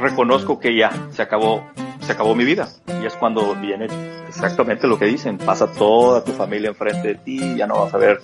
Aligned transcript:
Reconozco 0.00 0.58
que 0.58 0.74
ya 0.74 0.90
se 1.12 1.22
acabó, 1.22 1.62
se 2.00 2.12
acabó 2.12 2.34
mi 2.34 2.44
vida. 2.44 2.68
Y 3.02 3.06
es 3.06 3.14
cuando 3.14 3.54
viene 3.54 3.86
exactamente 4.28 4.86
lo 4.86 4.98
que 4.98 5.04
dicen. 5.04 5.36
Pasa 5.38 5.70
toda 5.70 6.24
tu 6.24 6.32
familia 6.32 6.70
enfrente 6.70 7.08
de 7.08 7.14
ti, 7.16 7.56
ya 7.56 7.66
no 7.66 7.80
vas 7.80 7.92
a 7.92 7.98
ver, 7.98 8.20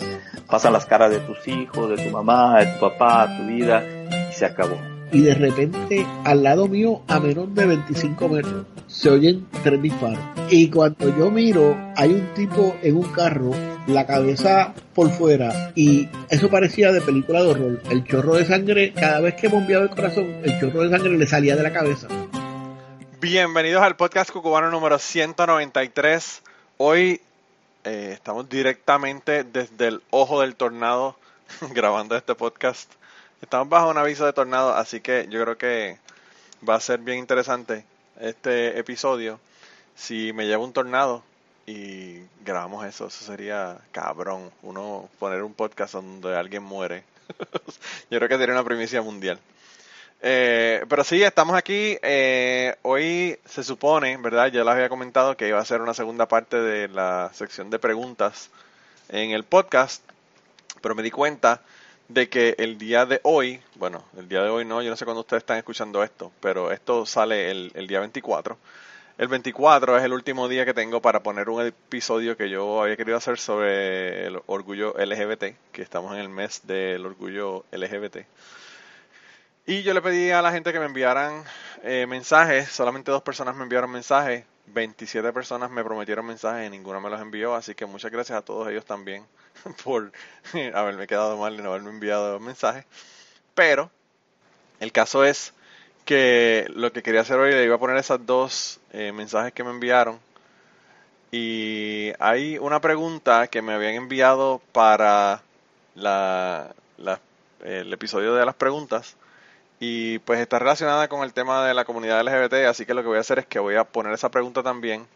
pasan 0.47 0.73
las 0.73 0.87
caras 0.87 1.11
de 1.11 1.21
tus 1.21 1.47
hijos, 1.49 1.91
de 1.91 1.97
tu 2.03 2.11
mamá, 2.11 2.61
de 2.61 2.67
tu 2.67 2.81
papá, 2.81 3.29
tu 3.37 3.47
vida, 3.47 3.85
y 4.31 4.33
se 4.33 4.47
acabó. 4.47 4.96
Y 5.13 5.23
de 5.23 5.35
repente, 5.35 6.07
al 6.25 6.43
lado 6.43 6.67
mío, 6.67 7.03
a 7.07 7.21
menos 7.21 7.55
de 7.55 7.67
25 7.67 8.29
metros, 8.29 8.67
se 8.89 9.09
oyen 9.09 9.47
tres 9.63 9.81
disparos. 9.81 10.19
Y 10.51 10.69
cuando 10.69 11.17
yo 11.17 11.31
miro, 11.31 11.77
hay 11.97 12.13
un 12.13 12.35
tipo 12.35 12.77
en 12.83 12.97
un 12.97 13.13
carro 13.13 13.53
la 13.87 14.05
cabeza 14.05 14.75
por 14.95 15.11
fuera 15.11 15.71
y 15.77 16.09
eso 16.29 16.51
parecía 16.51 16.91
de 16.91 17.01
película 17.01 17.43
de 17.43 17.49
horror. 17.49 17.83
El 17.89 18.05
chorro 18.05 18.35
de 18.35 18.45
sangre, 18.45 18.93
cada 18.93 19.21
vez 19.21 19.35
que 19.35 19.49
bombeaba 19.49 19.85
el 19.85 19.91
corazón, 19.91 20.41
el 20.43 20.59
chorro 20.59 20.83
de 20.83 20.91
sangre 20.91 21.17
le 21.17 21.27
salía 21.27 21.55
de 21.55 21.63
la 21.63 21.73
cabeza. 21.73 22.09
Bienvenidos 23.21 23.83
al 23.83 23.97
podcast 23.97 24.31
cucubano 24.31 24.71
número 24.71 24.99
193. 24.99 26.43
Hoy 26.79 27.21
eh, 27.85 28.11
estamos 28.13 28.49
directamente 28.49 29.45
desde 29.45 29.87
el 29.87 30.03
ojo 30.11 30.41
del 30.41 30.57
tornado 30.57 31.17
grabando 31.73 32.17
este 32.17 32.35
podcast. 32.35 32.93
Estamos 33.43 33.69
bajo 33.69 33.91
un 33.91 33.99
aviso 33.99 34.27
de 34.27 34.33
tornado, 34.33 34.75
así 34.75 35.01
que 35.01 35.27
yo 35.29 35.43
creo 35.43 35.59
que 35.59 35.99
va 36.69 36.75
a 36.75 36.81
ser 36.81 37.01
bien 37.01 37.19
interesante 37.19 37.85
este 38.21 38.79
episodio. 38.79 39.41
Si 39.95 40.33
me 40.33 40.47
lleva 40.47 40.65
un 40.65 40.73
tornado, 40.73 41.23
y 41.67 42.21
grabamos 42.45 42.87
eso. 42.87 43.07
Eso 43.09 43.25
sería 43.25 43.79
cabrón. 43.93 44.51
Uno 44.63 45.09
poner 45.19 45.43
un 45.43 45.53
podcast 45.53 45.95
donde 45.95 46.37
alguien 46.37 46.63
muere. 46.63 47.05
Yo 48.11 48.19
creo 48.19 48.29
que 48.29 48.39
sería 48.39 48.55
una 48.55 48.65
primicia 48.65 49.03
mundial. 49.03 49.39
Eh, 50.23 50.85
pero 50.89 51.05
sí, 51.05 51.23
estamos 51.23 51.57
aquí. 51.57 51.99
Eh, 52.03 52.77
hoy 52.83 53.39
se 53.45 53.65
supone, 53.65 54.17
¿verdad? 54.17 54.47
Ya 54.47 54.65
les 54.65 54.75
había 54.75 54.89
comentado 54.89 55.37
que 55.37 55.49
iba 55.49 55.61
a 55.61 55.65
ser 55.65 55.83
una 55.83 55.93
segunda 55.93 56.27
parte 56.27 56.57
de 56.57 56.89
la 56.89 57.31
sección 57.35 57.69
de 57.69 57.79
preguntas 57.79 58.51
en 59.09 59.33
el 59.33 59.43
podcast. 59.43 60.03
Pero 60.81 60.95
me 60.95 61.03
di 61.03 61.11
cuenta 61.11 61.63
de 62.09 62.29
que 62.29 62.55
el 62.59 62.79
día 62.79 63.07
de 63.07 63.21
hoy, 63.25 63.61
bueno, 63.75 64.05
el 64.17 64.29
día 64.29 64.43
de 64.43 64.49
hoy 64.49 64.65
no, 64.65 64.83
yo 64.83 64.91
no 64.91 64.97
sé 64.97 65.05
cuándo 65.05 65.21
ustedes 65.21 65.43
están 65.43 65.59
escuchando 65.59 66.03
esto, 66.03 66.33
pero 66.41 66.73
esto 66.73 67.07
sale 67.07 67.51
el, 67.51 67.73
el 67.75 67.87
día 67.87 68.01
24. 68.01 68.57
El 69.19 69.29
24 69.29 69.97
es 69.97 70.05
el 70.05 70.13
último 70.13 70.47
día 70.47 70.67
que 70.67 70.75
tengo 70.75 71.01
para 71.01 71.23
poner 71.23 71.49
un 71.49 71.65
episodio 71.65 72.37
que 72.37 72.51
yo 72.51 72.83
había 72.83 72.99
querido 72.99 73.17
hacer 73.17 73.39
sobre 73.39 74.27
el 74.27 74.39
orgullo 74.47 74.95
LGBT, 74.99 75.57
que 75.73 75.83
estamos 75.83 76.13
en 76.13 76.21
el 76.21 76.29
mes 76.29 76.67
del 76.67 77.07
orgullo 77.07 77.65
LGBT. 77.73 78.19
Y 79.65 79.83
yo 79.83 79.95
le 79.95 80.03
pedí 80.03 80.31
a 80.31 80.43
la 80.43 80.53
gente 80.53 80.73
que 80.73 80.79
me 80.79 80.85
enviaran 80.85 81.45
eh, 81.83 82.07
mensajes, 82.07 82.69
solamente 82.69 83.11
dos 83.11 83.23
personas 83.23 83.57
me 83.57 83.63
enviaron 83.63 83.91
mensajes, 83.91 84.45
27 84.67 85.33
personas 85.33 85.71
me 85.71 85.83
prometieron 85.83 86.27
mensajes 86.27 86.67
y 86.67 86.71
ninguno 86.71 87.01
me 87.01 87.09
los 87.09 87.21
envió, 87.21 87.55
así 87.55 87.75
que 87.75 87.87
muchas 87.87 88.13
gracias 88.13 88.39
a 88.39 88.43
todos 88.43 88.69
ellos 88.69 88.85
también 88.85 89.25
por 89.85 90.13
haberme 90.75 91.07
quedado 91.07 91.37
mal 91.37 91.55
y 91.55 91.63
no 91.63 91.71
haberme 91.71 91.91
enviado 91.91 92.39
mensajes. 92.41 92.85
Pero 93.55 93.91
el 94.81 94.93
caso 94.93 95.25
es 95.25 95.55
que 96.05 96.67
lo 96.75 96.93
que 96.93 97.03
quería 97.03 97.23
hacer 97.23 97.39
hoy 97.39 97.53
le 97.53 97.65
iba 97.65 97.77
a 97.77 97.81
poner 97.81 97.97
esas 97.97 98.25
dos 98.25 98.81
eh, 98.93 99.13
mensajes 99.13 99.53
que 99.53 99.65
me 99.65 99.71
enviaron. 99.71 100.21
Y 101.33 102.13
hay 102.21 102.59
una 102.59 102.81
pregunta 102.81 103.49
que 103.49 103.61
me 103.63 103.75
habían 103.75 103.95
enviado 103.95 104.63
para 104.73 105.43
el 107.65 107.93
episodio 107.93 108.35
de 108.35 108.47
las 108.47 108.55
preguntas. 108.55 109.17
Y 109.81 110.21
pues 110.21 110.41
está 110.41 110.59
relacionada 110.59 111.09
con 111.09 111.23
el 111.23 111.35
tema 111.35 111.67
de 111.67 111.75
la 111.75 111.85
comunidad 111.85 112.23
LGBT, 112.23 112.67
así 112.69 112.87
que 112.87 112.95
lo 112.95 113.03
que 113.03 113.09
voy 113.09 113.19
a 113.19 113.21
hacer 113.21 113.41
es 113.41 113.47
que 113.47 113.59
voy 113.59 113.75
a 113.75 113.85
poner 113.85 114.13
esa 114.13 114.31
pregunta 114.31 114.63
también. 114.63 115.07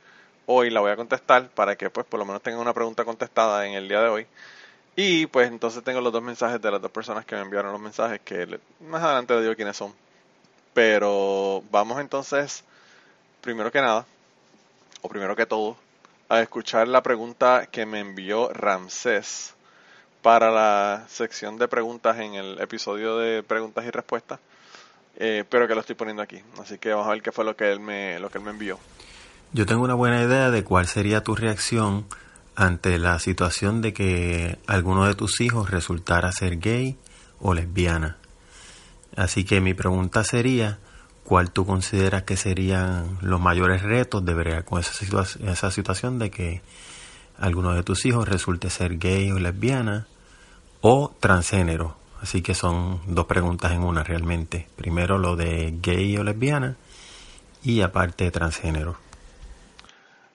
Hoy 0.53 0.69
la 0.69 0.81
voy 0.81 0.91
a 0.91 0.97
contestar 0.97 1.49
para 1.51 1.77
que 1.77 1.91
pues 1.91 2.05
por 2.05 2.19
lo 2.19 2.27
menos 2.27 2.43
tengan 2.43 2.61
una 2.61 2.75
pregunta 2.75 3.05
contestada 3.05 3.69
en 3.69 3.75
el 3.75 3.87
día 3.87 4.01
de 4.01 4.09
hoy. 4.09 4.27
Y 4.97 5.27
pues 5.27 5.47
entonces 5.47 5.85
tengo 5.85 6.01
los 6.01 6.13
dos 6.13 6.25
mensajes 6.25 6.61
de 6.61 6.73
las 6.73 6.83
dos 6.83 6.91
personas 6.91 7.25
que 7.25 7.37
me 7.37 7.43
enviaron 7.43 7.71
los 7.71 7.81
mensajes, 7.81 8.21
que 8.25 8.59
más 8.81 9.01
adelante 9.01 9.33
les 9.35 9.45
digo 9.45 9.55
quiénes 9.55 9.77
son. 9.77 9.95
Pero 10.75 11.63
vamos 11.71 12.01
entonces, 12.01 12.65
primero 13.41 13.71
que 13.71 13.81
nada, 13.81 14.07
o 15.03 15.09
primero 15.09 15.37
que 15.37 15.47
todo, 15.47 15.77
a 16.29 16.41
escuchar 16.41 16.89
la 16.89 17.01
pregunta 17.01 17.69
que 17.71 17.87
me 17.87 18.01
envió 18.01 18.53
Ramsés 18.53 19.55
para 20.21 20.51
la 20.51 21.05
sección 21.09 21.59
de 21.59 21.69
preguntas 21.69 22.19
en 22.19 22.35
el 22.35 22.61
episodio 22.61 23.19
de 23.19 23.45
preguntas 23.45 23.85
y 23.85 23.91
respuestas, 23.93 24.41
eh, 25.17 25.45
pero 25.49 25.69
que 25.69 25.77
lo 25.77 25.81
estoy 25.81 25.95
poniendo 25.95 26.25
aquí. 26.25 26.43
Así 26.61 26.77
que 26.79 26.91
vamos 26.91 27.07
a 27.07 27.11
ver 27.11 27.23
qué 27.23 27.31
fue 27.31 27.45
lo 27.45 27.55
que 27.55 27.71
él 27.71 27.79
me, 27.79 28.19
lo 28.19 28.31
que 28.31 28.39
él 28.39 28.45
me 28.45 28.51
envió. 28.51 28.81
Yo 29.53 29.67
tengo 29.67 29.83
una 29.83 29.95
buena 29.95 30.23
idea 30.23 30.53
de 30.53 30.63
cuál 30.63 30.87
sería 30.87 31.25
tu 31.25 31.35
reacción 31.35 32.07
ante 32.55 32.99
la 32.99 33.19
situación 33.19 33.81
de 33.81 33.93
que 33.93 34.61
alguno 34.69 35.07
de 35.07 35.17
tus 35.17 35.41
hijos 35.41 35.71
resultara 35.71 36.31
ser 36.31 36.61
gay 36.61 36.97
o 37.41 37.53
lesbiana. 37.53 38.17
Así 39.17 39.45
que 39.45 39.61
mi 39.61 39.75
pregunta 39.75 40.23
sería, 40.23 40.79
¿cuál 41.25 41.51
tú 41.51 41.67
consideras 41.67 42.23
que 42.23 42.37
serían 42.37 43.19
los 43.23 43.41
mayores 43.41 43.83
retos 43.83 44.25
de 44.25 44.35
ver 44.35 44.65
con 44.65 44.79
esa, 44.79 45.25
esa 45.45 45.71
situación 45.73 46.21
de 46.21 46.31
que 46.31 46.63
alguno 47.37 47.73
de 47.75 47.83
tus 47.83 48.07
hijos 48.07 48.29
resulte 48.29 48.71
ser 48.71 48.99
gay 48.99 49.33
o 49.33 49.41
lesbiana 49.41 50.07
o 50.81 51.13
transgénero? 51.19 51.97
Así 52.23 52.41
que 52.41 52.55
son 52.55 53.01
dos 53.09 53.27
preguntas 53.27 53.73
en 53.73 53.83
una 53.83 54.05
realmente. 54.05 54.69
Primero 54.77 55.19
lo 55.19 55.35
de 55.35 55.77
gay 55.83 56.17
o 56.19 56.23
lesbiana 56.23 56.77
y 57.65 57.81
aparte 57.81 58.31
transgénero. 58.31 59.10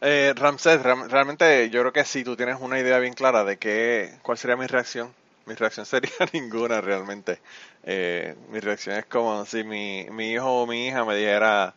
Eh, 0.01 0.33
Ramsés, 0.35 0.81
realmente 0.83 1.69
yo 1.69 1.81
creo 1.81 1.94
que 1.94 2.06
sí, 2.06 2.23
tú 2.23 2.35
tienes 2.35 2.57
una 2.59 2.79
idea 2.79 3.00
bien 3.00 3.13
clara 3.13 3.44
de 3.44 3.57
qué, 3.57 4.17
cuál 4.22 4.38
sería 4.38 4.56
mi 4.56 4.67
reacción 4.67 5.13
mi 5.45 5.56
reacción 5.56 5.85
sería 5.85 6.11
ninguna 6.33 6.81
realmente. 6.81 7.39
Eh, 7.83 8.35
mi 8.50 8.59
reacción 8.59 8.97
es 8.97 9.06
como 9.06 9.45
si 9.45 9.63
mi, 9.63 10.07
mi 10.11 10.31
hijo 10.31 10.63
o 10.63 10.67
mi 10.67 10.88
hija 10.88 11.06
me 11.06 11.16
dijera, 11.16 11.73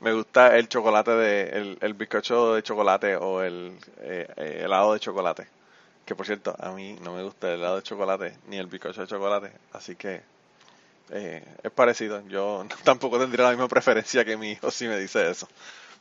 me 0.00 0.12
gusta 0.12 0.56
el 0.56 0.68
chocolate, 0.68 1.12
de, 1.12 1.76
el, 1.80 1.94
bizcocho 1.94 2.54
de 2.54 2.62
chocolate 2.62 3.16
o 3.16 3.42
el 3.42 3.76
eh, 4.00 4.26
eh, 4.36 4.62
helado 4.64 4.94
de 4.94 5.00
chocolate. 5.00 5.46
Que 6.04 6.16
por 6.16 6.26
cierto, 6.26 6.56
a 6.58 6.72
mí 6.72 6.98
no 7.02 7.14
me 7.14 7.22
gusta 7.22 7.48
el 7.48 7.60
helado 7.60 7.76
de 7.76 7.82
chocolate 7.82 8.36
ni 8.48 8.56
el 8.58 8.66
bizcocho 8.66 9.02
de 9.02 9.06
chocolate, 9.06 9.52
así 9.72 9.96
que 9.96 10.22
es 11.10 11.72
parecido. 11.72 12.26
Yo 12.28 12.66
tampoco 12.84 13.18
tendría 13.18 13.44
la 13.44 13.50
misma 13.50 13.68
preferencia 13.68 14.24
que 14.24 14.36
mi 14.36 14.52
hijo 14.52 14.70
si 14.70 14.88
me 14.88 14.98
dice 14.98 15.30
eso. 15.30 15.48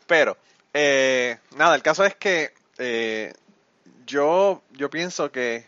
Pero, 0.08 0.38
nada, 0.74 1.76
el 1.76 1.82
caso 1.82 2.06
es 2.06 2.16
que 2.16 2.54
yo, 4.06 4.62
yo 4.72 4.90
pienso 4.90 5.32
que 5.32 5.66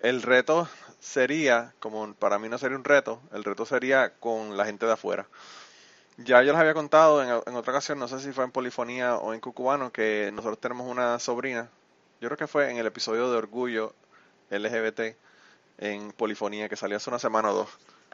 el 0.00 0.22
reto 0.22 0.68
sería, 1.00 1.74
como 1.80 2.14
para 2.14 2.38
mí 2.38 2.48
no 2.48 2.58
sería 2.58 2.76
un 2.76 2.84
reto, 2.84 3.20
el 3.32 3.44
reto 3.44 3.64
sería 3.64 4.10
con 4.14 4.56
la 4.56 4.64
gente 4.64 4.86
de 4.86 4.92
afuera. 4.92 5.26
Ya 6.16 6.42
yo 6.42 6.52
les 6.52 6.60
había 6.60 6.74
contado 6.74 7.22
en, 7.22 7.54
otra 7.54 7.72
ocasión, 7.72 7.98
no 7.98 8.08
sé 8.08 8.18
si 8.20 8.32
fue 8.32 8.44
en 8.44 8.50
Polifonía 8.50 9.16
o 9.16 9.34
en 9.34 9.40
Cucubano, 9.40 9.92
que 9.92 10.30
nosotros 10.32 10.58
tenemos 10.60 10.88
una 10.88 11.18
sobrina, 11.18 11.68
yo 12.20 12.28
creo 12.28 12.36
que 12.36 12.46
fue 12.48 12.70
en 12.70 12.78
el 12.78 12.86
episodio 12.86 13.30
de 13.30 13.36
Orgullo 13.36 13.94
LGBT 14.50 15.16
en 15.78 16.10
Polifonía, 16.12 16.68
que 16.68 16.76
salió 16.76 16.96
hace 16.96 17.10
una 17.10 17.20
semana 17.20 17.50
o 17.50 17.54
dos. 17.54 17.68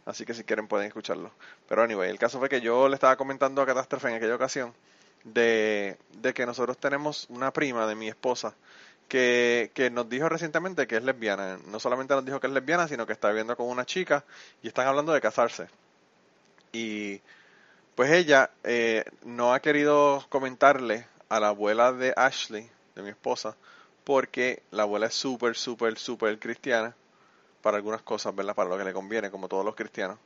Así 0.05 0.27
que 0.27 0.35
si 0.35 0.45
quieren 0.45 0.69
pueden 0.69 0.87
escucharlo. 0.87 1.31
Pero 1.67 1.83
anyway, 1.83 2.11
el 2.11 2.19
caso 2.19 2.39
fue 2.39 2.51
que 2.51 2.61
yo 2.61 2.89
le 2.91 2.95
estaba 2.95 3.17
comentando 3.17 3.63
a 3.63 3.67
Catástrofe 3.67 4.11
en 4.11 4.17
aquella 4.17 4.35
ocasión 4.35 4.75
de, 5.25 5.99
que 6.35 6.47
nosotros 6.47 6.79
tenemos 6.79 7.26
una 7.31 7.53
prima 7.53 7.87
de 7.87 7.94
mi 7.94 8.09
esposa 8.09 8.55
que, 9.09 9.71
que, 9.75 9.91
nos 9.91 10.09
dijo 10.09 10.29
recientemente 10.29 10.87
que 10.87 10.97
es 10.97 11.05
lesbiana. 11.05 11.59
No 11.67 11.81
solamente 11.81 12.15
nos 12.15 12.25
dijo 12.25 12.41
que 12.41 12.47
es 12.47 12.53
lesbiana, 12.53 12.88
sino 12.88 13.06
que 13.06 13.12
está 13.12 13.29
viviendo 13.29 13.56
con 13.56 13.69
una 13.69 13.85
chica 13.85 14.25
y 14.62 14.69
están 14.69 14.87
hablando 14.87 15.12
de 15.12 15.21
casarse. 15.21 15.69
Y 16.73 17.21
pues 17.94 18.11
ella 18.11 18.50
eh, 18.65 19.05
no 19.25 19.55
ha 19.55 19.61
querido 19.61 20.25
comentarle 20.29 21.06
a 21.29 21.41
la 21.41 21.49
abuela 21.49 21.93
de 21.93 22.12
Ashley, 22.17 22.69
de 22.94 23.03
mi 23.03 23.11
esposa, 23.11 23.56
porque 24.05 24.62
la 24.70 24.82
abuela 24.82 25.06
es 25.06 25.15
súper, 25.15 25.56
súper, 25.56 25.99
súper 25.99 26.38
cristiana 26.38 26.94
para 27.62 27.77
algunas 27.77 28.03
cosas, 28.03 28.35
¿verdad? 28.35 28.55
Para 28.55 28.69
lo 28.69 28.77
que 28.77 28.85
le 28.85 28.93
conviene, 28.93 29.31
como 29.31 29.49
todos 29.49 29.65
los 29.65 29.75
cristianos. 29.75 30.19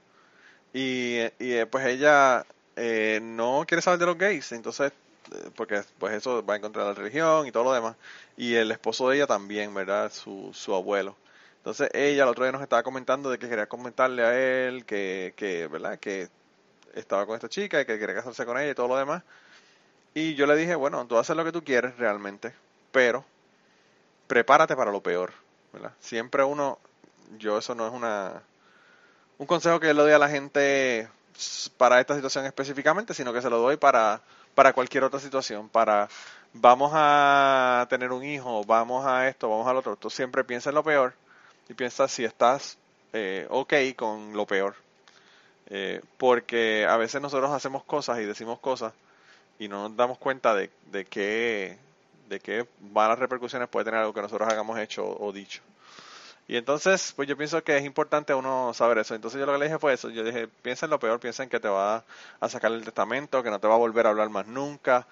Y, 0.73 1.19
y 1.39 1.53
eh, 1.53 1.67
pues 1.67 1.87
ella 1.87 2.45
eh, 2.79 3.21
no 3.23 3.65
quiere 3.67 3.83
saber 3.83 3.99
de 3.99 4.07
los 4.07 4.19
gays, 4.19 4.53
entonces 4.53 4.93
porque 5.57 5.83
pues 5.99 6.15
eso 6.15 6.45
va 6.45 6.57
en 6.57 6.63
contra 6.63 6.83
de 6.83 6.89
la 6.89 6.95
religión 6.95 7.47
y 7.47 7.53
todo 7.53 7.65
lo 7.65 7.73
demás. 7.73 7.97
Y 8.37 8.55
el 8.55 8.71
esposo 8.71 9.09
de 9.09 9.17
ella 9.17 9.27
también, 9.27 9.75
¿verdad? 9.75 10.13
Su, 10.13 10.51
su 10.55 10.75
abuelo. 10.75 11.17
Entonces 11.59 11.91
ella 11.93 12.23
el 12.23 12.29
otro 12.29 12.45
día 12.45 12.53
nos 12.53 12.63
estaba 12.63 12.83
comentando 12.83 13.31
de 13.31 13.39
que 13.39 13.49
quería 13.49 13.67
comentarle 13.67 14.23
a 14.23 14.39
él 14.39 14.85
que, 14.85 15.35
que, 15.37 15.67
¿verdad? 15.67 15.99
Que 15.99 16.29
estaba 16.95 17.27
con 17.27 17.35
esta 17.35 17.49
chica 17.49 17.81
y 17.81 17.85
que 17.85 17.99
quería 17.99 18.15
casarse 18.15 18.47
con 18.47 18.59
ella 18.59 18.71
y 18.71 18.75
todo 18.75 18.89
lo 18.89 18.97
demás. 18.97 19.23
Y 20.15 20.35
yo 20.35 20.47
le 20.47 20.57
dije, 20.57 20.75
bueno, 20.75 21.07
tú 21.07 21.19
haces 21.19 21.37
lo 21.37 21.45
que 21.45 21.53
tú 21.53 21.63
quieres 21.63 21.97
realmente, 21.99 22.55
pero 22.93 23.25
prepárate 24.27 24.77
para 24.77 24.93
lo 24.93 25.03
peor, 25.03 25.33
¿verdad? 25.73 25.93
Siempre 26.01 26.43
uno, 26.45 26.79
yo 27.39 27.59
eso 27.59 27.75
no 27.75 27.87
es 27.87 27.93
una, 27.93 28.43
un 29.37 29.47
consejo 29.47 29.81
que 29.81 29.93
le 29.93 30.03
doy 30.03 30.13
a 30.13 30.19
la 30.19 30.29
gente 30.29 31.09
para 31.77 32.01
esta 32.01 32.15
situación 32.15 32.47
específicamente, 32.47 33.15
sino 33.15 33.33
que 33.33 33.43
se 33.43 33.51
lo 33.51 33.59
doy 33.59 33.77
para, 33.77 34.21
para 34.55 34.73
cualquier 34.73 35.05
otra 35.05 35.21
situación, 35.21 35.69
para 35.69 36.09
vamos 36.53 36.93
a 36.95 37.87
tener 37.91 38.13
un 38.13 38.25
hijo, 38.25 38.65
vamos 38.65 39.07
a 39.07 39.29
esto, 39.29 39.49
vamos 39.49 39.67
al 39.67 39.77
otro. 39.77 39.97
Tú 39.97 40.11
siempre 40.11 40.45
piensa 40.45 40.71
en 40.71 40.75
lo 40.75 40.83
peor 40.83 41.15
y 41.69 41.75
piensa 41.75 42.09
si 42.09 42.25
estás 42.25 42.77
eh, 43.13 43.47
ok 43.51 43.75
con 43.97 44.33
lo 44.35 44.47
peor. 44.47 44.75
Eh, 45.71 46.01
porque 46.17 46.87
a 46.89 46.97
veces 46.97 47.21
nosotros 47.21 47.51
hacemos 47.51 47.85
cosas 47.85 48.19
y 48.21 48.25
decimos 48.25 48.59
cosas 48.59 48.95
y 49.59 49.69
no 49.69 49.89
nos 49.89 49.97
damos 49.97 50.19
cuenta 50.19 50.55
de, 50.55 50.71
de 50.91 51.05
qué 51.05 51.77
de 52.29 52.41
qué 52.41 52.67
malas 52.93 53.19
repercusiones 53.19 53.69
puede 53.69 53.85
tener 53.85 54.01
algo 54.01 54.13
que 54.13 54.23
nosotros 54.23 54.49
hagamos 54.49 54.79
hecho 54.79 55.05
o 55.07 55.33
dicho. 55.33 55.63
Y 56.49 56.57
entonces, 56.57 57.13
pues 57.15 57.29
yo 57.29 57.37
pienso 57.37 57.63
que 57.63 57.77
es 57.77 57.85
importante 57.85 58.35
uno 58.35 58.73
saber 58.75 58.99
eso. 58.99 59.15
Entonces 59.15 59.39
yo 59.39 59.47
lo 59.47 59.53
que 59.53 59.59
le 59.59 59.67
dije 59.67 59.79
fue 59.79 59.93
eso. 59.93 60.11
Yo 60.11 60.25
dije, 60.25 60.49
piensa 60.49 60.87
en 60.87 60.91
lo 60.91 60.99
peor, 60.99 61.21
piensa 61.21 61.43
en 61.43 61.51
que 61.51 61.61
te 61.61 61.69
va 61.69 62.05
a 62.41 62.49
sacar 62.49 62.73
el 62.73 62.85
testamento, 62.85 63.43
que 63.43 63.51
no 63.51 63.61
te 63.61 63.69
va 63.69 63.75
a 63.75 63.79
volver 63.79 64.07
a 64.07 64.11
hablar 64.11 64.31
más 64.31 64.47
nunca. 64.47 65.07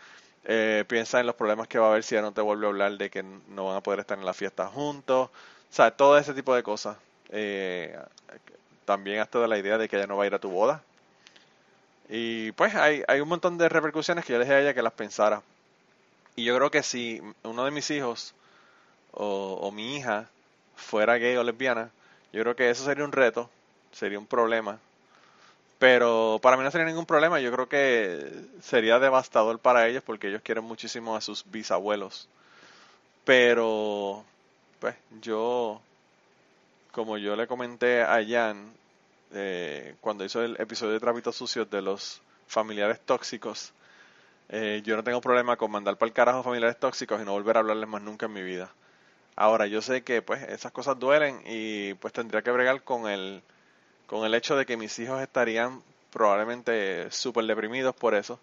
Eh, 0.44 0.84
piensa 0.88 1.20
en 1.20 1.26
los 1.26 1.34
problemas 1.34 1.68
que 1.68 1.78
va 1.78 1.88
a 1.88 1.90
haber 1.90 2.04
si 2.04 2.14
ya 2.14 2.22
no 2.22 2.32
te 2.32 2.40
vuelve 2.40 2.66
a 2.66 2.70
hablar 2.70 2.92
de 2.96 3.10
que 3.10 3.22
no 3.22 3.66
van 3.66 3.76
a 3.76 3.80
poder 3.82 4.00
estar 4.00 4.18
en 4.18 4.24
la 4.24 4.32
fiesta 4.32 4.66
juntos. 4.68 5.28
O 5.28 5.74
sea, 5.74 5.90
todo 5.90 6.16
ese 6.18 6.32
tipo 6.32 6.54
de 6.54 6.62
cosas. 6.62 6.96
Eh, 7.30 7.98
también 8.86 9.20
hasta 9.20 9.40
de 9.40 9.48
la 9.48 9.58
idea 9.58 9.76
de 9.76 9.88
que 9.88 9.96
ella 9.96 10.06
no 10.06 10.16
va 10.16 10.24
a 10.24 10.26
ir 10.28 10.34
a 10.34 10.38
tu 10.38 10.48
boda. 10.50 10.82
Y 12.08 12.52
pues 12.52 12.74
hay, 12.74 13.02
hay 13.08 13.20
un 13.20 13.28
montón 13.28 13.58
de 13.58 13.68
repercusiones 13.68 14.24
que 14.24 14.32
yo 14.32 14.38
le 14.38 14.44
dije 14.44 14.54
a 14.54 14.60
ella 14.60 14.74
que 14.74 14.82
las 14.82 14.92
pensara. 14.92 15.42
Y 16.36 16.44
yo 16.44 16.56
creo 16.56 16.70
que 16.70 16.82
si 16.82 17.20
uno 17.42 17.64
de 17.64 17.70
mis 17.70 17.90
hijos 17.90 18.34
o, 19.12 19.70
mi 19.72 19.96
hija 19.96 20.28
fuera 20.76 21.17
gay 21.19 21.37
o 21.37 21.43
lesbiana, 21.43 21.90
yo 22.32 22.43
creo 22.43 22.56
que 22.56 22.70
eso 22.70 22.84
sería 22.84 23.05
un 23.05 23.12
reto, 23.12 23.50
sería 23.93 24.19
un 24.19 24.26
problema. 24.26 24.78
Pero 25.78 26.38
para 26.43 26.56
mí 26.56 26.62
no 26.62 26.70
sería 26.70 26.87
ningún 26.87 27.06
problema, 27.06 27.40
yo 27.40 27.52
creo 27.52 27.69
que 27.69 28.31
sería 28.62 28.99
devastador 28.99 29.58
para 29.58 29.87
ellos 29.88 30.02
porque 30.05 30.28
ellos 30.28 30.43
quieren 30.43 30.64
muchísimo 30.64 31.17
a 31.17 31.20
sus 31.20 31.44
bisabuelos. 31.50 32.28
Pero, 33.25 34.25
pues 34.81 34.94
yo, 35.20 35.81
como 36.93 37.19
yo 37.19 37.37
le 37.37 37.46
comenté 37.46 38.02
a 38.02 38.25
Jan 38.26 38.73
eh, 39.32 39.96
cuando 40.00 40.25
hizo 40.25 40.43
el 40.43 40.56
episodio 40.61 40.93
de 40.94 41.00
Trapitos 41.00 41.37
Sucios 41.37 41.69
de 41.70 41.82
los 41.82 42.23
familiares 42.46 43.00
tóxicos, 43.00 43.73
eh, 44.49 44.81
yo 44.84 44.96
no 44.96 45.05
tengo 45.05 45.20
problema 45.20 45.56
con 45.56 45.70
mandar 45.70 45.96
para 45.96 46.08
el 46.08 46.14
carajo 46.14 46.43
familiares 46.43 46.78
tóxicos 46.78 47.20
y 47.20 47.25
no 47.25 47.32
volver 47.32 47.56
a 47.56 47.61
hablarles 47.61 47.88
más 47.88 48.02
nunca 48.02 48.26
en 48.26 48.32
mi 48.32 48.43
vida. 48.43 48.70
Ahora, 49.36 49.66
yo 49.66 49.82
sé 49.82 50.02
que 50.02 50.22
pues 50.22 50.42
esas 50.44 50.72
cosas 50.72 50.98
duelen 50.98 51.42
y 51.46 51.94
pues 51.94 52.12
tendría 52.12 52.42
que 52.42 52.50
bregar 52.50 52.82
con 52.82 53.08
el, 53.08 53.42
con 54.06 54.24
el 54.24 54.34
hecho 54.34 54.56
de 54.56 54.66
que 54.66 54.76
mis 54.76 54.98
hijos 54.98 55.20
estarían 55.22 55.82
probablemente 56.10 57.10
súper 57.10 57.44
deprimidos 57.44 57.94
por 57.94 58.14
eso 58.14 58.40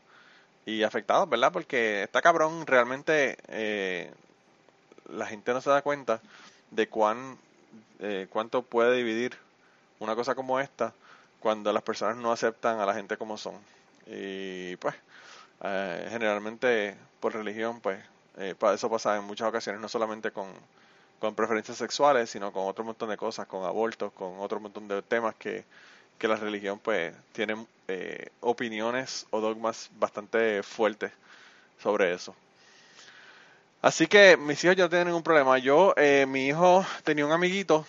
y 0.65 0.83
afectados, 0.83 1.29
¿verdad? 1.29 1.51
Porque 1.51 2.03
está 2.03 2.21
cabrón, 2.21 2.67
realmente 2.67 3.37
eh, 3.47 4.11
la 5.09 5.25
gente 5.25 5.53
no 5.53 5.61
se 5.61 5.69
da 5.71 5.81
cuenta 5.81 6.21
de 6.71 6.87
cuán, 6.87 7.37
eh, 7.99 8.27
cuánto 8.29 8.61
puede 8.61 8.95
dividir 8.95 9.37
una 9.99 10.15
cosa 10.15 10.35
como 10.35 10.59
esta 10.59 10.93
cuando 11.39 11.73
las 11.73 11.83
personas 11.83 12.17
no 12.17 12.31
aceptan 12.31 12.79
a 12.79 12.85
la 12.85 12.93
gente 12.93 13.17
como 13.17 13.37
son. 13.37 13.55
Y 14.07 14.75
pues 14.77 14.95
eh, 15.63 16.07
generalmente 16.09 16.95
por 17.19 17.33
religión, 17.33 17.81
pues 17.81 17.99
eh, 18.37 18.55
eso 18.73 18.89
pasa 18.89 19.17
en 19.17 19.23
muchas 19.25 19.47
ocasiones, 19.47 19.81
no 19.81 19.89
solamente 19.89 20.31
con, 20.31 20.47
con 21.23 21.35
preferencias 21.35 21.77
sexuales, 21.77 22.29
sino 22.29 22.51
con 22.51 22.67
otro 22.67 22.83
montón 22.83 23.07
de 23.07 23.15
cosas, 23.15 23.47
con 23.47 23.63
abortos, 23.63 24.11
con 24.11 24.39
otro 24.39 24.59
montón 24.59 24.89
de 24.89 25.01
temas 25.01 25.33
que, 25.35 25.63
que 26.17 26.27
la 26.27 26.35
religión 26.35 26.79
pues 26.79 27.15
tiene 27.31 27.65
eh, 27.87 28.27
opiniones 28.41 29.25
o 29.29 29.39
dogmas 29.39 29.89
bastante 29.97 30.61
fuertes 30.63 31.13
sobre 31.81 32.13
eso. 32.13 32.35
Así 33.81 34.05
que 34.07 34.35
mis 34.35 34.61
hijos 34.65 34.75
ya 34.75 34.83
no 34.83 34.89
tienen 34.89 35.07
ningún 35.07 35.23
problema. 35.23 35.57
Yo, 35.59 35.93
eh, 35.95 36.25
mi 36.27 36.47
hijo 36.47 36.85
tenía 37.05 37.25
un 37.25 37.31
amiguito, 37.31 37.85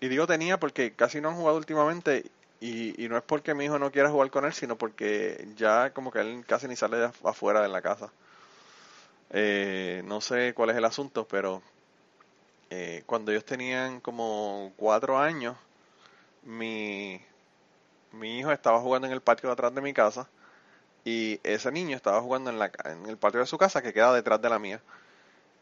y 0.00 0.08
digo 0.08 0.26
tenía 0.26 0.58
porque 0.58 0.92
casi 0.92 1.20
no 1.20 1.28
han 1.28 1.36
jugado 1.36 1.58
últimamente, 1.58 2.32
y, 2.60 2.96
no 3.08 3.16
es 3.16 3.22
porque 3.22 3.54
mi 3.54 3.66
hijo 3.66 3.78
no 3.78 3.92
quiera 3.92 4.10
jugar 4.10 4.32
con 4.32 4.44
él, 4.44 4.54
sino 4.54 4.76
porque 4.76 5.46
ya 5.56 5.90
como 5.90 6.10
que 6.10 6.18
él 6.18 6.44
casi 6.48 6.66
ni 6.66 6.74
sale 6.74 6.96
afuera 7.22 7.62
de 7.62 7.68
la 7.68 7.80
casa. 7.80 8.10
Eh, 9.30 10.02
no 10.04 10.20
sé 10.20 10.52
cuál 10.52 10.70
es 10.70 10.76
el 10.76 10.84
asunto, 10.84 11.28
pero 11.28 11.62
eh, 12.74 13.02
cuando 13.04 13.32
ellos 13.32 13.44
tenían 13.44 14.00
como 14.00 14.72
cuatro 14.76 15.18
años, 15.18 15.58
mi, 16.42 17.20
mi 18.12 18.38
hijo 18.38 18.50
estaba 18.50 18.80
jugando 18.80 19.06
en 19.06 19.12
el 19.12 19.20
patio 19.20 19.50
de 19.50 19.52
atrás 19.52 19.74
de 19.74 19.82
mi 19.82 19.92
casa 19.92 20.26
y 21.04 21.38
ese 21.42 21.70
niño 21.70 21.94
estaba 21.94 22.22
jugando 22.22 22.48
en, 22.48 22.58
la, 22.58 22.72
en 22.86 23.04
el 23.10 23.18
patio 23.18 23.40
de 23.40 23.46
su 23.46 23.58
casa 23.58 23.82
que 23.82 23.92
queda 23.92 24.14
detrás 24.14 24.40
de 24.40 24.48
la 24.48 24.58
mía. 24.58 24.80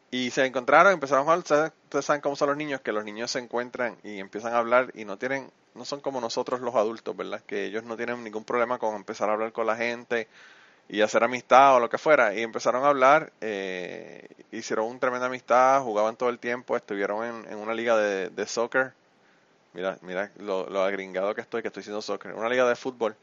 Y 0.09 0.31
se 0.31 0.45
encontraron, 0.45 0.93
empezaron 0.93 1.23
a 1.23 1.35
jugar. 1.35 1.39
Ustedes 1.39 2.05
saben 2.05 2.21
cómo 2.21 2.37
son 2.37 2.47
los 2.47 2.57
niños, 2.57 2.79
que 2.79 2.93
los 2.93 3.03
niños 3.03 3.29
se 3.29 3.39
encuentran 3.39 3.97
y 4.03 4.19
empiezan 4.19 4.53
a 4.53 4.59
hablar 4.59 4.91
y 4.93 5.03
no 5.03 5.17
tienen 5.17 5.51
no 5.75 5.83
son 5.83 5.99
como 5.99 6.21
nosotros 6.21 6.61
los 6.61 6.75
adultos, 6.75 7.15
¿verdad? 7.17 7.41
Que 7.41 7.65
ellos 7.65 7.83
no 7.83 7.97
tienen 7.97 8.23
ningún 8.23 8.45
problema 8.45 8.77
con 8.77 8.95
empezar 8.95 9.29
a 9.29 9.33
hablar 9.33 9.51
con 9.51 9.67
la 9.67 9.75
gente 9.75 10.29
y 10.91 11.01
hacer 11.01 11.23
amistad 11.23 11.75
o 11.77 11.79
lo 11.79 11.89
que 11.89 11.97
fuera. 11.97 12.35
Y 12.35 12.41
empezaron 12.41 12.83
a 12.83 12.89
hablar, 12.89 13.31
eh, 13.39 14.27
hicieron 14.51 14.87
una 14.87 14.99
tremenda 14.99 15.27
amistad, 15.27 15.81
jugaban 15.81 16.17
todo 16.17 16.27
el 16.27 16.37
tiempo, 16.37 16.75
estuvieron 16.75 17.45
en, 17.49 17.57
una 17.57 17.73
liga 17.73 17.95
de, 17.95 18.29
de, 18.29 18.45
soccer. 18.45 18.91
Mira, 19.73 19.97
mira 20.01 20.31
lo, 20.37 20.69
lo, 20.69 20.83
agringado 20.83 21.33
que 21.33 21.39
estoy, 21.39 21.61
que 21.61 21.69
estoy 21.69 21.79
haciendo 21.79 22.01
soccer. 22.01 22.33
Una 22.33 22.49
liga 22.49 22.67
de 22.67 22.75
fútbol. 22.75 23.15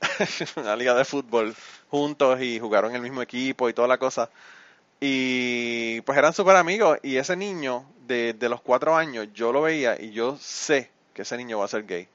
una 0.56 0.76
liga 0.76 0.94
de 0.94 1.04
fútbol 1.04 1.56
juntos 1.90 2.40
y 2.40 2.60
jugaron 2.60 2.90
en 2.90 2.96
el 2.96 3.02
mismo 3.02 3.20
equipo 3.20 3.68
y 3.68 3.72
toda 3.72 3.88
la 3.88 3.98
cosa. 3.98 4.30
Y 5.00 6.02
pues 6.02 6.16
eran 6.16 6.32
súper 6.32 6.54
amigos. 6.54 7.00
Y 7.02 7.16
ese 7.16 7.34
niño 7.34 7.84
de, 8.06 8.32
de 8.32 8.48
los 8.48 8.60
cuatro 8.60 8.94
años, 8.94 9.26
yo 9.34 9.52
lo 9.52 9.62
veía 9.62 10.00
y 10.00 10.12
yo 10.12 10.36
sé 10.40 10.88
que 11.12 11.22
ese 11.22 11.36
niño 11.36 11.58
va 11.58 11.64
a 11.64 11.68
ser 11.68 11.84
gay. 11.84 12.08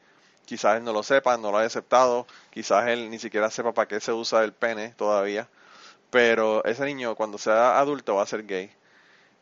Quizás 0.51 0.75
él 0.75 0.83
no 0.83 0.91
lo 0.91 1.01
sepa, 1.01 1.37
no 1.37 1.49
lo 1.49 1.59
haya 1.59 1.67
aceptado, 1.67 2.27
quizás 2.49 2.85
él 2.89 3.09
ni 3.09 3.19
siquiera 3.19 3.49
sepa 3.49 3.73
para 3.73 3.87
qué 3.87 4.01
se 4.01 4.11
usa 4.11 4.43
el 4.43 4.51
pene 4.51 4.89
todavía, 4.97 5.47
pero 6.09 6.65
ese 6.65 6.83
niño 6.83 7.15
cuando 7.15 7.37
sea 7.37 7.79
adulto 7.79 8.15
va 8.15 8.23
a 8.23 8.25
ser 8.25 8.45
gay. 8.45 8.69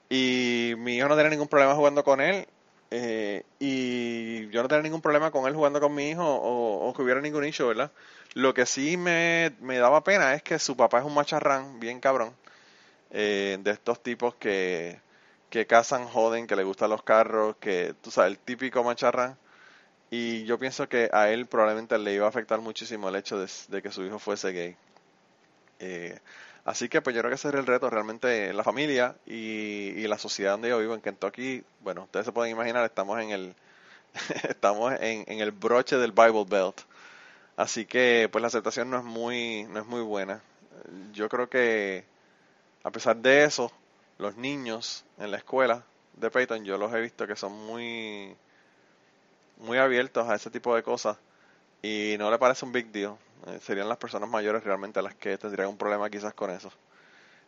Y 0.08 0.76
mi 0.78 0.98
hijo 0.98 1.08
no 1.08 1.16
tiene 1.16 1.32
ningún 1.32 1.48
problema 1.48 1.74
jugando 1.74 2.04
con 2.04 2.22
él, 2.22 2.48
eh, 2.92 3.44
y 3.58 4.50
yo 4.50 4.62
no 4.62 4.68
tenía 4.68 4.84
ningún 4.84 5.02
problema 5.02 5.32
con 5.32 5.48
él 5.48 5.56
jugando 5.56 5.82
con 5.82 5.96
mi 5.96 6.10
hijo 6.12 6.24
o, 6.24 6.94
que 6.94 7.02
hubiera 7.02 7.22
ningún 7.22 7.44
issue, 7.46 7.66
¿verdad? 7.68 7.92
Lo 8.36 8.54
que 8.54 8.68
sí 8.68 8.96
me, 8.96 9.52
daba 9.60 10.04
pena 10.04 10.36
es 10.36 10.44
que 10.44 10.60
su 10.60 10.78
papá 10.78 11.00
es 11.00 11.06
un 11.06 11.16
macharrán 11.16 11.80
bien 11.80 12.00
cabrón, 12.00 12.36
eh, 13.10 13.58
de 13.62 13.72
estos 13.72 14.04
tipos 14.04 14.36
que, 14.36 15.02
que 15.50 15.66
cazan, 15.66 16.06
joden, 16.06 16.46
que 16.46 16.56
le 16.56 16.64
gustan 16.64 16.92
los 16.92 17.02
carros, 17.02 17.56
que 17.60 17.96
tú 18.04 18.12
sabes, 18.12 18.34
el 18.34 18.38
típico 18.38 18.84
macharrán 18.84 19.38
y 20.12 20.44
yo 20.46 20.58
pienso 20.58 20.90
que 20.90 21.10
a 21.14 21.30
él 21.30 21.46
probablemente 21.46 21.98
le 21.98 22.14
iba 22.14 22.26
a 22.26 22.30
afectar 22.30 22.60
muchísimo 22.62 23.10
el 23.10 23.16
hecho 23.16 23.40
de, 23.40 23.82
que 23.82 23.92
su 23.92 24.04
hijo 24.04 24.18
fuese 24.18 24.52
gay. 24.52 24.76
Eh, 25.80 26.20
así 26.66 26.90
que 26.90 27.02
pues 27.02 27.16
yo 27.16 27.22
creo 27.22 27.30
que 27.30 27.36
ese 27.36 27.50
era 27.50 27.60
el 27.60 27.68
reto 27.68 27.90
realmente 27.90 28.52
la 28.54 28.64
familia 28.64 29.16
y, 29.26 30.08
la 30.08 30.18
sociedad 30.18 30.54
donde 30.54 30.70
yo 30.70 30.80
vivo 30.80 30.96
en 30.96 31.02
Kentucky. 31.02 31.64
Bueno, 31.82 32.04
ustedes 32.04 32.26
se 32.26 32.32
pueden 32.32 32.52
imaginar, 32.52 32.84
estamos 32.86 33.20
en 33.20 33.30
el 33.30 33.56
estamos 34.50 34.94
en, 35.00 35.26
en 35.28 35.40
el 35.40 35.52
broche 35.52 35.98
del 35.98 36.12
Bible 36.12 36.46
Belt. 36.48 36.82
Así 37.56 37.86
que 37.86 38.30
pues 38.32 38.42
la 38.42 38.48
aceptación 38.48 38.90
no 38.90 38.98
es 38.98 39.04
muy 39.04 39.66
no 39.70 39.80
es 39.80 39.86
muy 39.86 40.02
buena. 40.02 40.42
Yo 41.14 41.30
creo 41.30 41.50
que 41.50 42.04
a 42.84 42.92
pesar 42.92 43.18
de 43.18 43.44
eso, 43.44 43.72
los 44.18 44.38
niños 44.38 45.06
en 45.20 45.32
la 45.32 45.38
escuela 45.38 45.84
de 46.14 46.32
Peyton 46.32 46.66
yo 46.66 46.78
los 46.78 46.94
he 46.94 47.00
visto 47.02 47.28
que 47.28 47.36
son 47.36 47.54
muy 47.54 48.36
muy 49.60 49.78
abiertos 49.78 50.28
a 50.28 50.36
ese 50.36 50.50
tipo 50.50 50.76
de 50.76 50.84
cosas 50.84 51.18
y 51.82 52.16
no 52.18 52.32
le 52.32 52.38
parece 52.38 52.66
un 52.66 52.72
big 52.72 52.92
deal. 52.92 53.16
Eh, 53.48 53.60
serían 53.62 53.88
las 53.88 53.98
personas 53.98 54.30
mayores 54.30 54.64
realmente 54.64 55.02
las 55.02 55.16
que 55.16 55.38
tendrían 55.38 55.70
un 55.70 55.78
problema 55.78 56.10
quizás 56.10 56.34
con 56.34 56.50
eso. 56.50 56.72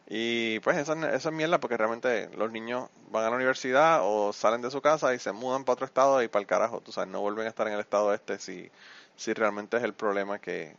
Y 0.08 0.60
pues 0.60 0.78
eso, 0.78 0.94
eso 0.94 1.30
es 1.30 1.36
mierda 1.36 1.60
porque 1.60 1.78
realmente 1.78 2.30
los 2.36 2.52
niños 2.52 2.90
van 3.12 3.26
a 3.26 3.30
la 3.30 3.36
universidad 3.36 4.00
o 4.04 4.34
salen 4.34 4.62
de 4.62 4.72
su 4.72 4.82
casa 4.82 5.14
y 5.14 5.20
se 5.20 5.32
mudan 5.32 5.64
para 5.64 5.74
otro 5.74 5.86
estado 5.86 6.22
y 6.22 6.28
para 6.28 6.42
el 6.42 6.48
carajo, 6.48 6.82
tú 6.82 6.92
sabes, 6.92 7.10
no 7.10 7.22
vuelven 7.22 7.46
a 7.46 7.50
estar 7.50 7.68
en 7.68 7.74
el 7.74 7.80
estado 7.80 8.14
este 8.14 8.38
si, 8.40 8.70
si 9.16 9.34
realmente 9.34 9.78
es 9.78 9.84
el 9.84 9.94
problema 9.94 10.40
que, 10.40 10.76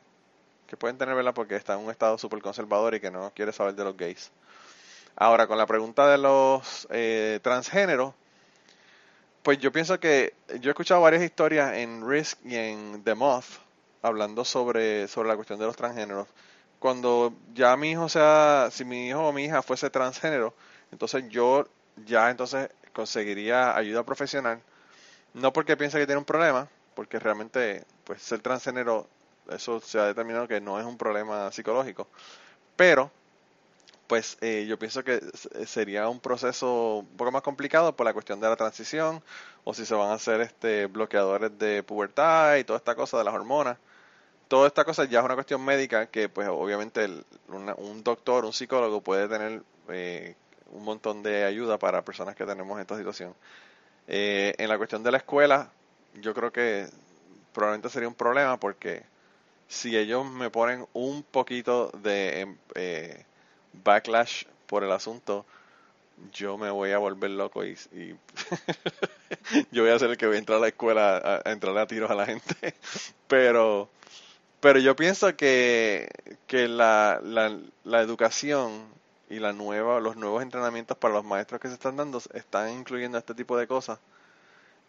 que 0.67 0.77
pueden 0.77 0.99
tener, 0.99 1.15
¿verdad? 1.15 1.35
Porque 1.35 1.57
está 1.57 1.75
en 1.75 1.81
un 1.81 1.91
estado 1.91 2.19
súper 2.19 2.43
conservador 2.43 2.95
y 2.95 3.01
que 3.01 3.11
no 3.11 3.33
quiere 3.35 3.53
saber 3.53 3.75
de 3.75 3.85
los 3.85 3.97
gays. 3.97 4.31
Ahora, 5.17 5.47
con 5.47 5.59
la 5.59 5.67
pregunta 5.67 6.07
de 6.09 6.19
los 6.19 6.89
eh, 6.91 7.39
transgéneros, 7.43 8.15
pues 9.43 9.59
yo 9.59 9.73
pienso 9.73 9.99
que 9.99 10.35
yo 10.61 10.71
he 10.71 10.73
escuchado 10.73 11.01
varias 11.01 11.23
historias 11.23 11.75
en 11.75 12.09
Risk 12.09 12.39
y 12.45 12.57
en 12.57 13.03
The 13.05 13.15
Moth 13.15 13.45
hablando 14.03 14.45
sobre, 14.45 15.09
sobre 15.09 15.29
la 15.29 15.37
cuestión 15.37 15.59
de 15.59 15.67
los 15.67 15.77
transgéneros. 15.77 16.29
Cuando 16.79 17.33
ya 17.55 17.77
mi 17.77 17.93
hijo 17.93 18.09
sea, 18.09 18.69
si 18.73 18.85
mi 18.85 19.09
hijo 19.09 19.29
o 19.29 19.33
mi 19.33 19.45
hija 19.45 19.63
fuese 19.63 19.91
transgénero, 19.91 20.55
entonces 20.91 21.29
yo 21.29 21.67
ya 22.05 22.31
entonces 22.31 22.71
conseguiría 22.93 23.77
ayuda 23.77 24.05
profesional. 24.05 24.61
No 25.35 25.53
porque 25.53 25.77
piense 25.77 25.99
que 25.99 26.07
tiene 26.07 26.19
un 26.19 26.25
problema, 26.25 26.69
porque 26.95 27.19
realmente 27.19 27.85
pues 28.05 28.23
ser 28.23 28.41
transgénero 28.41 29.07
eso 29.51 29.81
se 29.81 29.99
ha 29.99 30.07
determinado 30.07 30.47
que 30.47 30.61
no 30.61 30.79
es 30.79 30.87
un 30.87 30.97
problema 30.97 31.51
psicológico. 31.53 32.07
Pero, 32.77 33.11
pues 34.07 34.37
eh, 34.41 34.67
yo 34.69 34.79
pienso 34.79 35.05
que 35.05 35.21
sería 35.67 36.09
un 36.09 36.21
proceso 36.21 36.99
un 36.99 37.17
poco 37.17 37.33
más 37.33 37.43
complicado 37.43 37.95
por 37.97 38.07
la 38.07 38.13
cuestión 38.13 38.41
de 38.41 38.49
la 38.49 38.57
transición, 38.57 39.23
o 39.65 39.75
si 39.75 39.87
se 39.87 39.95
van 39.95 40.11
a 40.11 40.15
hacer 40.15 40.41
este 40.41 40.87
bloqueadores 40.87 41.59
de 41.59 41.83
pubertad 41.83 42.57
y 42.57 42.65
toda 42.65 42.79
esta 42.79 42.95
cosa 42.95 43.19
de 43.19 43.25
las 43.25 43.35
hormonas. 43.35 43.79
Toda 44.49 44.69
esta 44.69 44.85
cosa 44.85 45.05
ya 45.05 45.21
es 45.21 45.25
una 45.25 45.35
cuestión 45.35 45.65
médica 45.65 46.07
que, 46.07 46.29
pues, 46.29 46.47
obviamente 46.49 47.09
un 47.49 48.05
doctor, 48.05 48.45
un 48.45 48.53
psicólogo 48.53 49.01
puede 49.01 49.29
tener 49.29 49.63
eh, 49.89 50.35
un 50.73 50.85
montón 50.85 51.23
de 51.23 51.45
ayuda 51.45 51.79
para 51.79 52.05
personas 52.05 52.37
que 52.37 52.45
tenemos 52.45 52.79
esta 52.81 52.97
situación. 52.97 53.35
Eh, 54.09 54.55
en 54.59 54.69
la 54.69 54.77
cuestión 54.77 55.03
de 55.03 55.13
la 55.13 55.19
escuela, 55.19 55.71
yo 56.21 56.35
creo 56.35 56.53
que 56.53 56.87
probablemente 57.53 57.89
sería 57.89 58.09
un 58.09 58.15
problema 58.15 58.59
porque 58.59 59.05
si 59.69 59.97
ellos 59.97 60.27
me 60.31 60.51
ponen 60.51 60.87
un 60.93 61.23
poquito 61.23 61.91
de 62.03 62.41
em, 62.41 62.57
eh, 62.75 63.25
backlash 63.73 64.45
por 64.67 64.85
el 64.85 64.93
asunto, 64.93 65.45
yo 66.33 66.57
me 66.57 66.71
voy 66.71 66.93
a 66.93 66.99
volver 66.99 67.31
loco 67.31 67.65
y, 67.65 67.77
yo 69.73 69.83
voy 69.83 69.91
a 69.93 69.99
ser 69.99 70.11
el 70.11 70.17
que 70.17 70.27
voy 70.27 70.37
a 70.37 70.39
entrar 70.39 70.59
a 70.59 70.61
la 70.61 70.69
escuela 70.69 71.17
a, 71.17 71.49
a 71.49 71.53
entrarle 71.53 71.81
a 71.81 71.87
tiros 71.87 72.11
a 72.11 72.15
la 72.15 72.27
gente. 72.27 72.75
pero, 73.29 73.89
pero 74.61 74.79
yo 74.79 74.95
pienso 74.95 75.35
que, 75.37 76.09
que 76.47 76.69
la, 76.69 77.21
la, 77.23 77.59
la 77.85 78.01
educación 78.01 78.87
y 79.29 79.39
la 79.39 79.53
nueva, 79.53 79.99
los 79.99 80.17
nuevos 80.17 80.43
entrenamientos 80.43 80.97
para 80.99 81.15
los 81.15 81.25
maestros 81.25 81.61
que 81.61 81.69
se 81.69 81.75
están 81.75 81.97
dando 81.97 82.21
están 82.35 82.71
incluyendo 82.71 83.19
este 83.19 83.35
tipo 83.35 83.57
de 83.57 83.67
cosas. 83.67 83.99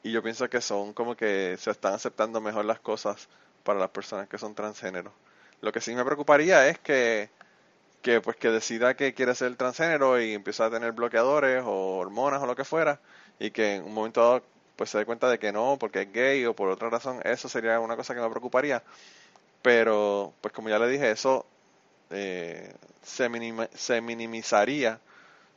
Y 0.04 0.12
yo 0.12 0.22
pienso 0.22 0.50
que 0.50 0.60
son 0.60 0.94
como 0.94 1.16
que 1.16 1.56
se 1.58 1.72
están 1.72 1.94
aceptando 1.94 2.42
mejor 2.42 2.66
las 2.66 2.80
cosas 2.80 3.30
para 3.64 3.80
las 3.80 3.90
personas 3.90 4.28
que 4.28 4.38
son 4.38 4.54
transgénero. 4.54 5.14
Lo 5.62 5.72
que 5.72 5.80
sí 5.80 5.96
me 5.96 6.04
preocuparía 6.04 6.68
es 6.68 6.78
que, 6.78 7.30
que 8.04 8.22
pues 8.22 8.38
que 8.38 8.50
decida 8.50 8.96
que 8.96 9.16
quiere 9.16 9.34
ser 9.34 9.56
transgénero 9.56 10.22
y 10.22 10.34
empieza 10.34 10.66
a 10.66 10.70
tener 10.70 10.92
bloqueadores 10.92 11.64
o 11.66 11.98
hormonas 11.98 12.44
o 12.44 12.46
lo 12.46 12.56
que 12.56 12.66
fuera 12.66 13.00
y 13.40 13.50
que 13.50 13.76
en 13.76 13.84
un 13.86 13.94
momento 13.94 14.22
dado 14.22 14.44
pues 14.76 14.92
se 14.92 15.00
dé 15.00 15.06
cuenta 15.06 15.30
de 15.30 15.40
que 15.40 15.52
no 15.52 15.78
porque 15.80 16.02
es 16.04 16.14
gay 16.14 16.46
o 16.46 16.56
por 16.56 16.70
otra 16.70 16.90
razón, 16.90 17.20
eso 17.24 17.50
sería 17.50 17.80
una 17.80 17.96
cosa 17.96 18.14
que 18.14 18.22
me 18.22 18.30
preocuparía. 18.30 18.84
Pero 19.64 20.34
pues 20.42 20.54
como 20.54 20.70
ya 20.70 20.78
le 20.80 20.88
dije, 20.88 21.10
eso 21.12 21.46
eh, 22.12 22.74
se, 23.02 23.30
se 23.74 24.02
minimizaría 24.02 25.00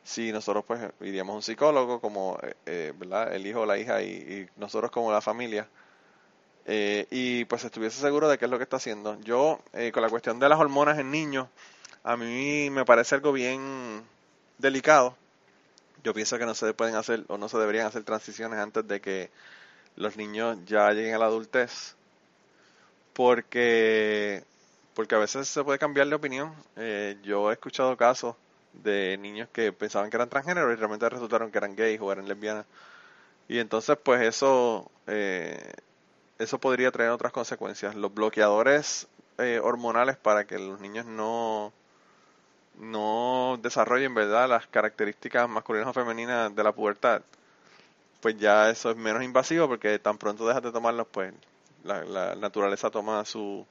si 0.06 0.30
nosotros 0.30 0.64
pues 0.64 0.80
iríamos 1.00 1.32
a 1.32 1.36
un 1.36 1.42
psicólogo 1.42 2.00
como 2.00 2.38
eh, 2.40 2.54
eh, 2.66 2.92
¿verdad? 2.96 3.34
el 3.34 3.44
hijo 3.44 3.62
o 3.62 3.66
la 3.66 3.76
hija 3.76 4.02
y, 4.02 4.48
nosotros 4.56 4.92
como 4.92 5.10
la 5.10 5.20
familia 5.20 5.68
eh, 6.64 7.08
y 7.10 7.44
pues 7.46 7.64
estuviese 7.64 8.00
seguro 8.00 8.28
de 8.28 8.38
qué 8.38 8.44
es 8.44 8.50
lo 8.50 8.56
que 8.56 8.64
está 8.64 8.76
haciendo. 8.76 9.20
Yo 9.22 9.60
con 9.92 10.02
la 10.02 10.08
cuestión 10.08 10.38
de 10.38 10.48
las 10.48 10.58
hormonas 10.58 10.98
en 10.98 11.10
niños, 11.10 11.48
a 12.06 12.16
mí 12.16 12.70
me 12.70 12.84
parece 12.84 13.16
algo 13.16 13.32
bien 13.32 14.04
delicado. 14.58 15.16
Yo 16.04 16.14
pienso 16.14 16.38
que 16.38 16.46
no 16.46 16.54
se 16.54 16.72
pueden 16.72 16.94
hacer 16.94 17.24
o 17.26 17.36
no 17.36 17.48
se 17.48 17.58
deberían 17.58 17.86
hacer 17.86 18.04
transiciones 18.04 18.60
antes 18.60 18.86
de 18.86 19.00
que 19.00 19.30
los 19.96 20.16
niños 20.16 20.56
ya 20.66 20.92
lleguen 20.92 21.14
a 21.16 21.18
la 21.18 21.26
adultez 21.26 21.96
porque 23.12 24.44
porque 24.94 25.16
a 25.16 25.18
veces 25.18 25.48
se 25.48 25.64
puede 25.64 25.80
cambiar 25.80 26.06
de 26.08 26.14
opinión. 26.14 26.54
Eh, 26.76 27.18
yo 27.24 27.50
he 27.50 27.54
escuchado 27.54 27.96
casos 27.96 28.36
de 28.72 29.18
niños 29.18 29.48
que 29.52 29.72
pensaban 29.72 30.08
que 30.08 30.16
eran 30.16 30.28
transgénero 30.28 30.72
y 30.72 30.76
realmente 30.76 31.08
resultaron 31.08 31.50
que 31.50 31.58
eran 31.58 31.74
gays 31.74 32.00
o 32.00 32.12
eran 32.12 32.28
lesbianas. 32.28 32.66
Y 33.48 33.58
entonces, 33.58 33.98
pues 34.02 34.22
eso, 34.22 34.90
eh, 35.08 35.72
eso 36.38 36.58
podría 36.60 36.92
traer 36.92 37.10
otras 37.10 37.32
consecuencias. 37.32 37.96
Los 37.96 38.14
bloqueadores 38.14 39.08
eh, 39.38 39.60
hormonales 39.62 40.16
para 40.16 40.46
que 40.46 40.58
los 40.58 40.80
niños 40.80 41.06
no, 41.06 41.72
no 42.78 43.58
desarrollen, 43.62 44.14
¿verdad?, 44.14 44.48
las 44.48 44.66
características 44.66 45.48
masculinas 45.48 45.88
o 45.88 45.92
femeninas 45.92 46.54
de 46.54 46.64
la 46.64 46.72
pubertad, 46.72 47.22
pues 48.20 48.36
ya 48.38 48.70
eso 48.70 48.90
es 48.90 48.96
menos 48.96 49.22
invasivo 49.22 49.68
porque 49.68 49.98
tan 49.98 50.18
pronto 50.18 50.46
dejas 50.46 50.62
de 50.62 50.72
tomarlos, 50.72 51.06
pues 51.10 51.32
la 51.84 52.34
naturaleza 52.34 52.90
toma 52.90 53.24
su, 53.24 53.64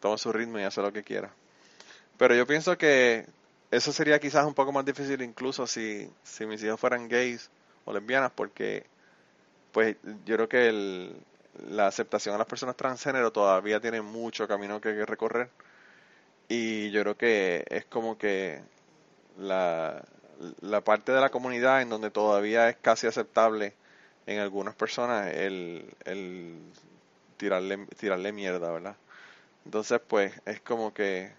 toma 0.00 0.18
su 0.18 0.32
ritmo 0.32 0.58
y 0.58 0.62
hace 0.62 0.82
lo 0.82 0.92
que 0.92 1.02
quiera. 1.02 1.30
Pero 2.18 2.34
yo 2.34 2.46
pienso 2.46 2.76
que 2.78 3.26
eso 3.70 3.92
sería 3.92 4.18
quizás 4.18 4.46
un 4.46 4.54
poco 4.54 4.72
más 4.72 4.84
difícil 4.84 5.22
incluso 5.22 5.66
si, 5.66 6.08
si 6.22 6.46
mis 6.46 6.62
hijos 6.62 6.80
fueran 6.80 7.08
gays 7.08 7.50
o 7.84 7.92
lesbianas, 7.92 8.32
porque 8.34 8.86
pues 9.72 9.96
yo 10.24 10.36
creo 10.36 10.48
que 10.48 10.68
el, 10.68 11.16
la 11.68 11.86
aceptación 11.86 12.34
a 12.34 12.38
las 12.38 12.46
personas 12.46 12.76
transgénero 12.76 13.32
todavía 13.32 13.80
tiene 13.80 14.00
mucho 14.00 14.48
camino 14.48 14.80
que, 14.80 15.04
recorrer. 15.04 15.50
Y 16.48 16.90
yo 16.90 17.02
creo 17.02 17.16
que 17.16 17.64
es 17.68 17.84
como 17.86 18.18
que 18.18 18.60
la, 19.38 20.04
la 20.60 20.80
parte 20.82 21.12
de 21.12 21.20
la 21.20 21.30
comunidad 21.30 21.82
en 21.82 21.88
donde 21.88 22.10
todavía 22.10 22.68
es 22.68 22.76
casi 22.76 23.06
aceptable 23.06 23.74
en 24.26 24.38
algunas 24.40 24.74
personas 24.74 25.32
el, 25.34 25.84
el 26.04 26.56
tirarle, 27.36 27.86
tirarle 27.98 28.32
mierda, 28.32 28.70
¿verdad? 28.70 28.96
Entonces, 29.64 30.00
pues 30.06 30.32
es 30.46 30.60
como 30.60 30.94
que 30.94 31.32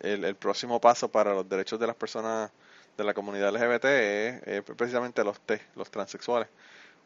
el, 0.00 0.34
próximo 0.36 0.80
paso 0.80 1.10
para 1.10 1.34
los 1.34 1.48
derechos 1.48 1.78
de 1.78 1.86
las 1.86 1.96
personas 1.96 2.50
de 2.96 3.04
la 3.04 3.14
comunidad 3.14 3.54
LGBT 3.54 3.84
es, 3.84 4.62
precisamente 4.76 5.24
los 5.24 5.40
T, 5.40 5.60
los 5.76 5.90
transexuales, 5.90 6.48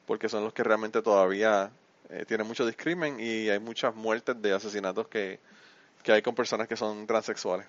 porque 0.07 0.29
son 0.29 0.45
los 0.45 0.53
que 0.53 0.63
realmente 0.63 1.03
todavía 1.03 1.71
eh, 2.11 2.25
tienen 2.27 2.47
mucho 2.47 2.67
discrimen 2.67 3.19
y 3.19 3.49
hay 3.49 3.59
muchas 3.59 3.95
muertes 3.95 4.41
de 4.41 4.53
asesinatos 4.53 5.09
que, 5.09 5.41
hay 6.13 6.23
con 6.23 6.35
personas 6.35 6.69
que 6.69 6.77
son 6.77 7.07
transexuales. 7.07 7.67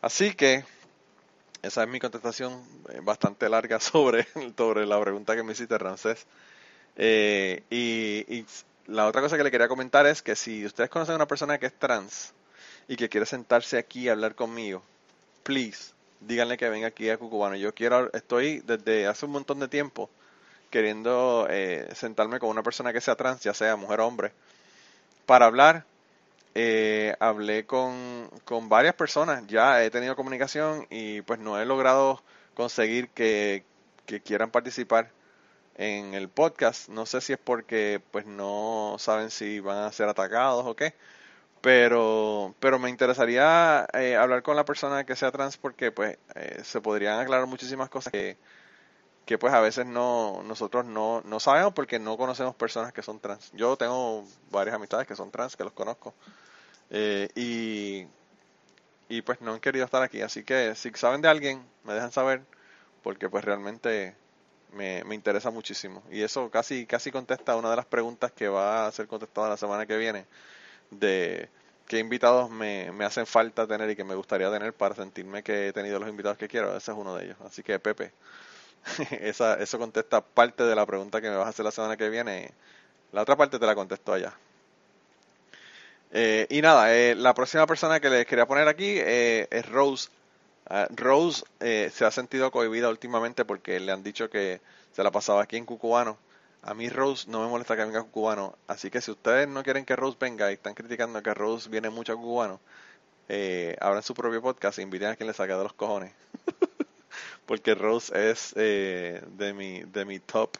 Así 0.00 0.34
que 0.34 0.64
esa 1.62 1.82
es 1.82 1.88
mi 1.88 1.98
contestación 1.98 2.62
eh, 2.90 3.00
bastante 3.02 3.48
larga 3.48 3.80
sobre, 3.80 4.26
sobre 4.56 4.86
la 4.86 5.00
pregunta 5.00 5.34
que 5.34 5.42
me 5.42 5.52
hiciste, 5.52 5.78
Ramsés. 5.78 6.26
Eh, 6.96 7.62
y 7.70 8.44
la 8.86 9.06
otra 9.06 9.22
cosa 9.22 9.36
que 9.36 9.44
le 9.44 9.50
quería 9.50 9.68
comentar 9.68 10.06
es 10.06 10.22
que 10.22 10.36
si 10.36 10.64
ustedes 10.66 10.90
conocen 10.90 11.14
a 11.14 11.16
una 11.16 11.26
persona 11.26 11.58
que 11.58 11.66
es 11.66 11.72
trans 11.72 12.34
y 12.86 12.96
que 12.96 13.08
quiere 13.08 13.26
sentarse 13.26 13.78
aquí 13.78 14.08
a 14.08 14.12
hablar 14.12 14.34
conmigo, 14.34 14.82
please, 15.42 15.92
díganle 16.20 16.56
que 16.56 16.68
venga 16.68 16.88
aquí 16.88 17.08
a 17.08 17.16
Cucubano. 17.16 17.56
Yo 17.56 17.74
quiero, 17.74 18.12
estoy 18.12 18.60
desde 18.60 19.06
hace 19.06 19.24
un 19.26 19.32
montón 19.32 19.58
de 19.60 19.68
tiempo 19.68 20.10
queriendo 20.70 21.46
eh, 21.48 21.88
sentarme 21.94 22.38
con 22.38 22.50
una 22.50 22.62
persona 22.62 22.92
que 22.92 23.00
sea 23.00 23.16
trans, 23.16 23.40
ya 23.42 23.54
sea 23.54 23.76
mujer 23.76 24.00
o 24.00 24.06
hombre, 24.06 24.32
para 25.24 25.46
hablar. 25.46 25.86
Eh, 26.56 27.16
hablé 27.18 27.66
con, 27.66 28.30
con 28.44 28.68
varias 28.68 28.94
personas, 28.94 29.44
ya 29.48 29.82
he 29.84 29.90
tenido 29.90 30.14
comunicación 30.16 30.86
y 30.90 31.22
pues 31.22 31.40
no 31.40 31.60
he 31.60 31.64
logrado 31.66 32.22
conseguir 32.54 33.08
que, 33.10 33.64
que 34.06 34.20
quieran 34.22 34.50
participar 34.50 35.10
en 35.76 36.14
el 36.14 36.28
podcast. 36.28 36.88
No 36.88 37.06
sé 37.06 37.20
si 37.20 37.32
es 37.34 37.38
porque 37.38 38.02
pues 38.12 38.26
no 38.26 38.96
saben 38.98 39.30
si 39.30 39.60
van 39.60 39.78
a 39.78 39.92
ser 39.92 40.08
atacados 40.08 40.64
o 40.66 40.76
qué. 40.76 40.94
Pero, 41.62 42.54
pero 42.60 42.78
me 42.78 42.90
interesaría 42.90 43.86
eh, 43.94 44.16
hablar 44.16 44.42
con 44.42 44.56
la 44.56 44.64
persona 44.66 45.04
que 45.06 45.16
sea 45.16 45.32
trans 45.32 45.56
porque 45.58 45.92
pues 45.92 46.18
eh, 46.34 46.60
se 46.64 46.80
podrían 46.80 47.20
aclarar 47.20 47.46
muchísimas 47.46 47.88
cosas 47.90 48.12
que, 48.12 48.38
que 49.26 49.38
pues 49.38 49.54
a 49.54 49.60
veces 49.60 49.86
no 49.86 50.42
nosotros 50.44 50.84
no, 50.84 51.22
no 51.24 51.40
sabemos 51.40 51.72
porque 51.74 51.98
no 51.98 52.16
conocemos 52.16 52.54
personas 52.56 52.92
que 52.92 53.02
son 53.02 53.20
trans. 53.20 53.50
Yo 53.54 53.76
tengo 53.76 54.24
varias 54.50 54.76
amistades 54.76 55.06
que 55.06 55.16
son 55.16 55.30
trans, 55.30 55.56
que 55.56 55.64
los 55.64 55.72
conozco. 55.72 56.14
Eh, 56.94 57.28
y, 57.34 58.06
y 59.08 59.22
pues 59.22 59.40
no 59.40 59.52
han 59.52 59.60
querido 59.60 59.84
estar 59.84 60.02
aquí. 60.02 60.22
Así 60.22 60.44
que 60.44 60.74
si 60.74 60.90
saben 60.94 61.20
de 61.22 61.28
alguien, 61.28 61.64
me 61.84 61.94
dejan 61.94 62.12
saber 62.12 62.42
porque 63.02 63.28
pues 63.30 63.44
realmente 63.44 64.16
me, 64.72 65.04
me 65.04 65.14
interesa 65.14 65.50
muchísimo. 65.50 66.02
Y 66.10 66.22
eso 66.22 66.50
casi, 66.50 66.86
casi 66.86 67.10
contesta 67.12 67.56
una 67.56 67.70
de 67.70 67.76
las 67.76 67.86
preguntas 67.86 68.32
que 68.32 68.48
va 68.48 68.86
a 68.86 68.92
ser 68.92 69.08
contestada 69.08 69.50
la 69.50 69.56
semana 69.58 69.86
que 69.86 69.96
viene, 69.98 70.26
de 70.90 71.50
qué 71.88 71.98
invitados 72.00 72.50
me, 72.50 72.92
me 72.92 73.04
hacen 73.06 73.26
falta 73.26 73.66
tener 73.68 73.90
y 73.90 73.96
que 73.96 74.04
me 74.04 74.14
gustaría 74.16 74.50
tener 74.52 74.74
para 74.74 74.94
sentirme 74.96 75.42
que 75.44 75.68
he 75.68 75.74
tenido 75.74 75.98
los 76.00 76.08
invitados 76.10 76.38
que 76.38 76.48
quiero. 76.48 76.76
Ese 76.76 76.92
es 76.92 76.98
uno 76.98 77.16
de 77.16 77.26
ellos. 77.26 77.38
Así 77.44 77.62
que 77.64 77.78
Pepe, 77.80 78.12
esa, 79.20 79.56
eso 79.56 79.78
contesta 79.78 80.22
parte 80.22 80.64
de 80.64 80.74
la 80.76 80.86
pregunta 80.86 81.20
que 81.20 81.30
me 81.30 81.36
vas 81.36 81.46
a 81.48 81.50
hacer 81.50 81.64
la 81.66 81.70
semana 81.72 81.96
que 81.96 82.10
viene. 82.10 82.52
La 83.12 83.22
otra 83.22 83.36
parte 83.36 83.58
te 83.60 83.66
la 83.66 83.74
contesto 83.76 84.12
allá. 84.14 84.34
Eh, 86.14 86.46
y 86.48 86.62
nada, 86.62 86.94
eh, 86.94 87.14
la 87.14 87.34
próxima 87.34 87.66
persona 87.66 88.00
que 88.00 88.08
les 88.08 88.24
quería 88.26 88.46
poner 88.46 88.68
aquí 88.68 88.96
eh, 88.98 89.48
es 89.50 89.68
Rose 89.68 90.08
Ah, 90.66 90.88
Rose 90.90 91.44
eh, 91.60 91.90
se 91.92 92.04
ha 92.06 92.10
sentido 92.10 92.50
cohibida 92.50 92.88
últimamente 92.88 93.44
porque 93.44 93.78
le 93.80 93.92
han 93.92 94.02
dicho 94.02 94.30
que 94.30 94.60
se 94.92 95.02
la 95.02 95.10
pasaba 95.10 95.42
aquí 95.42 95.56
en 95.56 95.66
Cucubano. 95.66 96.18
A 96.62 96.72
mí 96.74 96.88
Rose 96.88 97.28
no 97.30 97.42
me 97.42 97.48
molesta 97.48 97.76
que 97.76 97.84
venga 97.84 98.00
a 98.00 98.02
Cucubano, 98.04 98.56
así 98.66 98.90
que 98.90 99.02
si 99.02 99.10
ustedes 99.10 99.46
no 99.48 99.62
quieren 99.62 99.84
que 99.84 99.96
Rose 99.96 100.16
venga 100.18 100.50
y 100.50 100.54
están 100.54 100.74
criticando 100.74 101.22
que 101.22 101.34
Rose 101.34 101.68
viene 101.68 101.90
mucho 101.90 102.14
a 102.14 102.16
Cucubano, 102.16 102.60
eh, 103.28 103.76
abran 103.80 104.02
su 104.02 104.14
propio 104.14 104.40
podcast 104.42 104.78
e 104.78 104.82
inviten 104.82 105.08
a 105.08 105.16
quien 105.16 105.26
le 105.26 105.34
saque 105.34 105.52
de 105.54 105.62
los 105.62 105.74
cojones. 105.74 106.12
porque 107.46 107.74
Rose 107.74 108.30
es 108.30 108.54
eh, 108.56 109.22
de 109.36 109.52
mi 109.52 109.82
de 109.82 110.04
mi 110.06 110.20
top 110.20 110.56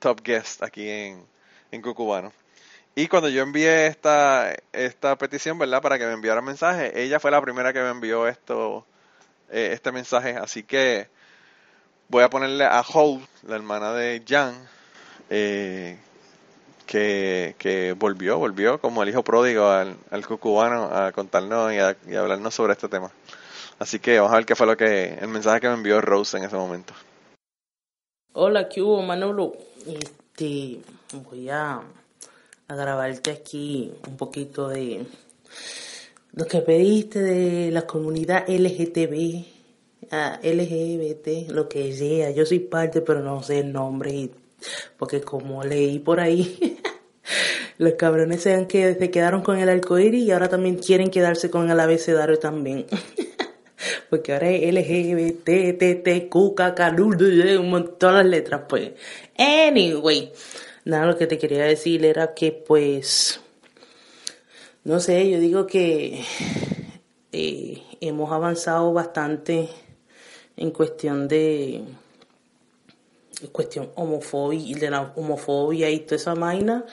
top 0.00 0.20
guest 0.22 0.62
aquí 0.62 0.88
en, 0.88 1.24
en 1.70 1.82
Cucubano. 1.82 2.32
Y 2.94 3.06
cuando 3.08 3.28
yo 3.28 3.42
envié 3.42 3.86
esta, 3.86 4.54
esta 4.72 5.16
petición, 5.16 5.58
¿verdad? 5.58 5.80
Para 5.80 5.98
que 5.98 6.06
me 6.06 6.12
enviara 6.12 6.42
mensaje, 6.42 7.02
ella 7.02 7.20
fue 7.20 7.30
la 7.30 7.40
primera 7.40 7.72
que 7.72 7.80
me 7.80 7.90
envió 7.90 8.26
esto, 8.26 8.84
eh, 9.50 9.70
este 9.72 9.92
mensaje. 9.92 10.36
Así 10.36 10.64
que 10.64 11.08
voy 12.08 12.24
a 12.24 12.30
ponerle 12.30 12.64
a 12.64 12.80
Hope, 12.80 13.24
la 13.46 13.56
hermana 13.56 13.92
de 13.92 14.22
Jan, 14.26 14.54
eh, 15.30 15.98
que, 16.84 17.54
que, 17.58 17.92
volvió, 17.92 18.38
volvió 18.38 18.80
como 18.80 19.02
el 19.04 19.08
hijo 19.08 19.22
pródigo 19.22 19.68
al, 19.70 19.96
al 20.10 20.26
cucubano 20.26 20.84
a 20.92 21.12
contarnos 21.12 21.72
y 21.72 21.78
a, 21.78 21.96
y 22.08 22.16
hablarnos 22.16 22.52
sobre 22.52 22.72
este 22.72 22.88
tema. 22.88 23.12
Así 23.78 24.00
que 24.00 24.18
vamos 24.18 24.32
a 24.32 24.36
ver 24.36 24.46
qué 24.46 24.56
fue 24.56 24.66
lo 24.66 24.76
que 24.76 25.14
el 25.14 25.28
mensaje 25.28 25.60
que 25.60 25.68
me 25.68 25.74
envió 25.74 26.00
Rose 26.00 26.36
en 26.36 26.44
ese 26.44 26.56
momento. 26.56 26.92
Hola, 28.32 28.68
¿qué 28.68 28.82
hubo, 28.82 29.00
Manolo? 29.02 29.52
Este, 29.86 30.80
voy 31.12 31.48
a, 31.48 31.80
a 32.70 32.76
grabarte 32.76 33.32
aquí 33.32 33.90
un 34.08 34.16
poquito 34.16 34.68
de 34.68 35.04
lo 36.32 36.44
que 36.46 36.60
pediste 36.60 37.20
de 37.20 37.72
la 37.72 37.82
comunidad 37.82 38.48
LGTB, 38.48 39.44
LGBT, 40.40 41.50
lo 41.50 41.68
que 41.68 41.92
sea. 41.92 42.30
Yo 42.30 42.46
soy 42.46 42.60
parte, 42.60 43.00
pero 43.00 43.22
no 43.22 43.42
sé 43.42 43.58
el 43.58 43.72
nombre, 43.72 44.30
porque 44.96 45.20
como 45.20 45.64
leí 45.64 45.98
por 45.98 46.20
ahí, 46.20 46.78
los 47.78 47.94
cabrones 47.94 48.42
se, 48.42 48.54
han 48.54 48.70
se 48.70 49.10
quedaron 49.10 49.42
con 49.42 49.58
el 49.58 49.68
arcoíris 49.68 50.22
y 50.22 50.30
ahora 50.30 50.48
también 50.48 50.76
quieren 50.76 51.10
quedarse 51.10 51.50
con 51.50 51.68
el 51.72 51.80
abecedario 51.80 52.38
también. 52.38 52.86
porque 54.10 54.32
ahora 54.32 54.48
es 54.48 54.72
LGBT, 54.72 55.44
T, 55.76 55.94
T, 56.04 56.28
Q, 56.28 56.54
K, 56.54 56.74
K, 56.76 56.92
montón 57.62 58.14
de 58.16 58.24
letras, 58.24 58.62
pues. 58.68 58.92
Anyway, 59.36 60.32
nada, 60.84 61.06
lo 61.06 61.16
que 61.16 61.26
te 61.26 61.38
quería 61.38 61.64
decir 61.64 62.04
era 62.04 62.34
que, 62.34 62.52
pues, 62.52 63.40
no 64.84 65.00
sé, 65.00 65.28
yo 65.30 65.38
digo 65.38 65.66
que 65.66 66.24
eh, 67.32 67.82
hemos 68.00 68.32
avanzado 68.32 68.92
bastante 68.92 69.68
en 70.56 70.70
cuestión 70.70 71.28
de 71.28 71.84
cuestión 73.52 73.90
homofobia 73.94 74.76
de 74.76 74.90
la 74.90 75.12
homofobia 75.16 75.88
y 75.88 76.00
toda 76.00 76.16
esa 76.16 76.34
vaina 76.34 76.84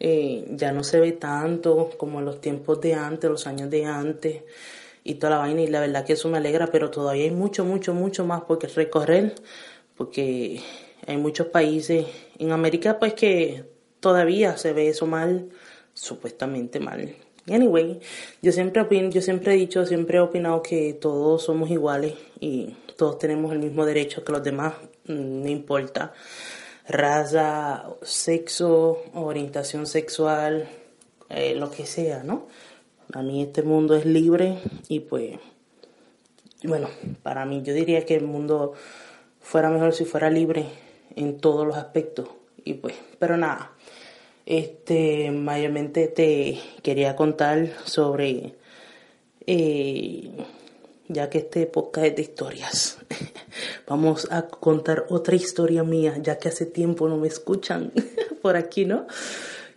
eh, 0.00 0.44
ya 0.50 0.72
no 0.72 0.82
se 0.82 0.98
ve 0.98 1.12
tanto 1.12 1.90
como 1.96 2.18
en 2.18 2.24
los 2.24 2.40
tiempos 2.40 2.80
de 2.80 2.94
antes, 2.94 3.30
los 3.30 3.46
años 3.46 3.70
de 3.70 3.84
antes 3.84 4.42
y 5.04 5.14
toda 5.14 5.30
la 5.30 5.38
vaina 5.38 5.62
y 5.62 5.66
la 5.68 5.80
verdad 5.80 6.04
que 6.04 6.14
eso 6.14 6.28
me 6.28 6.38
alegra, 6.38 6.68
pero 6.68 6.90
todavía 6.90 7.24
hay 7.24 7.30
mucho, 7.30 7.64
mucho, 7.64 7.94
mucho 7.94 8.24
más 8.24 8.42
por 8.42 8.60
recorrer 8.74 9.34
porque 9.96 10.60
hay 11.06 11.16
muchos 11.16 11.48
países 11.48 12.06
en 12.38 12.52
América 12.52 12.98
pues 12.98 13.14
que 13.14 13.64
todavía 14.00 14.56
se 14.56 14.72
ve 14.72 14.88
eso 14.88 15.06
mal, 15.06 15.48
supuestamente 15.94 16.80
mal. 16.80 17.14
Anyway, 17.50 18.00
yo 18.40 18.52
siempre 18.52 18.82
opino, 18.82 19.10
yo 19.10 19.20
siempre 19.20 19.54
he 19.54 19.56
dicho, 19.56 19.84
siempre 19.84 20.18
he 20.18 20.20
opinado 20.20 20.62
que 20.62 20.94
todos 20.94 21.42
somos 21.42 21.70
iguales 21.70 22.14
y 22.38 22.76
todos 22.96 23.18
tenemos 23.18 23.52
el 23.52 23.58
mismo 23.58 23.84
derecho 23.84 24.24
que 24.24 24.32
los 24.32 24.44
demás, 24.44 24.74
no 25.06 25.48
importa 25.48 26.12
raza, 26.86 27.84
sexo, 28.02 29.02
orientación 29.14 29.86
sexual, 29.86 30.68
eh, 31.28 31.54
lo 31.54 31.70
que 31.70 31.86
sea, 31.86 32.22
¿no? 32.22 32.48
A 33.12 33.22
mí 33.22 33.42
este 33.42 33.62
mundo 33.62 33.94
es 33.94 34.04
libre 34.04 34.58
y 34.88 35.00
pues, 35.00 35.38
bueno, 36.64 36.88
para 37.22 37.44
mí 37.44 37.62
yo 37.62 37.74
diría 37.74 38.04
que 38.04 38.14
el 38.16 38.24
mundo 38.24 38.72
fuera 39.40 39.70
mejor 39.70 39.94
si 39.94 40.04
fuera 40.04 40.30
libre 40.30 40.66
en 41.16 41.38
todos 41.38 41.66
los 41.66 41.76
aspectos 41.76 42.28
y 42.64 42.74
pues, 42.74 42.94
pero 43.18 43.36
nada, 43.36 43.72
este, 44.46 45.30
mayormente 45.30 46.08
te 46.08 46.58
quería 46.82 47.16
contar 47.16 47.70
sobre, 47.84 48.54
eh, 49.46 50.30
ya 51.08 51.28
que 51.28 51.38
este 51.38 51.66
podcast 51.66 52.06
es 52.06 52.16
de 52.16 52.22
historias, 52.22 52.98
vamos 53.88 54.28
a 54.30 54.42
contar 54.42 55.06
otra 55.08 55.34
historia 55.34 55.82
mía, 55.82 56.18
ya 56.20 56.38
que 56.38 56.48
hace 56.48 56.66
tiempo 56.66 57.08
no 57.08 57.16
me 57.16 57.28
escuchan 57.28 57.92
por 58.42 58.56
aquí, 58.56 58.84
¿no? 58.84 59.06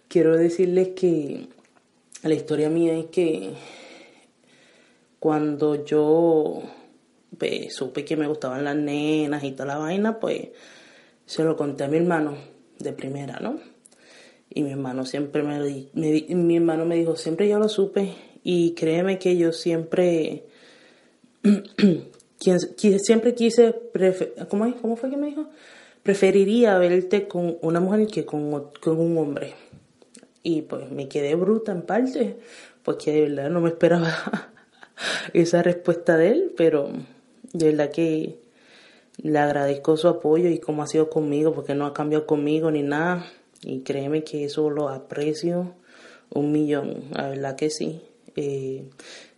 Quiero 0.07 0.37
decirles 0.37 0.89
que 0.89 1.47
la 2.23 2.33
historia 2.33 2.69
mía 2.69 2.97
es 2.97 3.07
que 3.07 3.53
cuando 5.19 5.83
yo 5.83 6.61
pues, 7.37 7.75
supe 7.75 8.05
que 8.05 8.15
me 8.15 8.27
gustaban 8.27 8.63
las 8.63 8.75
nenas 8.75 9.43
y 9.43 9.51
toda 9.51 9.65
la 9.65 9.77
vaina, 9.77 10.19
pues 10.19 10.49
se 11.25 11.43
lo 11.43 11.55
conté 11.55 11.83
a 11.83 11.87
mi 11.87 11.97
hermano 11.97 12.35
de 12.79 12.93
primera, 12.93 13.39
¿no? 13.39 13.59
Y 14.49 14.63
mi 14.63 14.71
hermano 14.71 15.05
siempre 15.05 15.43
me, 15.43 15.59
mi 15.93 16.55
hermano 16.55 16.85
me 16.85 16.95
dijo, 16.95 17.15
siempre 17.15 17.47
yo 17.47 17.59
lo 17.59 17.67
supe 17.67 18.13
y 18.47 18.71
créeme 18.75 19.17
que 19.17 19.35
yo 19.37 19.51
siempre, 19.51 20.43
siempre 22.99 23.33
quise, 23.33 23.73
¿cómo, 24.49 24.73
¿cómo 24.79 24.95
fue 24.95 25.09
que 25.09 25.17
me 25.17 25.27
dijo? 25.27 25.49
Preferiría 26.03 26.77
verte 26.77 27.27
con 27.27 27.57
una 27.61 27.79
mujer 27.79 28.05
que 28.05 28.23
con, 28.23 28.71
con 28.79 28.99
un 28.99 29.17
hombre. 29.17 29.55
Y 30.43 30.61
pues 30.61 30.91
me 30.91 31.07
quedé 31.07 31.33
bruta 31.33 31.71
en 31.71 31.81
parte, 31.81 32.37
porque 32.83 33.11
de 33.11 33.21
verdad 33.21 33.49
no 33.49 33.61
me 33.61 33.69
esperaba 33.69 34.13
esa 35.33 35.63
respuesta 35.63 36.15
de 36.15 36.29
él, 36.29 36.53
pero 36.55 36.89
de 37.51 37.65
verdad 37.65 37.89
que 37.89 38.44
le 39.21 39.39
agradezco 39.39 39.97
su 39.97 40.07
apoyo 40.07 40.49
y 40.49 40.59
cómo 40.59 40.83
ha 40.83 40.87
sido 40.87 41.09
conmigo, 41.09 41.53
porque 41.53 41.75
no 41.75 41.85
ha 41.85 41.93
cambiado 41.93 42.25
conmigo 42.25 42.71
ni 42.71 42.83
nada. 42.83 43.25
Y 43.61 43.81
créeme 43.81 44.23
que 44.23 44.45
eso 44.45 44.69
lo 44.69 44.89
aprecio 44.89 45.73
un 46.31 46.51
millón, 46.51 47.05
la 47.11 47.29
verdad 47.29 47.55
que 47.55 47.69
sí. 47.69 48.01
Eh, 48.35 48.85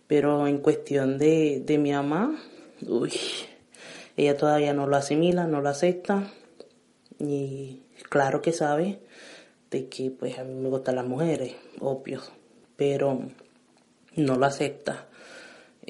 pero 0.06 0.46
en 0.46 0.58
cuestión 0.58 1.18
de, 1.18 1.62
de 1.64 1.78
mi 1.78 1.92
mamá, 1.92 2.38
uy, 2.86 3.12
ella 4.16 4.36
todavía 4.36 4.72
no 4.72 4.86
lo 4.86 4.96
asimila, 4.96 5.46
no 5.46 5.60
lo 5.60 5.68
acepta. 5.68 6.30
Y 7.18 7.82
claro 8.08 8.42
que 8.42 8.52
sabe 8.52 9.00
de 9.70 9.88
que 9.88 10.10
pues 10.10 10.38
a 10.38 10.44
mí 10.44 10.54
me 10.54 10.68
gustan 10.68 10.96
las 10.96 11.06
mujeres, 11.06 11.54
obvio, 11.80 12.20
pero 12.76 13.20
no 14.16 14.36
lo 14.36 14.46
acepta. 14.46 15.06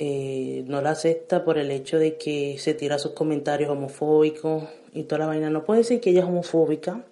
Eh, 0.00 0.62
no 0.68 0.80
la 0.80 0.90
acepta 0.90 1.44
por 1.44 1.58
el 1.58 1.72
hecho 1.72 1.98
de 1.98 2.18
que 2.18 2.56
se 2.60 2.72
tira 2.72 3.00
sus 3.00 3.14
comentarios 3.14 3.68
homofóbicos 3.68 4.62
y 4.92 5.02
toda 5.02 5.18
la 5.18 5.26
vaina. 5.26 5.50
No 5.50 5.64
puede 5.64 5.80
decir 5.80 6.00
que 6.00 6.10
ella 6.10 6.20
es 6.20 6.26
homofóbica, 6.26 7.04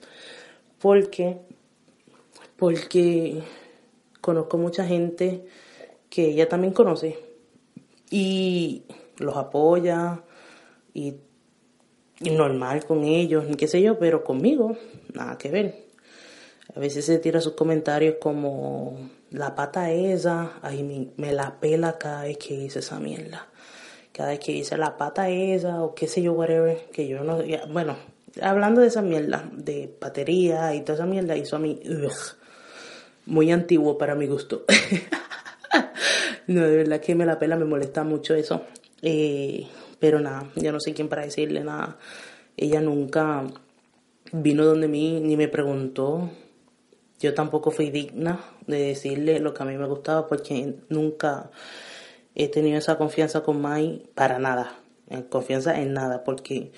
porque, 0.78 1.36
porque 2.54 3.42
conozco 4.20 4.56
mucha 4.56 4.86
gente 4.86 5.46
que 6.08 6.26
ella 6.28 6.48
también 6.48 6.72
conoce 6.72 7.18
y 8.08 8.84
los 9.18 9.36
apoya 9.36 10.22
y, 10.94 11.16
normal 12.20 12.86
con 12.86 13.02
ellos, 13.02 13.48
ni 13.48 13.56
qué 13.56 13.66
sé 13.66 13.82
yo, 13.82 13.98
pero 13.98 14.22
conmigo 14.22 14.76
nada 15.12 15.36
que 15.38 15.50
ver. 15.50 15.86
A 16.72 16.78
veces 16.78 17.04
se 17.04 17.18
tira 17.18 17.40
sus 17.40 17.54
comentarios 17.54 18.18
como 18.20 18.96
la 19.30 19.54
pata 19.54 19.90
esa, 19.90 20.52
ahí 20.62 20.82
me, 20.82 21.08
me, 21.16 21.32
la 21.32 21.58
pela 21.60 21.98
cada 21.98 22.24
vez 22.24 22.38
que 22.38 22.56
dice 22.56 22.78
esa 22.78 23.00
mierda. 23.00 23.46
Cada 24.12 24.30
vez 24.30 24.40
que 24.40 24.52
dice 24.52 24.76
la 24.76 24.96
pata 24.96 25.28
esa 25.28 25.82
o 25.82 25.94
qué 25.94 26.08
sé 26.08 26.22
yo, 26.22 26.32
whatever, 26.32 26.86
que 26.92 27.06
yo 27.06 27.22
no... 27.22 27.38
bueno, 27.70 27.96
hablando 28.40 28.80
de 28.80 28.88
esa 28.88 29.02
mierda, 29.02 29.44
de 29.52 29.94
batería 30.00 30.74
y 30.74 30.80
toda 30.80 30.94
esa 30.94 31.06
mierda, 31.06 31.36
hizo 31.36 31.56
a 31.56 31.58
mí 31.58 31.80
muy 33.26 33.50
antiguo 33.50 33.98
para 33.98 34.14
mi 34.14 34.26
gusto. 34.26 34.64
no, 36.46 36.62
de 36.62 36.76
verdad 36.76 37.00
que 37.00 37.14
me 37.14 37.26
la 37.26 37.38
pela, 37.38 37.56
me 37.56 37.64
molesta 37.64 38.04
mucho 38.04 38.34
eso. 38.34 38.62
Eh, 39.02 39.66
pero 39.98 40.20
nada, 40.20 40.50
yo 40.56 40.72
no 40.72 40.80
sé 40.80 40.94
quién 40.94 41.08
para 41.08 41.22
decirle 41.22 41.64
nada. 41.64 41.98
Ella 42.56 42.80
nunca 42.80 43.44
vino 44.32 44.64
donde 44.64 44.88
mí 44.88 45.20
ni 45.20 45.36
me 45.36 45.48
preguntó. 45.48 46.30
Yo 47.18 47.32
tampoco 47.32 47.70
fui 47.70 47.90
digna 47.90 48.40
de 48.66 48.88
decirle 48.88 49.40
lo 49.40 49.54
que 49.54 49.62
a 49.62 49.66
mí 49.66 49.76
me 49.76 49.86
gustaba 49.86 50.26
porque 50.26 50.74
nunca 50.90 51.50
he 52.34 52.48
tenido 52.48 52.78
esa 52.78 52.98
confianza 52.98 53.42
con 53.42 53.60
Mai 53.60 54.02
para 54.14 54.38
nada. 54.38 54.78
Confianza 55.30 55.80
en 55.80 55.94
nada 55.94 56.24
porque 56.24 56.72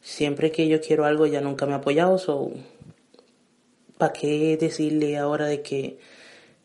siempre 0.00 0.52
que 0.52 0.68
yo 0.68 0.80
quiero 0.80 1.04
algo 1.04 1.26
ella 1.26 1.40
nunca 1.40 1.66
me 1.66 1.72
ha 1.72 1.76
apoyado, 1.76 2.18
so, 2.18 2.52
¿para 3.98 4.12
qué 4.12 4.56
decirle 4.56 5.18
ahora 5.18 5.46
de 5.46 5.62
que 5.62 5.98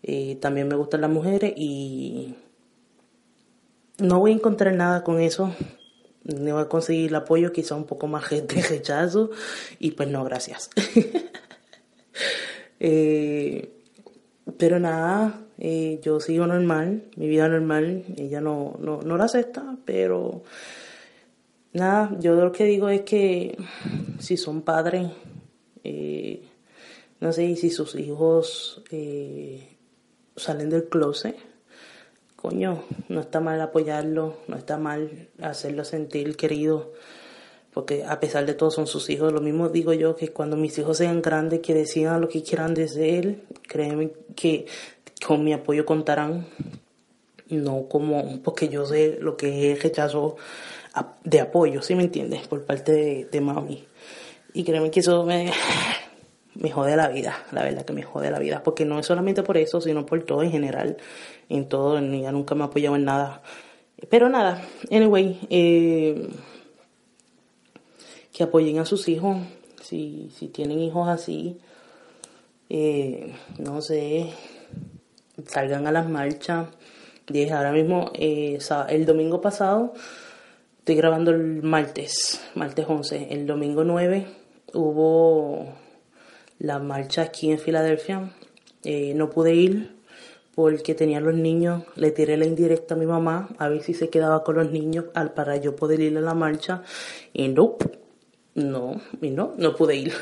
eh, 0.04 0.38
también 0.40 0.68
me 0.68 0.76
gustan 0.76 1.02
las 1.02 1.10
mujeres 1.10 1.54
y 1.56 2.36
no 3.98 4.20
voy 4.20 4.32
a 4.32 4.36
encontrar 4.36 4.74
nada 4.76 5.04
con 5.04 5.20
eso? 5.20 5.56
No 6.24 6.54
voy 6.54 6.64
a 6.64 6.70
conseguir 6.70 7.10
el 7.10 7.16
apoyo, 7.16 7.52
quizá 7.52 7.76
un 7.76 7.86
poco 7.86 8.08
más 8.08 8.30
de 8.30 8.62
rechazo 8.70 9.32
y 9.80 9.92
pues 9.92 10.10
no, 10.10 10.24
gracias. 10.24 10.70
eh, 12.86 13.72
pero 14.58 14.80
nada, 14.80 15.42
eh, 15.58 16.00
yo 16.04 16.20
sigo 16.20 16.46
normal, 16.46 17.04
mi 17.16 17.28
vida 17.28 17.50
normal, 17.50 18.04
ella 18.18 18.42
no, 18.42 18.78
no, 18.80 19.02
no 19.02 19.18
la 19.18 19.26
acepta, 19.26 19.78
pero 19.86 20.44
Nada, 21.76 22.10
yo 22.22 22.36
lo 22.36 22.54
que 22.54 22.64
digo 22.64 22.88
es 22.88 23.02
que 23.02 23.58
si 24.20 24.38
son 24.38 24.62
padres, 24.62 25.12
eh, 25.84 26.42
no 27.20 27.34
sé 27.34 27.54
si 27.58 27.70
sus 27.70 27.96
hijos 27.96 28.82
eh, 28.92 29.76
salen 30.38 30.70
del 30.70 30.88
closet, 30.88 31.36
coño, 32.38 32.86
no 33.10 33.20
está 33.20 33.42
mal 33.42 33.60
apoyarlo, 33.60 34.38
no 34.48 34.56
está 34.56 34.78
mal 34.78 35.28
hacerlo 35.42 35.84
sentir 35.84 36.38
querido, 36.38 36.94
porque 37.76 38.06
a 38.06 38.22
pesar 38.22 38.46
de 38.46 38.54
todo 38.54 38.72
son 38.72 38.88
sus 38.88 39.10
hijos. 39.10 39.34
Lo 39.34 39.42
mismo 39.42 39.68
digo 39.68 39.92
yo 39.92 40.16
que 40.16 40.30
cuando 40.30 40.56
mis 40.56 40.78
hijos 40.78 40.96
sean 40.96 41.22
grandes, 41.22 41.60
que 41.60 41.74
decidan 41.74 42.22
lo 42.22 42.30
que 42.30 42.42
quieran 42.42 42.74
de 42.74 43.20
él, 43.20 43.44
créeme 43.68 44.12
que 44.34 44.66
con 45.28 45.44
mi 45.44 45.52
apoyo 45.52 45.86
contarán, 45.86 46.48
no 47.50 47.90
como 47.90 48.42
porque 48.42 48.70
yo 48.70 48.86
sé 48.86 49.18
lo 49.20 49.36
que 49.36 49.74
es 49.74 49.84
rechazo 49.84 50.38
de 51.26 51.42
apoyo, 51.42 51.82
¿sí 51.82 51.96
me 51.96 52.04
entiendes? 52.04 52.48
Por 52.48 52.64
parte 52.64 52.94
de, 52.94 53.26
de 53.26 53.42
mami. 53.42 53.86
Y 54.54 54.64
créeme 54.64 54.90
que 54.90 55.02
eso 55.02 55.26
me, 55.26 55.52
me 56.56 56.72
jode 56.72 56.96
la 56.96 57.10
vida, 57.10 57.44
la 57.52 57.62
verdad 57.62 57.84
que 57.84 57.92
me 57.92 58.04
jode 58.04 58.32
la 58.32 58.40
vida, 58.40 58.64
porque 58.64 58.86
no 58.86 59.00
es 59.00 59.06
solamente 59.06 59.44
por 59.44 59.58
eso, 59.58 59.82
sino 59.82 60.06
por 60.06 60.24
todo 60.24 60.44
en 60.44 60.52
general, 60.52 60.96
en 61.50 61.68
todo, 61.68 61.98
ella 61.98 62.32
nunca 62.32 62.56
me 62.56 62.64
ha 62.64 62.68
apoyado 62.68 62.96
en 62.96 63.04
nada. 63.04 63.42
Pero 64.10 64.30
nada, 64.30 64.62
anyway, 64.90 65.40
eh, 65.50 66.30
que 68.36 68.44
apoyen 68.44 68.80
a 68.80 68.86
sus 68.86 69.08
hijos, 69.08 69.38
si, 69.82 70.30
si 70.36 70.50
tienen 70.50 70.80
hijos 70.80 71.08
así, 71.08 71.58
eh, 72.70 73.34
no 73.60 73.82
sé, 73.82 74.30
salgan 75.48 75.88
a 75.88 75.92
las 75.94 76.10
marchas. 76.10 76.68
Ahora 77.54 77.72
mismo, 77.72 78.12
eh, 78.14 78.60
el 78.90 79.06
domingo 79.06 79.40
pasado, 79.40 79.94
estoy 80.80 80.96
grabando 80.96 81.32
el 81.32 81.64
martes, 81.64 82.42
martes 82.56 82.86
11, 82.88 83.30
el 83.32 83.48
domingo 83.48 83.86
9 83.86 84.28
hubo 84.74 85.74
la 86.60 86.80
marcha 86.80 87.22
aquí 87.22 87.52
en 87.52 87.58
Filadelfia. 87.58 88.34
Eh, 88.84 89.14
no 89.16 89.30
pude 89.30 89.56
ir 89.56 89.96
porque 90.56 90.94
tenía 90.94 91.22
los 91.22 91.36
niños. 91.36 91.84
Le 91.96 92.12
tiré 92.12 92.36
la 92.36 92.46
indirecta 92.46 92.96
a 92.96 92.98
mi 92.98 93.06
mamá 93.06 93.48
a 93.58 93.70
ver 93.70 93.82
si 93.82 93.94
se 93.94 94.10
quedaba 94.10 94.44
con 94.44 94.56
los 94.56 94.72
niños 94.72 95.06
para 95.34 95.56
yo 95.56 95.78
poder 95.78 96.02
ir 96.02 96.18
a 96.18 96.22
la 96.22 96.34
marcha. 96.34 96.84
Y 97.34 97.48
no, 97.48 97.78
no, 98.56 99.02
y 99.22 99.30
no, 99.30 99.56
pude 99.78 99.96
ir. 99.96 100.14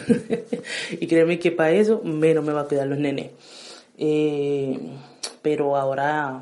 y 0.91 1.07
créeme 1.07 1.39
que 1.39 1.51
para 1.51 1.71
eso 1.71 2.01
menos 2.03 2.43
me 2.43 2.53
va 2.53 2.61
a 2.61 2.67
cuidar 2.67 2.87
los 2.87 2.99
nenes. 2.99 3.31
Eh, 3.97 4.77
pero 5.41 5.77
ahora, 5.77 6.41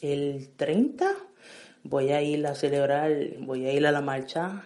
el 0.00 0.48
30, 0.56 1.14
voy 1.84 2.10
a 2.10 2.22
ir 2.22 2.46
a 2.46 2.54
celebrar, 2.54 3.12
voy 3.40 3.66
a 3.66 3.72
ir 3.72 3.86
a 3.86 3.92
la 3.92 4.00
marcha 4.00 4.64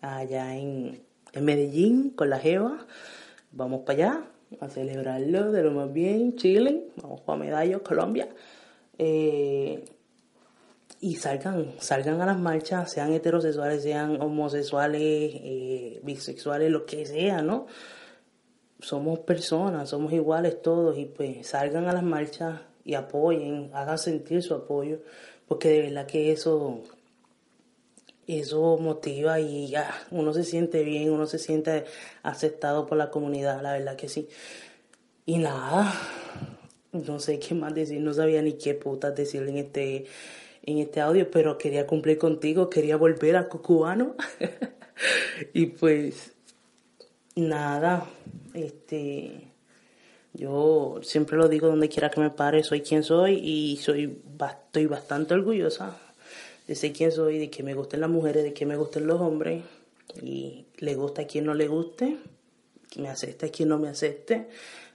allá 0.00 0.56
en, 0.56 1.00
en 1.32 1.44
Medellín 1.44 2.10
con 2.10 2.30
la 2.30 2.38
Jeva 2.38 2.86
Vamos 3.52 3.80
para 3.86 3.98
allá 3.98 4.24
a 4.60 4.68
celebrarlo 4.68 5.52
de 5.52 5.62
lo 5.62 5.72
más 5.72 5.92
bien, 5.92 6.36
Chile, 6.36 6.84
vamos 7.02 7.22
para 7.22 7.38
Medallo, 7.38 7.82
Colombia. 7.82 8.28
Eh, 8.98 9.84
y 11.00 11.16
salgan, 11.16 11.74
salgan 11.78 12.20
a 12.20 12.26
las 12.26 12.38
marchas, 12.38 12.90
sean 12.90 13.12
heterosexuales, 13.12 13.82
sean 13.82 14.20
homosexuales, 14.20 15.00
eh, 15.02 16.00
bisexuales, 16.02 16.70
lo 16.70 16.86
que 16.86 17.06
sea, 17.06 17.42
¿no? 17.42 17.66
Somos 18.80 19.20
personas, 19.20 19.90
somos 19.90 20.12
iguales 20.12 20.60
todos 20.62 20.98
y 20.98 21.06
pues 21.06 21.46
salgan 21.46 21.86
a 21.86 21.92
las 21.92 22.02
marchas 22.02 22.60
y 22.84 22.94
apoyen, 22.94 23.70
hagan 23.74 23.98
sentir 23.98 24.42
su 24.42 24.54
apoyo, 24.54 25.00
porque 25.46 25.68
de 25.70 25.82
verdad 25.82 26.06
que 26.06 26.32
eso 26.32 26.82
eso 28.28 28.76
motiva 28.76 29.40
y 29.40 29.68
ya, 29.68 29.90
uno 30.10 30.34
se 30.34 30.44
siente 30.44 30.84
bien, 30.84 31.10
uno 31.10 31.26
se 31.26 31.38
siente 31.38 31.86
aceptado 32.22 32.86
por 32.86 32.98
la 32.98 33.10
comunidad, 33.10 33.62
la 33.62 33.72
verdad 33.72 33.96
que 33.96 34.08
sí. 34.08 34.28
Y 35.24 35.38
nada, 35.38 35.92
no 36.92 37.20
sé 37.20 37.38
qué 37.38 37.54
más 37.54 37.74
decir, 37.74 38.00
no 38.00 38.12
sabía 38.12 38.42
ni 38.42 38.54
qué 38.54 38.74
putas 38.74 39.14
decir 39.14 39.42
en 39.48 39.56
este, 39.56 40.04
en 40.68 40.78
este 40.78 41.00
audio, 41.00 41.30
pero 41.30 41.56
quería 41.56 41.86
cumplir 41.86 42.18
contigo, 42.18 42.68
quería 42.68 42.98
volver 42.98 43.36
a 43.36 43.48
Cucubano. 43.48 44.14
y 45.54 45.66
pues, 45.66 46.32
nada, 47.34 48.06
este, 48.52 49.48
yo 50.34 51.00
siempre 51.02 51.38
lo 51.38 51.48
digo 51.48 51.68
donde 51.68 51.88
quiera 51.88 52.10
que 52.10 52.20
me 52.20 52.28
pare, 52.28 52.62
soy 52.62 52.82
quien 52.82 53.02
soy 53.02 53.36
y 53.36 53.78
soy, 53.78 54.20
estoy 54.66 54.86
bastante 54.86 55.32
orgullosa 55.32 55.96
de 56.66 56.74
ser 56.74 56.92
quién 56.92 57.12
soy, 57.12 57.38
de 57.38 57.48
que 57.48 57.62
me 57.62 57.72
gusten 57.72 58.00
las 58.00 58.10
mujeres, 58.10 58.44
de 58.44 58.52
que 58.52 58.66
me 58.66 58.76
gusten 58.76 59.06
los 59.06 59.22
hombres, 59.22 59.64
y 60.22 60.66
le 60.76 60.94
gusta 60.96 61.22
a 61.22 61.26
quien 61.26 61.46
no 61.46 61.54
le 61.54 61.66
guste, 61.66 62.18
que 62.90 63.00
me 63.00 63.08
acepte 63.08 63.46
a 63.46 63.50
quien 63.50 63.70
no 63.70 63.78
me 63.78 63.88
acepte, 63.88 64.48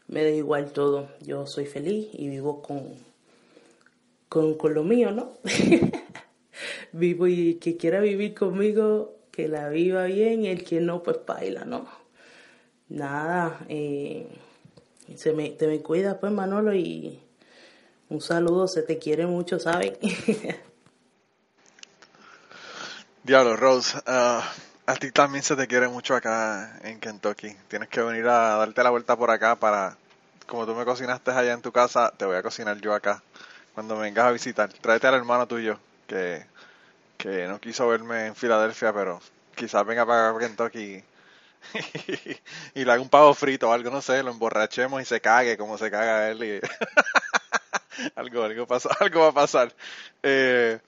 me 0.08 0.24
da 0.24 0.30
igual 0.30 0.72
todo. 0.72 1.10
Yo 1.22 1.48
soy 1.48 1.66
feliz 1.66 2.10
y 2.14 2.30
vivo 2.30 2.62
con, 2.62 2.94
con, 4.34 4.56
con 4.56 4.74
lo 4.74 4.84
mío, 4.84 5.12
¿no? 5.12 5.38
vivo 6.92 7.28
y 7.28 7.56
que 7.56 7.78
quiera 7.78 8.00
vivir 8.00 8.34
conmigo, 8.34 9.16
que 9.32 9.48
la 9.48 9.70
viva 9.70 10.06
bien, 10.06 10.44
y 10.44 10.48
el 10.48 10.64
que 10.64 10.82
no, 10.82 11.04
pues 11.04 11.18
baila, 11.24 11.66
¿no? 11.66 11.86
Nada, 12.90 13.60
eh, 13.70 14.28
se 15.16 15.34
me, 15.34 15.52
te 15.52 15.68
me 15.68 15.84
cuida 15.84 16.20
pues 16.20 16.32
Manolo 16.32 16.74
y 16.74 17.20
un 18.10 18.22
saludo, 18.22 18.68
se 18.68 18.82
te 18.82 18.98
quiere 18.98 19.28
mucho, 19.28 19.60
¿sabes? 19.60 20.00
Diablo, 23.24 23.56
Rose, 23.56 24.00
ah, 24.08 24.52
a 24.88 24.96
ti 24.96 25.12
también 25.12 25.44
se 25.44 25.56
te 25.56 25.68
quiere 25.68 25.90
mucho 25.90 26.16
acá 26.16 26.80
en 26.84 27.00
Kentucky. 27.00 27.56
Tienes 27.68 27.88
que 27.88 28.02
venir 28.02 28.26
a 28.26 28.56
darte 28.58 28.82
la 28.82 28.90
vuelta 28.90 29.16
por 29.16 29.30
acá 29.30 29.56
para, 29.56 29.96
como 30.48 30.66
tú 30.66 30.74
me 30.74 30.86
cocinaste 30.86 31.30
allá 31.30 31.54
en 31.54 31.62
tu 31.62 31.72
casa, 31.72 32.12
te 32.18 32.26
voy 32.26 32.36
a 32.36 32.42
cocinar 32.42 32.82
yo 32.82 32.96
acá. 32.96 33.22
Cuando 33.74 33.98
vengas 33.98 34.26
a 34.26 34.32
visitar, 34.32 34.72
tráete 34.72 35.08
al 35.08 35.16
hermano 35.16 35.48
tuyo 35.48 35.80
que, 36.08 36.46
que 37.18 37.48
no 37.48 37.60
quiso 37.60 37.88
verme 37.88 38.28
en 38.28 38.36
Filadelfia, 38.36 38.94
pero 38.94 39.20
quizás 39.56 39.86
venga 39.86 40.06
para 40.06 40.38
Kentucky 40.38 41.04
y, 42.76 42.84
le 42.84 42.92
haga 42.92 43.02
un 43.02 43.10
pavo 43.10 43.34
frito 43.34 43.70
o 43.70 43.74
algo, 43.74 43.90
no 43.90 44.02
sé, 44.02 44.24
lo 44.24 44.32
emborrachemos 44.32 45.02
y 45.02 45.06
se 45.06 45.22
cague 45.22 45.58
como 45.58 45.78
se 45.78 45.90
caga 45.90 46.30
él. 46.30 46.44
Y 46.44 46.62
algo, 48.16 48.44
algo, 48.44 48.68
pasa, 48.68 48.90
algo 49.00 49.22
va 49.22 49.28
a 49.30 49.34
pasar. 49.34 49.74
Eh, 50.22 50.80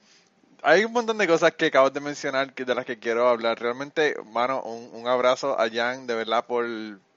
hay 0.62 0.84
un 0.84 0.92
montón 0.92 1.18
de 1.18 1.26
cosas 1.26 1.52
que 1.52 1.66
acabas 1.66 1.92
de 1.92 2.00
mencionar 2.00 2.52
que 2.52 2.64
de 2.64 2.74
las 2.74 2.84
que 2.84 2.98
quiero 2.98 3.28
hablar. 3.28 3.58
Realmente, 3.60 4.16
mano, 4.32 4.62
un, 4.62 5.06
abrazo 5.06 5.58
a 5.58 5.68
Jan, 5.70 6.06
de 6.06 6.14
verdad, 6.14 6.46
por, 6.46 6.66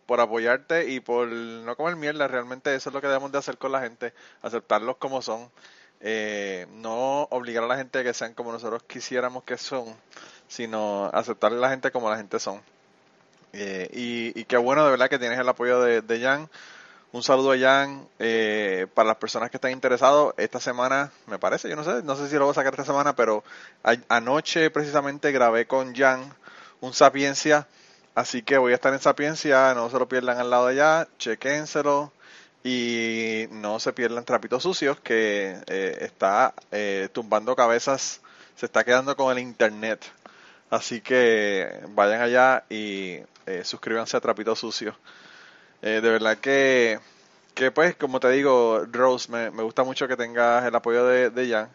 por 0.09 0.21
apoyarte 0.21 0.89
y 0.89 1.01
por 1.01 1.27
no 1.27 1.75
comer 1.75 1.95
mierda. 1.95 2.27
Realmente 2.27 2.73
eso 2.73 2.89
es 2.89 2.93
lo 2.95 2.99
que 2.99 3.05
debemos 3.05 3.31
de 3.31 3.37
hacer 3.37 3.59
con 3.59 3.71
la 3.71 3.79
gente, 3.79 4.11
aceptarlos 4.41 4.97
como 4.97 5.21
son. 5.21 5.51
Eh, 6.01 6.65
no 6.77 7.27
obligar 7.29 7.63
a 7.63 7.67
la 7.67 7.77
gente 7.77 7.99
a 7.99 8.03
que 8.03 8.15
sean 8.15 8.33
como 8.33 8.51
nosotros 8.51 8.81
quisiéramos 8.87 9.43
que 9.43 9.55
son, 9.59 9.95
sino 10.47 11.11
aceptar 11.13 11.53
a 11.53 11.57
la 11.57 11.69
gente 11.69 11.91
como 11.91 12.09
la 12.09 12.17
gente 12.17 12.39
son. 12.39 12.59
Eh, 13.53 13.87
y, 13.93 14.39
y 14.39 14.45
qué 14.45 14.57
bueno 14.57 14.83
de 14.83 14.89
verdad 14.89 15.11
que 15.11 15.19
tienes 15.19 15.37
el 15.37 15.47
apoyo 15.47 15.79
de, 15.79 16.01
de 16.01 16.19
Jan. 16.19 16.49
Un 17.11 17.21
saludo 17.21 17.51
a 17.51 17.59
Jan. 17.59 18.07
Eh, 18.17 18.87
para 18.95 19.09
las 19.09 19.17
personas 19.17 19.51
que 19.51 19.57
están 19.57 19.69
interesados, 19.69 20.33
esta 20.37 20.59
semana, 20.59 21.11
me 21.27 21.37
parece, 21.37 21.69
yo 21.69 21.75
no 21.75 21.83
sé, 21.83 22.01
no 22.01 22.15
sé 22.15 22.29
si 22.29 22.33
lo 22.33 22.45
voy 22.45 22.53
a 22.53 22.55
sacar 22.55 22.73
esta 22.73 22.85
semana, 22.85 23.15
pero 23.15 23.43
anoche 24.07 24.71
precisamente 24.71 25.31
grabé 25.31 25.67
con 25.67 25.93
Jan 25.93 26.33
un 26.81 26.93
Sapiencia. 26.93 27.67
Así 28.19 28.41
que 28.41 28.57
voy 28.57 28.73
a 28.73 28.75
estar 28.75 28.91
en 28.91 28.99
Sapiencia, 28.99 29.73
no 29.73 29.89
se 29.89 29.97
lo 29.97 30.09
pierdan 30.09 30.39
al 30.39 30.49
lado 30.49 30.67
de 30.67 30.73
allá, 30.73 31.07
chequénselo 31.17 32.11
y 32.65 33.45
no 33.49 33.79
se 33.79 33.93
pierdan 33.93 34.25
Trapitos 34.25 34.63
Sucios, 34.63 34.99
que 34.99 35.55
eh, 35.67 35.97
está 36.01 36.53
eh, 36.69 37.07
tumbando 37.13 37.55
cabezas, 37.55 38.19
se 38.57 38.65
está 38.65 38.83
quedando 38.83 39.15
con 39.15 39.31
el 39.31 39.39
internet. 39.39 40.03
Así 40.69 40.99
que 40.99 41.79
vayan 41.91 42.21
allá 42.21 42.65
y 42.69 43.19
suscríbanse 43.63 44.17
a 44.17 44.19
Trapitos 44.19 44.59
Sucios. 44.59 44.97
Eh, 45.81 46.01
de 46.03 46.09
verdad 46.09 46.39
que, 46.39 46.99
que, 47.53 47.71
pues, 47.71 47.95
como 47.95 48.19
te 48.19 48.29
digo, 48.31 48.85
Rose, 48.91 49.31
me, 49.31 49.49
me 49.49 49.63
gusta 49.63 49.85
mucho 49.85 50.09
que 50.09 50.17
tengas 50.17 50.65
el 50.65 50.75
apoyo 50.75 51.05
de, 51.05 51.29
de 51.29 51.49
Jan. 51.49 51.69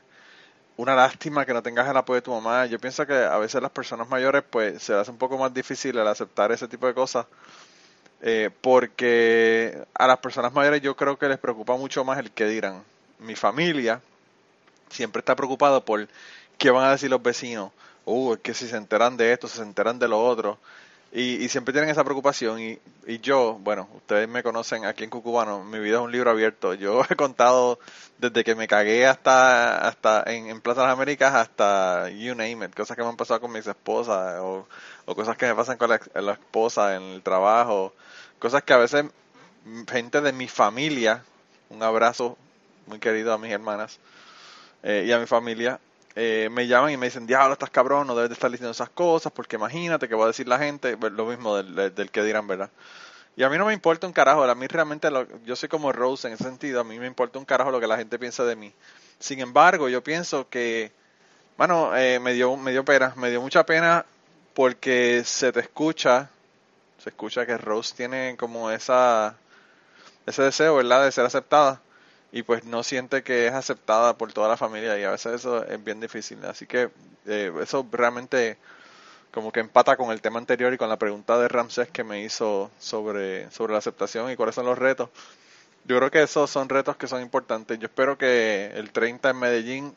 Una 0.76 0.94
lástima 0.96 1.46
que 1.46 1.54
no 1.54 1.62
tengas 1.62 1.88
el 1.88 1.96
apoyo 1.96 2.16
de 2.16 2.22
tu 2.22 2.32
mamá. 2.32 2.66
Yo 2.66 2.78
pienso 2.80 3.06
que 3.06 3.14
a 3.14 3.38
veces 3.38 3.62
las 3.62 3.70
personas 3.70 4.08
mayores, 4.08 4.42
pues, 4.48 4.82
se 4.82 4.94
hace 4.94 5.10
un 5.10 5.18
poco 5.18 5.38
más 5.38 5.54
difícil 5.54 5.96
el 5.96 6.06
aceptar 6.06 6.50
ese 6.50 6.66
tipo 6.66 6.87
de 6.87 6.94
cosas. 6.94 7.26
Eh, 8.22 8.50
porque 8.60 9.84
a 9.94 10.06
las 10.06 10.18
personas 10.18 10.52
mayores 10.52 10.80
yo 10.80 10.96
creo 10.96 11.18
que 11.18 11.28
les 11.28 11.38
preocupa 11.38 11.76
mucho 11.76 12.04
más 12.04 12.18
el 12.18 12.30
que 12.30 12.46
dirán. 12.46 12.82
Mi 13.18 13.37
familia 13.37 14.00
siempre 14.88 15.20
está 15.20 15.37
preocupado 15.37 15.84
por 15.84 16.08
qué 16.58 16.70
van 16.70 16.84
a 16.84 16.92
decir 16.92 17.10
los 17.10 17.22
vecinos. 17.22 17.70
Uh, 18.06 18.34
es 18.34 18.40
que 18.40 18.54
si 18.54 18.66
se 18.66 18.76
enteran 18.76 19.16
de 19.16 19.32
esto, 19.32 19.46
se 19.48 19.62
enteran 19.62 19.98
de 19.98 20.08
lo 20.08 20.24
otro. 20.24 20.58
Y, 21.16 21.48
siempre 21.48 21.72
tienen 21.72 21.90
esa 21.90 22.03
preocupación. 22.03 22.61
Y, 22.61 22.81
y 23.07 23.20
yo, 23.20 23.57
bueno, 23.61 23.88
ustedes 23.94 24.29
me 24.29 24.42
conocen 24.42 24.85
aquí 24.85 25.05
en 25.05 25.11
Cucubano, 25.11 25.62
mi 25.62 25.79
vida 25.79 25.98
es 25.98 26.03
un 26.03 26.11
libro 26.11 26.31
abierto. 26.33 26.74
Yo 26.74 27.03
he 27.09 27.14
contado 27.14 27.79
desde 28.18 28.42
que 28.42 28.57
me 28.57 28.66
cagué 28.66 29.07
hasta 29.07 29.87
hasta 29.87 30.24
en, 30.27 30.61
Plaza 30.61 30.81
de 30.81 30.87
las 30.88 30.96
Américas 30.96 31.33
hasta 31.33 32.09
you 32.11 32.35
name 32.35 32.64
it, 32.64 32.74
cosas 32.74 32.96
que 32.96 33.03
me 33.05 33.09
han 33.09 33.16
pasado 33.16 33.40
con 33.40 33.53
mis 33.53 33.64
esposas 33.64 34.40
o, 34.40 34.66
cosas 35.07 35.37
que 35.37 35.46
me 35.46 35.55
pasan 35.55 35.77
con 35.77 35.90
la, 35.90 36.33
esposa 36.33 36.96
en 36.96 37.03
el 37.03 37.22
trabajo, 37.22 37.94
cosas 38.40 38.64
que 38.64 38.72
a 38.72 38.79
veces 38.79 39.05
gente 39.88 40.20
de 40.20 40.33
mi 40.33 40.48
familia, 40.48 41.22
un 41.70 41.83
abrazo 41.83 42.37
muy 42.87 42.98
querido 42.98 43.33
a 43.33 43.38
mis 43.38 43.53
hermanas 43.53 44.00
eh, 44.83 45.05
y 45.07 45.12
a 45.12 45.18
mi 45.20 45.27
familia, 45.27 45.79
eh, 46.16 46.48
me 46.53 46.68
llaman 46.68 46.92
y 46.92 46.96
me 46.96 47.07
dicen, 47.07 47.27
diablo, 47.27 47.55
estás 47.55 47.70
cabrón, 47.70 48.07
no 48.07 48.14
debes 48.14 48.31
de 48.31 48.35
estar 48.35 48.50
diciendo 48.50 48.70
esas 48.70 48.90
cosas, 48.90 49.33
porque 49.33 49.57
imagínate 49.57 50.09
que 50.09 50.14
va 50.14 50.24
a 50.24 50.29
decir 50.29 50.46
la 50.46 50.59
gente, 50.59 50.96
pues, 50.96 51.12
lo 51.12 51.27
mismo 51.27 51.57
del, 51.57 52.11
que 52.11 52.22
dirán, 52.22 52.46
¿verdad? 52.46 52.70
Y 53.37 53.42
a 53.42 53.48
mí 53.48 53.59
no 53.59 53.66
me 53.66 53.72
importa 53.72 54.07
un 54.07 54.12
carajo, 54.12 54.44
a 54.44 54.55
mí 54.55 54.66
realmente, 54.68 55.11
lo, 55.11 55.27
yo 55.44 55.57
soy 55.57 55.68
como 55.68 55.90
Rose 55.90 56.29
en 56.29 56.35
ese 56.35 56.44
sentido, 56.44 56.81
a 56.81 56.85
mí 56.85 57.00
me 57.00 57.09
importa 57.09 57.38
un 57.38 57.44
carajo 57.44 57.72
lo 57.72 57.81
que 57.81 57.88
la 57.88 57.96
gente 57.96 58.18
piensa 58.18 58.44
de 58.44 58.55
mí. 58.55 58.72
Sin 59.18 59.40
embargo, 59.40 59.88
yo 59.88 60.05
pienso 60.05 60.48
que, 60.48 60.92
bueno, 61.59 61.96
eh, 61.96 62.20
me, 62.20 62.33
dio, 62.33 62.57
me 62.57 62.70
dio 62.70 62.85
pena, 62.85 63.12
me 63.16 63.31
dio 63.31 63.40
mucha 63.40 63.66
pena 63.66 64.07
porque 64.55 65.22
se 65.24 65.50
te 65.53 65.61
escucha, 65.61 66.31
se 67.03 67.11
escucha 67.11 67.44
que 67.44 67.59
Rose 67.59 67.94
tiene 67.96 68.37
como 68.37 68.70
esa, 68.70 69.37
ese 70.27 70.42
deseo, 70.44 70.77
¿verdad?, 70.77 71.05
de 71.05 71.11
ser 71.11 71.24
aceptada 71.27 71.81
y 72.35 72.42
pues 72.42 72.64
no 72.64 72.83
siente 72.83 73.23
que 73.23 73.47
es 73.47 73.53
aceptada 73.53 74.18
por 74.18 74.33
toda 74.33 74.49
la 74.49 74.57
familia 74.57 74.99
y 74.99 75.05
a 75.05 75.12
veces 75.12 75.35
eso 75.35 75.64
es 75.64 75.85
bien 75.85 76.01
difícil. 76.01 76.44
Así 76.44 76.66
que 76.66 76.90
eh, 77.27 77.53
eso 77.62 77.87
realmente 77.92 78.59
como 79.31 79.53
que 79.53 79.61
empata 79.61 79.97
con 79.97 80.11
el 80.11 80.20
tema 80.20 80.40
anterior 80.40 80.75
y 80.75 80.77
con 80.77 80.88
la 80.88 80.99
pregunta 80.99 81.38
de 81.38 81.47
Ramsés 81.47 81.90
que 81.90 82.03
me 82.03 82.25
hizo 82.25 82.73
sobre, 82.81 83.49
sobre 83.53 83.73
la 83.73 83.79
aceptación 83.79 84.33
y 84.33 84.37
cuáles 84.37 84.57
son 84.57 84.66
los 84.66 84.77
retos. 84.77 85.11
Yo 85.85 85.97
creo 85.97 86.11
que 86.11 86.25
esos 86.25 86.51
son 86.51 86.68
retos 86.68 86.97
que 86.97 87.07
son 87.07 87.23
importantes. 87.23 87.79
Yo 87.79 87.87
espero 87.87 88.18
que 88.18 88.73
el 88.75 88.90
30 88.90 89.31
en 89.31 89.38
Medellín 89.38 89.94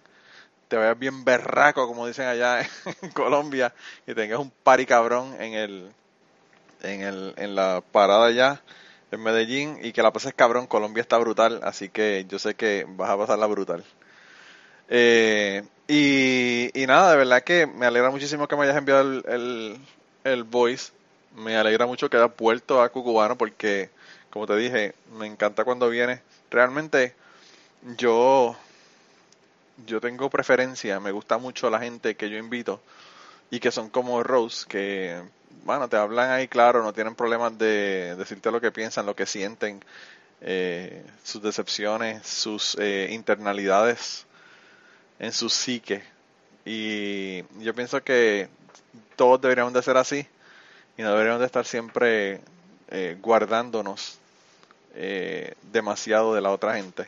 te 0.68 0.78
vayas 0.78 1.00
bien 1.00 1.26
berraco, 1.26 1.88
como 1.88 2.06
dicen 2.06 2.28
allá 2.28 2.62
en 3.02 3.10
Colombia, 3.14 3.74
y 4.06 4.14
tengas 4.14 4.38
un 4.38 4.52
pari 4.52 4.86
cabrón 4.86 5.36
en 5.42 5.56
el, 5.56 5.92
en 6.84 7.02
el, 7.02 7.34
en 7.38 7.56
la 7.56 7.82
parada 7.92 8.28
allá 8.28 8.62
en 9.12 9.24
Medellín 9.24 9.80
y 9.82 9.94
que 9.94 10.02
la 10.02 10.12
pases 10.12 10.34
cabrón. 10.34 10.68
Colombia 10.68 11.02
está 11.02 11.18
brutal, 11.18 11.60
así 11.64 11.90
que 11.90 12.26
yo 12.30 12.40
sé 12.40 12.56
que 12.56 12.86
vas 12.90 13.10
a 13.10 13.18
pasarla 13.18 13.48
brutal. 13.48 13.84
Eh, 14.90 15.64
y, 15.88 16.82
y, 16.82 16.88
nada, 16.88 17.12
de 17.12 17.18
verdad 17.18 17.44
que 17.44 17.68
me 17.68 17.86
alegra 17.86 18.10
muchísimo 18.12 18.48
que 18.48 18.56
me 18.56 18.64
hayas 18.64 18.78
enviado 18.78 19.02
el, 19.02 19.80
el, 20.24 20.44
voice. 20.44 20.92
Me 21.36 21.56
alegra 21.58 21.86
mucho 21.86 22.10
que 22.10 22.18
hayas 22.18 22.36
vuelto 22.36 22.82
a 22.82 22.90
Cucubano 22.90 23.38
porque, 23.38 23.90
como 24.30 24.48
te 24.48 24.56
dije, 24.58 24.96
me 25.18 25.28
encanta 25.28 25.64
cuando 25.64 25.90
vienes. 25.90 26.22
Realmente 26.50 27.14
yo, 27.98 28.56
yo 29.86 30.02
tengo 30.02 30.30
preferencia, 30.30 31.00
me 31.00 31.12
gusta 31.12 31.38
mucho 31.38 31.70
la 31.70 31.80
gente 31.80 32.16
que 32.16 32.30
yo 32.30 32.38
invito 32.38 32.82
y 33.50 33.60
que 33.60 33.72
son 33.72 33.90
como 33.90 34.24
Rose, 34.24 34.66
que 34.68 35.22
bueno, 35.68 35.90
te 35.90 35.98
hablan 35.98 36.32
ahí 36.32 36.48
claro, 36.48 36.82
no 36.82 36.94
tienen 36.94 37.14
problemas 37.14 37.58
de 37.58 38.16
decirte 38.16 38.52
lo 38.52 38.62
que 38.62 38.72
piensan, 38.72 39.06
lo 39.06 39.16
que 39.16 39.26
sienten, 39.26 39.84
eh, 40.40 41.04
sus 41.24 41.42
decepciones, 41.42 42.26
sus 42.26 42.78
eh, 42.80 43.10
internalidades 43.12 44.26
en 45.20 45.34
su 45.34 45.50
psique. 45.50 46.04
Y 46.64 47.44
yo 47.62 47.74
pienso 47.74 48.04
que 48.04 48.50
todos 49.16 49.42
deberíamos 49.42 49.74
de 49.74 49.82
ser 49.82 49.98
así 49.98 50.28
y 50.98 51.02
no 51.02 51.12
deberíamos 51.12 51.40
de 51.40 51.48
estar 51.48 51.66
siempre 51.66 52.42
eh, 52.90 53.18
guardándonos 53.22 54.20
demasiado 55.72 56.34
de 56.34 56.42
la 56.42 56.50
otra 56.50 56.74
gente. 56.74 57.08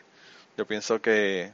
Yo 0.57 0.67
pienso 0.67 1.01
que, 1.01 1.51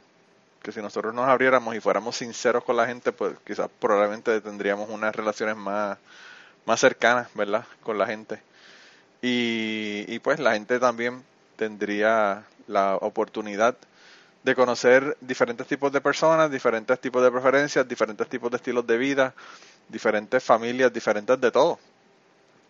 que 0.62 0.74
si 0.74 0.82
nosotros 0.82 1.14
nos 1.14 1.30
abriéramos 1.30 1.74
y 1.76 1.80
fuéramos 1.80 2.18
sinceros 2.18 2.66
con 2.66 2.76
la 2.76 2.88
gente, 2.88 3.14
pues 3.14 3.38
quizás 3.46 3.70
probablemente 3.80 4.42
tendríamos 4.42 4.90
unas 4.90 5.16
relaciones 5.16 5.56
más 5.56 5.98
más 6.66 6.80
cercanas, 6.80 7.30
¿verdad? 7.34 7.66
Con 7.84 7.98
la 7.98 8.06
gente. 8.08 8.42
Y, 9.22 10.06
y 10.08 10.20
pues 10.20 10.40
la 10.40 10.54
gente 10.54 10.80
también 10.80 11.24
tendría 11.56 12.44
la 12.68 12.96
oportunidad 12.96 13.76
de 14.44 14.56
conocer 14.56 15.18
diferentes 15.22 15.66
tipos 15.66 15.92
de 15.92 16.02
personas, 16.02 16.52
diferentes 16.52 17.00
tipos 17.00 17.24
de 17.24 17.32
preferencias, 17.32 17.88
diferentes 17.88 18.30
tipos 18.30 18.52
de 18.52 18.58
estilos 18.58 18.86
de 18.86 18.98
vida, 18.98 19.34
diferentes 19.90 20.44
familias, 20.44 20.94
diferentes 20.94 21.40
de 21.42 21.52
todo. 21.52 21.80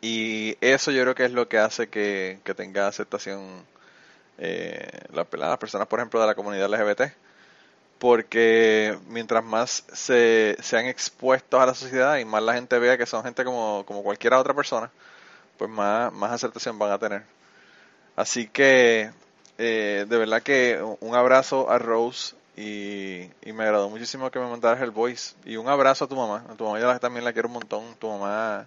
Y 0.01 0.55
eso 0.61 0.91
yo 0.91 1.01
creo 1.01 1.15
que 1.15 1.25
es 1.25 1.31
lo 1.31 1.47
que 1.49 1.57
hace 1.57 1.89
que, 1.89 2.39
tenga 2.55 2.87
aceptación 2.87 3.65
eh, 4.37 4.87
las 5.11 5.57
personas, 5.57 5.87
por 5.87 5.99
ejemplo, 5.99 6.21
de 6.21 6.27
la 6.27 6.35
comunidad 6.35 6.69
LGBT 6.69 7.11
porque 7.99 8.97
mientras 9.07 9.43
más 9.43 9.85
se 9.93 10.57
sean 10.61 10.85
expuestos 10.85 11.61
a 11.61 11.65
la 11.65 11.73
sociedad 11.73 12.17
y 12.17 12.25
más 12.25 12.43
la 12.43 12.53
gente 12.53 12.77
vea 12.79 12.97
que 12.97 13.05
son 13.05 13.23
gente 13.23 13.43
como, 13.43 13.83
como 13.85 14.03
cualquier 14.03 14.33
otra 14.33 14.53
persona, 14.53 14.91
pues 15.57 15.69
más, 15.69 16.11
más 16.13 16.31
aceptación 16.31 16.77
van 16.77 16.91
a 16.91 16.99
tener. 16.99 17.23
Así 18.15 18.47
que 18.47 19.11
eh, 19.57 20.05
de 20.07 20.17
verdad 20.17 20.41
que 20.41 20.81
un 20.99 21.15
abrazo 21.15 21.69
a 21.69 21.79
Rose 21.79 22.35
y, 22.57 23.29
y, 23.41 23.53
me 23.53 23.63
agradó 23.65 23.89
muchísimo 23.89 24.31
que 24.31 24.39
me 24.39 24.49
mandaras 24.49 24.81
el 24.81 24.91
voice 24.91 25.35
y 25.45 25.57
un 25.57 25.67
abrazo 25.67 26.05
a 26.05 26.07
tu 26.07 26.15
mamá. 26.15 26.45
A 26.49 26.55
tu 26.55 26.63
mamá 26.65 26.79
yo 26.79 26.99
también 26.99 27.25
la 27.25 27.33
quiero 27.33 27.49
un 27.49 27.55
montón. 27.55 27.95
Tu 27.99 28.07
mamá, 28.07 28.65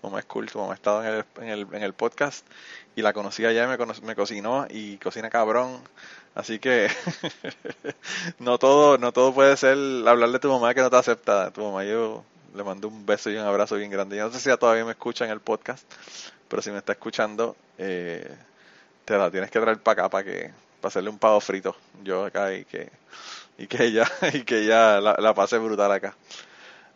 tu 0.00 0.06
mamá 0.06 0.18
es 0.18 0.26
cool, 0.26 0.50
tu 0.50 0.58
mamá 0.58 0.72
ha 0.72 0.74
estado 0.74 1.02
en 1.02 1.08
el, 1.14 1.24
en 1.36 1.48
el, 1.48 1.66
en 1.72 1.82
el 1.82 1.94
podcast 1.94 2.46
y 2.94 3.02
la 3.02 3.12
conocí 3.12 3.44
allá, 3.46 3.66
me, 3.66 3.78
me 4.02 4.14
cocinó 4.14 4.66
y 4.68 4.98
cocina 4.98 5.30
cabrón. 5.30 5.80
Así 6.34 6.58
que 6.58 6.88
no 8.38 8.58
todo 8.58 8.96
no 8.98 9.12
todo 9.12 9.34
puede 9.34 9.56
ser 9.56 9.76
hablar 10.08 10.30
de 10.30 10.38
tu 10.38 10.48
mamá 10.48 10.74
que 10.74 10.80
no 10.80 10.90
te 10.90 10.96
acepta. 10.96 11.50
Tu 11.52 11.62
mamá 11.62 11.84
yo 11.84 12.24
le 12.54 12.64
mando 12.64 12.88
un 12.88 13.04
beso 13.06 13.30
y 13.30 13.36
un 13.36 13.44
abrazo 13.44 13.76
bien 13.76 13.90
grande. 13.90 14.16
Yo 14.16 14.26
no 14.26 14.32
sé 14.32 14.40
si 14.40 14.56
todavía 14.56 14.84
me 14.84 14.92
escucha 14.92 15.24
en 15.24 15.30
el 15.30 15.40
podcast, 15.40 15.84
pero 16.48 16.62
si 16.62 16.70
me 16.70 16.78
está 16.78 16.92
escuchando, 16.92 17.56
eh, 17.78 18.34
te 19.04 19.16
la 19.18 19.30
tienes 19.30 19.50
que 19.50 19.60
traer 19.60 19.78
para 19.78 20.02
acá 20.02 20.10
para 20.10 20.24
que 20.24 20.50
para 20.80 20.88
hacerle 20.88 21.10
un 21.10 21.18
pavo 21.18 21.40
frito. 21.40 21.76
Yo 22.02 22.24
acá 22.24 22.54
y 22.54 22.64
que 22.64 22.90
y 23.58 23.66
que 23.66 23.84
ella 23.84 24.10
y 24.32 24.42
que 24.44 24.60
ella 24.60 25.00
la, 25.00 25.34
pase 25.34 25.58
brutal 25.58 25.92
acá. 25.92 26.16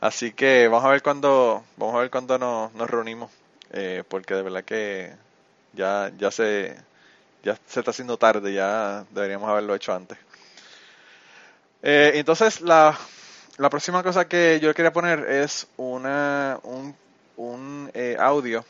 Así 0.01 0.33
que 0.33 0.69
vamos 0.69 0.85
a 0.87 0.91
ver 0.91 1.03
cuando 1.03 1.65
vamos 1.77 1.95
a 1.97 2.01
ver 2.01 2.11
cuando 2.11 2.39
nos, 2.39 2.73
nos 2.75 2.89
reunimos, 2.91 3.31
eh, 3.73 4.03
porque 4.09 4.35
de 4.35 4.43
verdad 4.43 4.65
que 4.65 5.15
ya 5.75 6.11
ya 6.19 6.31
se 6.31 6.77
ya 7.43 7.59
se 7.67 7.81
está 7.81 7.91
haciendo 7.91 8.17
tarde, 8.17 8.53
ya 8.53 9.05
deberíamos 9.11 9.49
haberlo 9.49 9.75
hecho 9.75 9.95
antes. 9.95 10.19
Eh, 11.83 12.13
entonces, 12.15 12.61
la, 12.61 12.99
la, 13.59 13.71
próxima 13.71 14.03
cosa 14.03 14.27
que 14.27 14.59
yo 14.61 14.75
quería 14.75 14.93
poner 14.93 15.21
es 15.21 15.67
una, 15.77 16.59
un, 16.63 16.97
un 17.37 17.91
eh, 17.95 18.17
audio. 18.19 18.65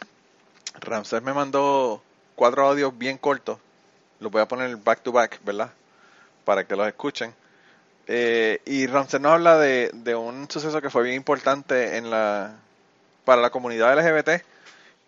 Ramsés 0.81 1.23
me 1.23 1.33
mandó 1.33 2.03
cuatro 2.35 2.69
audios 2.69 2.97
bien 2.97 3.17
cortos. 3.17 3.59
Los 4.21 4.31
voy 4.31 4.43
a 4.43 4.49
poner 4.49 4.77
back 4.77 5.03
to 5.03 5.13
back, 5.13 5.41
¿verdad? 5.45 5.71
Para 6.45 6.65
que 6.67 6.77
los 6.77 6.87
escuchen. 6.87 7.35
Eh, 8.07 8.61
y 8.67 8.87
Ramsés 8.87 9.21
nos 9.21 9.33
habla 9.33 9.59
de, 9.59 9.91
de 9.93 10.15
un 10.15 10.51
suceso 10.51 10.81
que 10.81 10.91
fue 10.91 11.03
bien 11.03 11.17
importante 11.17 11.97
en 11.97 12.11
la, 12.11 12.57
para 13.25 13.41
la 13.41 13.51
comunidad 13.51 13.99
LGBT 13.99 14.43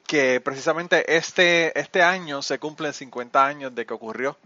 que 0.09 0.41
precisamente 0.41 1.17
este, 1.17 1.79
este 1.79 2.03
año 2.03 2.41
se 2.41 2.59
cumplen 2.59 2.95
50 2.95 3.47
años 3.47 3.75
de 3.75 3.85
que 3.85 3.93
ocurrió. 3.93 4.39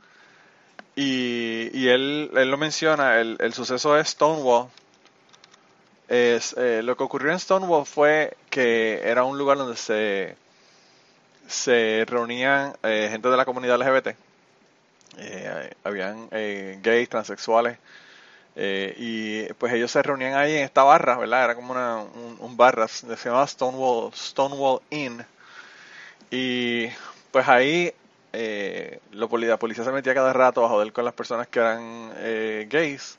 Y, 0.97 1.71
y 1.73 1.89
él, 1.89 2.33
él, 2.35 2.51
lo 2.51 2.59
menciona, 2.59 3.21
el, 3.21 3.37
el 3.39 3.55
suceso 3.55 3.95
de 3.95 4.05
Stonewall. 4.05 4.69
Es, 6.09 6.55
eh, 6.59 6.83
lo 6.83 6.97
que 6.97 7.05
ocurrió 7.05 7.31
en 7.31 7.39
Stonewall 7.39 7.87
fue 7.87 8.37
que 8.51 9.01
era 9.05 9.23
un 9.23 9.39
lugar 9.39 9.57
donde 9.57 9.77
se, 9.77 10.37
se 11.47 12.05
reunían 12.09 12.75
eh, 12.83 13.07
gente 13.09 13.29
de 13.29 13.37
la 13.37 13.45
comunidad 13.45 13.81
LGBT. 13.81 14.17
Eh, 15.19 15.71
habían 15.85 16.29
gays, 16.83 17.09
transexuales, 17.09 17.79
y 18.57 19.45
pues 19.55 19.73
ellos 19.75 19.93
se 19.93 20.03
reunían 20.03 20.35
ahí 20.35 20.57
en 20.57 20.65
esta 20.65 20.83
barra, 20.83 21.17
¿verdad? 21.19 21.45
Era 21.45 21.55
como 21.55 21.73
una, 21.73 21.99
un, 21.99 22.37
un 22.41 22.57
barra, 22.57 22.89
se 22.89 23.07
llamaba 23.07 23.47
Stonewall, 23.47 24.13
Stonewall 24.13 24.81
Inn 24.91 25.25
y 26.33 26.89
pues 27.31 27.47
ahí 27.47 27.93
eh, 28.33 29.01
la 29.13 29.59
policía 29.59 29.85
se 29.85 29.93
metía 29.93 30.15
cada 30.15 30.33
rato 30.33 30.65
a 30.65 30.69
joder 30.71 30.91
con 30.91 31.05
las 31.05 31.13
personas 31.13 31.47
que 31.47 31.59
eran 31.59 32.11
eh, 32.17 32.67
gays. 32.71 33.19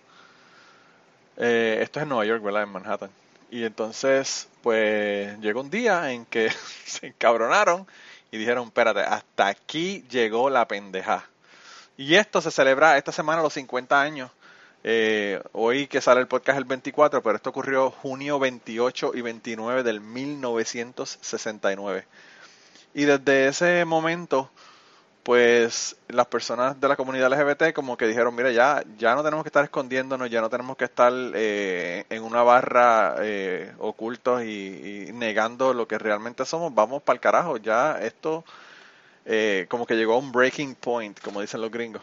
Eh, 1.38 1.78
esto 1.84 2.00
es 2.00 2.04
en 2.04 2.10
Nueva 2.10 2.26
York, 2.26 2.42
¿verdad? 2.42 2.64
En 2.64 2.70
Manhattan. 2.70 3.12
Y 3.52 3.66
entonces, 3.66 4.50
pues 4.64 5.40
llegó 5.42 5.62
un 5.62 5.70
día 5.70 6.12
en 6.12 6.26
que 6.26 6.52
se 6.86 7.08
encabronaron 7.08 7.86
y 8.32 8.38
dijeron, 8.38 8.66
espérate, 8.66 9.02
hasta 9.02 9.46
aquí 9.46 10.04
llegó 10.10 10.50
la 10.50 10.68
pendeja. 10.68 11.30
Y 11.98 12.16
esto 12.16 12.42
se 12.42 12.50
celebra 12.50 12.98
esta 12.98 13.12
semana 13.12 13.44
los 13.44 13.54
50 13.54 14.02
años. 14.02 14.32
Eh, 14.84 15.40
hoy 15.52 15.86
que 15.86 16.02
sale 16.02 16.20
el 16.20 16.28
podcast 16.28 16.58
el 16.58 16.66
24, 16.66 17.22
pero 17.22 17.36
esto 17.36 17.52
ocurrió 17.52 17.92
junio 17.92 18.40
28 18.40 19.12
y 19.14 19.22
29 19.22 19.84
del 19.84 20.02
1969. 20.02 22.08
Y 22.94 23.06
desde 23.06 23.48
ese 23.48 23.86
momento, 23.86 24.50
pues 25.24 25.96
las 26.10 26.28
personas 26.28 26.80
de 26.80 26.88
la 26.88 26.96
comunidad 26.96 27.32
LGBT 27.32 27.74
como 27.74 27.98
que 27.98 28.08
dijeron, 28.08 28.36
mira, 28.36 28.52
ya, 28.52 28.84
ya 28.98 29.16
no 29.16 29.24
tenemos 29.24 29.44
que 29.44 29.50
estar 29.50 29.64
escondiéndonos, 29.64 30.30
ya 30.30 30.42
no 30.42 30.50
tenemos 30.50 30.78
que 30.78 30.86
estar 30.86 31.14
eh, 31.34 32.06
en 32.10 32.24
una 32.24 32.44
barra 32.44 33.16
eh, 33.22 33.74
ocultos 33.80 34.44
y, 34.44 35.10
negando 35.14 35.74
lo 35.74 35.88
que 35.88 35.98
realmente 35.98 36.46
somos, 36.46 36.74
vamos 36.76 37.02
para 37.02 37.16
el 37.16 37.22
carajo, 37.22 37.58
ya 37.58 38.00
esto 38.02 38.44
eh, 39.26 39.66
como 39.70 39.86
que 39.86 39.96
llegó 39.96 40.14
a 40.16 40.18
un 40.18 40.32
breaking 40.32 40.76
point, 40.76 41.20
como 41.22 41.42
dicen 41.42 41.62
los 41.62 41.72
gringos. 41.72 42.02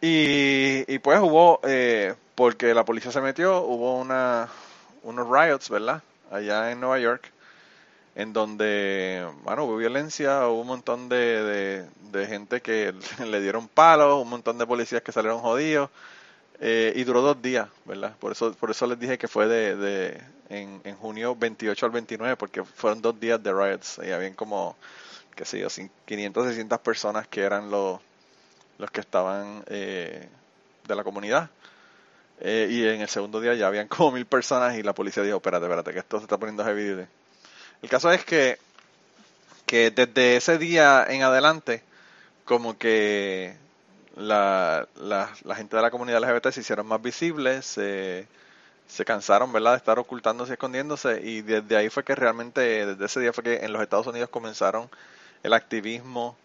Y, 0.00 0.84
y 0.92 0.98
pues 0.98 1.20
hubo, 1.20 1.60
eh, 1.64 2.14
porque 2.34 2.74
la 2.74 2.84
policía 2.84 3.12
se 3.12 3.20
metió, 3.20 3.62
hubo 3.62 3.98
una, 3.98 4.48
unos 5.02 5.28
riots, 5.28 5.70
¿verdad? 5.70 6.02
Allá 6.30 6.70
en 6.70 6.80
Nueva 6.80 6.98
York, 6.98 7.32
en 8.16 8.32
donde, 8.32 9.24
bueno, 9.44 9.64
hubo 9.64 9.76
violencia, 9.76 10.48
hubo 10.48 10.62
un 10.62 10.66
montón 10.66 11.08
de, 11.08 11.86
de, 12.10 12.26
gente 12.26 12.60
que 12.60 12.92
le 13.24 13.40
dieron 13.40 13.68
palos, 13.68 14.20
un 14.20 14.28
montón 14.28 14.58
de 14.58 14.66
policías 14.66 15.02
que 15.02 15.12
salieron 15.12 15.40
jodidos, 15.40 15.90
eh, 16.58 16.92
y 16.96 17.04
duró 17.04 17.20
dos 17.20 17.40
días, 17.40 17.68
¿verdad? 17.84 18.16
Por 18.18 18.32
eso, 18.32 18.52
por 18.54 18.70
eso 18.70 18.86
les 18.86 18.98
dije 18.98 19.18
que 19.18 19.28
fue 19.28 19.46
de, 19.46 19.76
de 19.76 20.20
en, 20.48 20.80
en 20.84 20.96
junio 20.96 21.36
28 21.36 21.86
al 21.86 21.92
29, 21.92 22.36
porque 22.36 22.64
fueron 22.64 23.00
dos 23.00 23.20
días 23.20 23.40
de 23.42 23.52
riots, 23.52 24.00
y 24.04 24.10
habían 24.10 24.34
como, 24.34 24.76
qué 25.34 25.44
sé 25.44 25.60
yo, 25.60 25.68
500, 26.06 26.46
600 26.46 26.78
personas 26.80 27.28
que 27.28 27.42
eran 27.42 27.70
los 27.70 28.00
los 28.78 28.90
que 28.90 29.00
estaban 29.00 29.64
eh, 29.68 30.28
de 30.86 30.94
la 30.94 31.04
comunidad. 31.04 31.50
Eh, 32.40 32.68
y 32.70 32.86
en 32.86 33.00
el 33.00 33.08
segundo 33.08 33.40
día 33.40 33.54
ya 33.54 33.66
habían 33.66 33.88
como 33.88 34.12
mil 34.12 34.26
personas 34.26 34.76
y 34.76 34.82
la 34.82 34.94
policía 34.94 35.22
dijo, 35.22 35.36
espérate, 35.36 35.64
espérate, 35.64 35.92
que 35.92 35.98
esto 36.00 36.18
se 36.18 36.24
está 36.24 36.38
poniendo 36.38 36.64
heavy 36.64 37.06
El 37.82 37.88
caso 37.88 38.10
es 38.10 38.24
que, 38.24 38.58
que 39.66 39.90
desde 39.90 40.36
ese 40.36 40.58
día 40.58 41.04
en 41.08 41.22
adelante, 41.22 41.82
como 42.44 42.78
que 42.78 43.56
la, 44.16 44.88
la, 44.96 45.28
gente 45.54 45.76
de 45.76 45.82
la 45.82 45.90
comunidad 45.90 46.22
LGBT 46.22 46.50
se 46.50 46.60
hicieron 46.60 46.86
más 46.86 47.02
visibles, 47.02 47.66
se, 47.66 48.26
se 48.88 49.04
cansaron, 49.04 49.52
¿verdad?, 49.52 49.72
de 49.72 49.78
estar 49.78 49.98
ocultándose 49.98 50.52
y 50.52 50.54
escondiéndose, 50.54 51.20
y 51.22 51.42
desde 51.42 51.76
ahí 51.76 51.90
fue 51.90 52.04
que 52.04 52.14
realmente, 52.14 52.86
desde 52.86 53.04
ese 53.04 53.20
día 53.20 53.32
fue 53.32 53.44
que 53.44 53.56
en 53.64 53.72
los 53.72 53.82
Estados 53.82 54.06
Unidos 54.06 54.30
comenzaron 54.30 54.88
el 55.42 55.52
activismo 55.52 56.36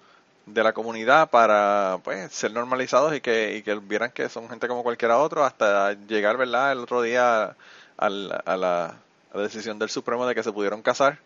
de 0.46 0.63
la 0.63 0.74
comunidad 0.74 1.30
para 1.30 2.00
pues, 2.04 2.32
ser 2.32 2.52
normalizados 2.52 3.15
y 3.15 3.22
que, 3.22 3.56
y 3.58 3.63
que 3.63 3.76
vieran 3.76 4.12
que 4.12 4.30
son 4.30 4.50
gente 4.50 4.67
como 4.67 4.84
cualquiera 4.84 5.20
otro 5.20 5.46
hasta 5.46 5.94
llegar 5.94 6.38
verdad 6.38 6.72
el 6.72 6.80
otro 6.80 7.02
día 7.02 7.56
a 7.98 8.10
la, 8.10 8.96
decisión 9.34 9.80
del 9.80 9.89
Supremo 9.89 10.26
de 10.28 10.36
que 10.36 10.44
se 10.44 10.52
pudieron 10.52 10.82
casar. 10.82 11.20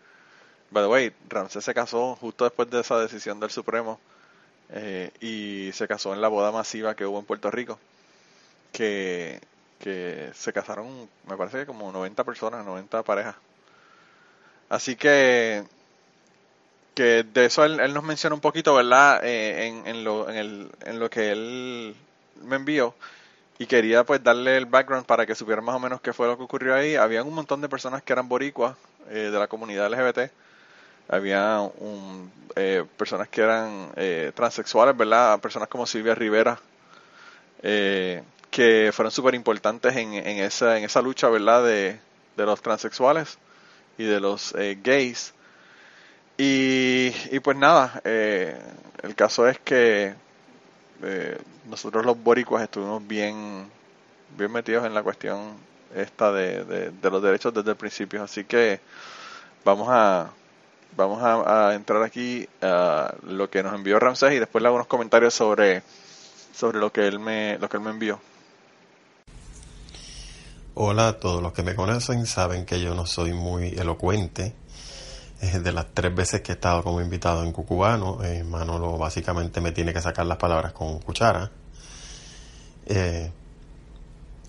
By 0.71 0.83
the 0.83 0.87
way, 0.89 1.13
Ramsés 1.29 1.63
se 1.63 1.73
casó 1.73 2.15
justo 2.15 2.43
después 2.43 2.69
de 2.69 2.81
esa 2.81 2.99
decisión 2.99 3.39
del 3.39 3.51
Supremo 3.51 3.99
eh, 4.69 5.11
y 5.21 5.71
se 5.73 5.87
casó 5.87 6.13
en 6.13 6.21
la 6.21 6.27
boda 6.27 6.51
masiva 6.51 6.95
que 6.95 7.05
hubo 7.05 7.19
en 7.19 7.25
Puerto 7.25 7.51
Rico, 7.51 7.79
que, 8.71 9.39
que 9.79 10.31
se 10.33 10.53
casaron, 10.53 11.09
me 11.27 11.37
parece 11.37 11.59
que 11.59 11.65
como 11.65 11.91
90 11.91 12.23
personas, 12.23 12.65
90 12.65 13.03
parejas. 13.03 13.35
Así 14.69 14.95
que 14.95 15.63
que 16.95 17.23
de 17.23 17.45
eso 17.45 17.65
él, 17.65 17.93
nos 17.93 18.03
menciona 18.03 18.35
un 18.35 18.41
poquito, 18.41 18.73
¿verdad? 18.73 19.19
Eh, 19.23 19.67
en, 19.85 20.03
lo, 20.03 20.29
en, 20.29 20.37
el, 20.37 20.71
en 20.85 20.99
lo 20.99 21.09
que 21.09 21.31
él 21.31 21.95
me 22.41 22.55
envió 22.55 22.95
y 23.57 23.65
quería 23.65 24.03
pues 24.03 24.23
darle 24.23 24.57
el 24.57 24.65
background 24.65 25.05
para 25.05 25.25
que 25.25 25.35
supieran 25.35 25.63
más 25.63 25.75
o 25.75 25.79
menos 25.79 26.01
qué 26.01 26.13
fue 26.13 26.27
lo 26.27 26.37
que 26.37 26.43
ocurrió 26.43 26.75
ahí. 26.75 26.95
Había 26.95 27.23
un 27.23 27.33
montón 27.33 27.61
de 27.61 27.69
personas 27.69 28.03
que 28.03 28.13
eran 28.13 28.27
boricuas 28.27 28.75
eh, 29.09 29.29
de 29.31 29.39
la 29.39 29.47
comunidad 29.47 29.89
LGBT. 29.89 30.31
Había 31.07 31.69
eh, 32.55 32.83
personas 32.97 33.27
que 33.29 33.41
eran 33.41 33.91
transexuales, 34.33 34.97
¿verdad? 34.97 35.39
Personas 35.39 35.69
como 35.69 35.85
Silvia 35.85 36.15
Rivera, 36.15 36.59
que 37.61 38.91
fueron 38.91 39.11
súper 39.11 39.35
importantes 39.35 39.95
en, 39.95 40.13
en, 40.15 40.39
esa, 40.39 40.77
en 40.77 40.83
esa 40.83 41.01
lucha, 41.01 41.29
¿verdad? 41.29 41.63
De, 41.63 41.99
de 42.35 42.45
los 42.45 42.61
transexuales 42.61 43.37
y 43.99 44.03
de 44.05 44.19
los 44.19 44.55
gays. 44.83 45.35
Y, 46.37 47.13
y 47.31 47.39
pues 47.39 47.55
nada, 47.55 48.01
eh, 48.03 48.59
el 49.03 49.15
caso 49.15 49.47
es 49.47 49.57
que 49.59 50.13
eh, 51.03 51.37
nosotros 51.69 52.05
los 52.05 52.21
boricuas 52.21 52.63
estuvimos 52.63 53.05
bien, 53.05 53.69
bien 54.37 54.51
metidos 54.51 54.85
en 54.85 54.93
la 54.93 55.03
cuestión 55.03 55.53
esta 55.95 56.31
de, 56.31 56.91
los 57.01 57.21
derechos 57.21 57.53
desde 57.53 57.71
el 57.71 57.77
principio. 57.77 58.23
Así 58.23 58.43
que 58.43 58.79
vamos 59.63 59.87
a 59.89 60.29
vamos 60.97 61.21
a, 61.21 61.73
entrar 61.73 62.01
aquí 62.03 62.47
a 62.61 63.13
lo 63.23 63.49
que 63.49 63.61
nos 63.61 63.73
envió 63.73 63.99
Ramsés 63.99 64.33
y 64.33 64.39
después 64.39 64.61
le 64.61 64.67
hago 64.67 64.75
unos 64.75 64.87
comentarios 64.87 65.33
sobre, 65.33 65.83
sobre 66.53 66.79
lo 66.79 66.91
que 66.91 67.05
él 67.05 67.19
me, 67.19 67.57
lo 67.57 67.67
que 67.67 67.77
él 67.77 67.83
me 67.83 67.89
envió. 67.89 68.19
Hola, 70.73 71.19
todos 71.19 71.41
los 71.41 71.53
que 71.53 71.63
me 71.63 71.75
conocen 71.75 72.25
saben 72.25 72.65
que 72.65 72.81
yo 72.81 72.95
no 72.95 73.05
soy 73.05 73.33
muy 73.33 73.69
elocuente 73.69 74.53
de 75.41 75.71
las 75.71 75.87
tres 75.93 76.13
veces 76.15 76.41
que 76.41 76.53
he 76.53 76.55
estado 76.55 76.83
como 76.83 77.01
invitado 77.01 77.43
en 77.43 77.51
Cucubano, 77.51 78.23
eh, 78.23 78.43
Manolo 78.43 78.97
básicamente 78.97 79.61
me 79.61 79.71
tiene 79.71 79.93
que 79.93 80.01
sacar 80.01 80.25
las 80.25 80.37
palabras 80.37 80.73
con 80.73 80.99
cuchara. 80.99 81.51
Eh, 82.85 83.31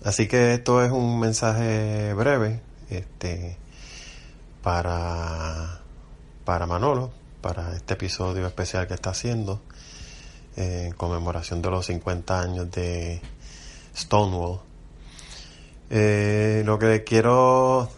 así 0.03 0.27
que 0.27 0.53
esto 0.55 0.83
es 0.83 0.91
un 0.91 1.19
mensaje 1.19 2.13
breve 2.13 2.61
este, 2.89 3.57
para, 4.61 5.81
para 6.45 6.65
Manolo, 6.65 7.11
para 7.41 7.75
este 7.75 7.93
episodio 7.95 8.47
especial 8.47 8.87
que 8.87 8.93
está 8.93 9.11
haciendo 9.11 9.61
en 10.55 10.93
conmemoración 10.93 11.61
de 11.61 11.69
los 11.69 11.85
50 11.85 12.41
años 12.41 12.71
de 12.71 13.21
Stonewall. 13.95 14.61
Eh, 15.89 16.63
lo 16.65 16.77
que 16.79 17.03
quiero 17.03 17.89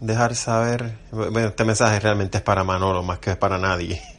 dejar 0.00 0.34
saber, 0.34 0.96
bueno, 1.10 1.48
este 1.48 1.64
mensaje 1.64 2.00
realmente 2.00 2.38
es 2.38 2.44
para 2.44 2.64
Manolo 2.64 3.02
más 3.02 3.18
que 3.18 3.36
para 3.36 3.58
nadie. 3.58 4.02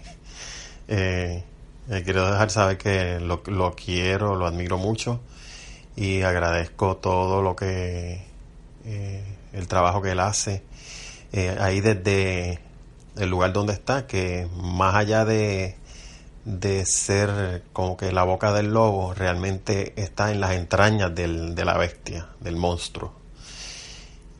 Eh, 0.92 1.44
eh, 1.88 2.02
quiero 2.04 2.26
dejar 2.32 2.50
saber 2.50 2.80
que 2.80 3.20
lo, 3.20 3.44
lo, 3.46 3.76
quiero, 3.76 4.34
lo 4.34 4.48
admiro 4.48 4.80
mucho 4.80 5.20
y 5.96 6.24
agradezco 6.24 6.98
todo 6.98 7.44
lo 7.44 7.56
que, 7.56 8.26
eh, 8.86 9.24
el 9.54 9.68
trabajo 9.68 10.02
que 10.02 10.14
él 10.14 10.20
hace 10.20 10.64
ahí 11.60 11.80
desde 11.80 12.58
el 13.18 13.30
lugar 13.30 13.54
donde 13.54 13.74
está, 13.74 14.08
que 14.08 14.48
más 14.56 14.96
allá 14.96 15.26
de, 15.26 15.78
de 16.44 16.88
ser 16.88 17.62
como 17.72 17.96
que 17.96 18.12
la 18.12 18.24
boca 18.24 18.52
del 18.52 18.74
lobo, 18.74 19.14
realmente 19.14 19.94
está 19.96 20.32
en 20.32 20.42
las 20.42 20.54
entrañas 20.54 21.14
del, 21.14 21.54
de 21.54 21.66
la 21.66 21.78
bestia, 21.78 22.30
del 22.40 22.56
monstruo 22.56 23.19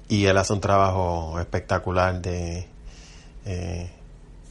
y 0.10 0.26
él 0.26 0.38
hace 0.38 0.52
un 0.52 0.60
trabajo 0.60 1.40
espectacular 1.40 2.22
de 2.22 2.68
eh, 3.46 3.90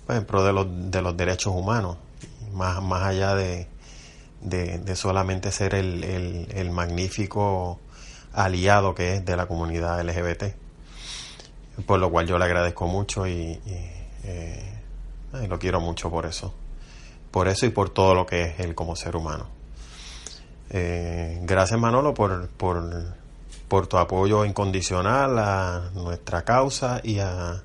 pues, 0.06 0.18
en 0.18 0.24
pro 0.24 0.42
de 0.42 0.54
los, 0.54 0.66
de 0.90 1.02
los 1.02 1.16
derechos 1.16 1.54
humanos. 1.54 1.98
Más, 2.54 2.82
más 2.82 3.02
allá 3.02 3.34
de, 3.34 3.68
de, 4.40 4.96
solamente 4.96 5.52
ser 5.52 5.74
el, 5.74 6.02
el, 6.50 6.70
magnífico 6.70 7.78
aliado 8.32 8.94
que 8.94 9.16
es 9.16 9.24
de 9.24 9.36
la 9.36 9.46
comunidad 9.46 10.02
LGBT 10.02 10.54
por 11.86 12.00
lo 12.00 12.10
cual 12.10 12.26
yo 12.26 12.38
le 12.38 12.44
agradezco 12.44 12.86
mucho 12.86 13.26
y, 13.26 13.60
eh, 14.24 14.74
lo 15.48 15.58
quiero 15.58 15.80
mucho 15.80 16.10
por 16.10 16.26
eso. 16.26 16.54
Por 17.30 17.48
eso 17.48 17.66
y 17.66 17.70
por 17.70 17.90
todo 17.90 18.14
lo 18.14 18.26
que 18.26 18.42
es 18.42 18.60
él 18.60 18.74
como 18.74 18.96
ser 18.96 19.16
humano. 19.16 19.46
Eh, 20.70 21.40
gracias 21.42 21.78
Manolo 21.78 22.14
por, 22.14 22.48
por 22.48 23.14
por 23.68 23.86
tu 23.86 23.98
apoyo 23.98 24.44
incondicional 24.44 25.38
a 25.38 25.90
nuestra 25.94 26.42
causa 26.42 27.00
y 27.04 27.18
a, 27.20 27.62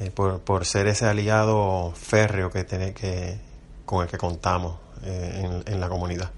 eh, 0.00 0.10
por, 0.10 0.64
ser 0.64 0.86
ese 0.86 1.06
aliado 1.06 1.92
férreo 1.92 2.50
que, 2.50 2.64
tiene, 2.64 2.94
que 2.94 3.38
con 3.84 4.02
el 4.02 4.10
que 4.10 4.18
contamos 4.18 4.78
eh, 5.04 5.62
en, 5.66 5.80
la 5.80 5.88
comunidad. 5.88 6.30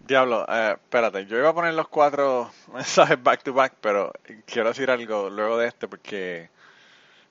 Diablo, 0.00 0.46
eh, 0.48 0.72
espérate, 0.72 1.26
yo 1.26 1.38
iba 1.38 1.50
a 1.50 1.54
poner 1.54 1.74
los 1.74 1.88
cuatro 1.88 2.50
mensajes 2.72 3.22
back 3.22 3.42
to 3.42 3.52
back, 3.52 3.74
pero 3.80 4.12
quiero 4.46 4.68
decir 4.68 4.90
algo 4.90 5.30
luego 5.30 5.58
de 5.58 5.68
este 5.68 5.86
porque, 5.86 6.50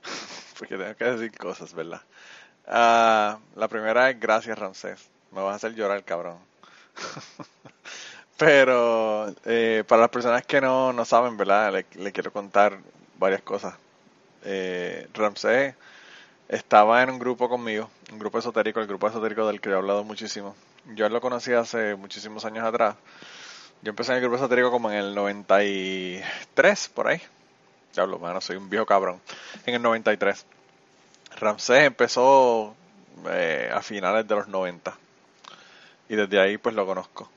porque 0.59 0.78
tengo 0.78 0.95
que 0.95 1.05
decir 1.05 1.38
cosas, 1.38 1.74
¿verdad? 1.74 2.01
Ah, 2.68 3.39
la 3.55 3.68
primera 3.68 4.09
es 4.09 4.20
gracias 4.20 4.57
Ramsés, 4.57 5.09
me 5.32 5.41
vas 5.41 5.53
a 5.53 5.55
hacer 5.55 5.74
llorar, 5.74 6.03
cabrón. 6.03 6.38
Pero 8.38 9.34
eh, 9.46 9.84
para 9.88 10.02
las 10.02 10.12
personas 10.12 10.46
que 10.46 10.62
no, 10.62 10.94
no 10.94 11.06
saben, 11.06 11.38
¿verdad? 11.38 11.84
Le, 11.96 12.12
quiero 12.12 12.32
contar 12.32 12.78
varias 13.18 13.42
cosas. 13.42 13.76
Eh, 14.44 15.08
Ramsey 15.14 15.74
estaba 16.48 17.02
en 17.02 17.10
un 17.10 17.20
grupo 17.20 17.50
conmigo, 17.50 17.90
un 18.12 18.20
grupo 18.20 18.38
esotérico, 18.38 18.80
el 18.80 18.88
grupo 18.88 19.08
esotérico 19.08 19.48
del 19.48 19.60
que 19.60 19.70
he 19.70 19.74
hablado 19.74 20.04
muchísimo. 20.04 20.56
Yo 20.94 21.10
lo 21.10 21.20
conocí 21.20 21.52
hace 21.52 21.96
muchísimos 21.96 22.46
años 22.46 22.64
atrás. 22.64 22.96
Yo 23.82 23.90
empecé 23.90 24.12
en 24.12 24.18
el 24.18 24.22
grupo 24.22 24.38
esotérico 24.38 24.70
como 24.70 24.92
en 24.92 24.98
el 24.98 25.16
93, 25.16 26.90
por 26.90 27.08
ahí. 27.08 27.22
Diablo, 27.94 28.20
mano, 28.20 28.40
soy 28.40 28.58
un 28.58 28.70
viejo 28.70 28.86
cabrón. 28.86 29.20
En 29.66 29.76
el 29.76 29.82
93. 29.82 30.46
Ramsey 31.40 31.86
empezó 31.86 32.76
eh, 33.30 33.72
a 33.74 33.82
finales 33.82 34.28
de 34.28 34.36
los 34.36 34.48
90. 34.48 34.96
Y 36.10 36.16
desde 36.16 36.40
ahí 36.40 36.58
pues 36.60 36.76
lo 36.76 36.86
conozco. 36.86 37.30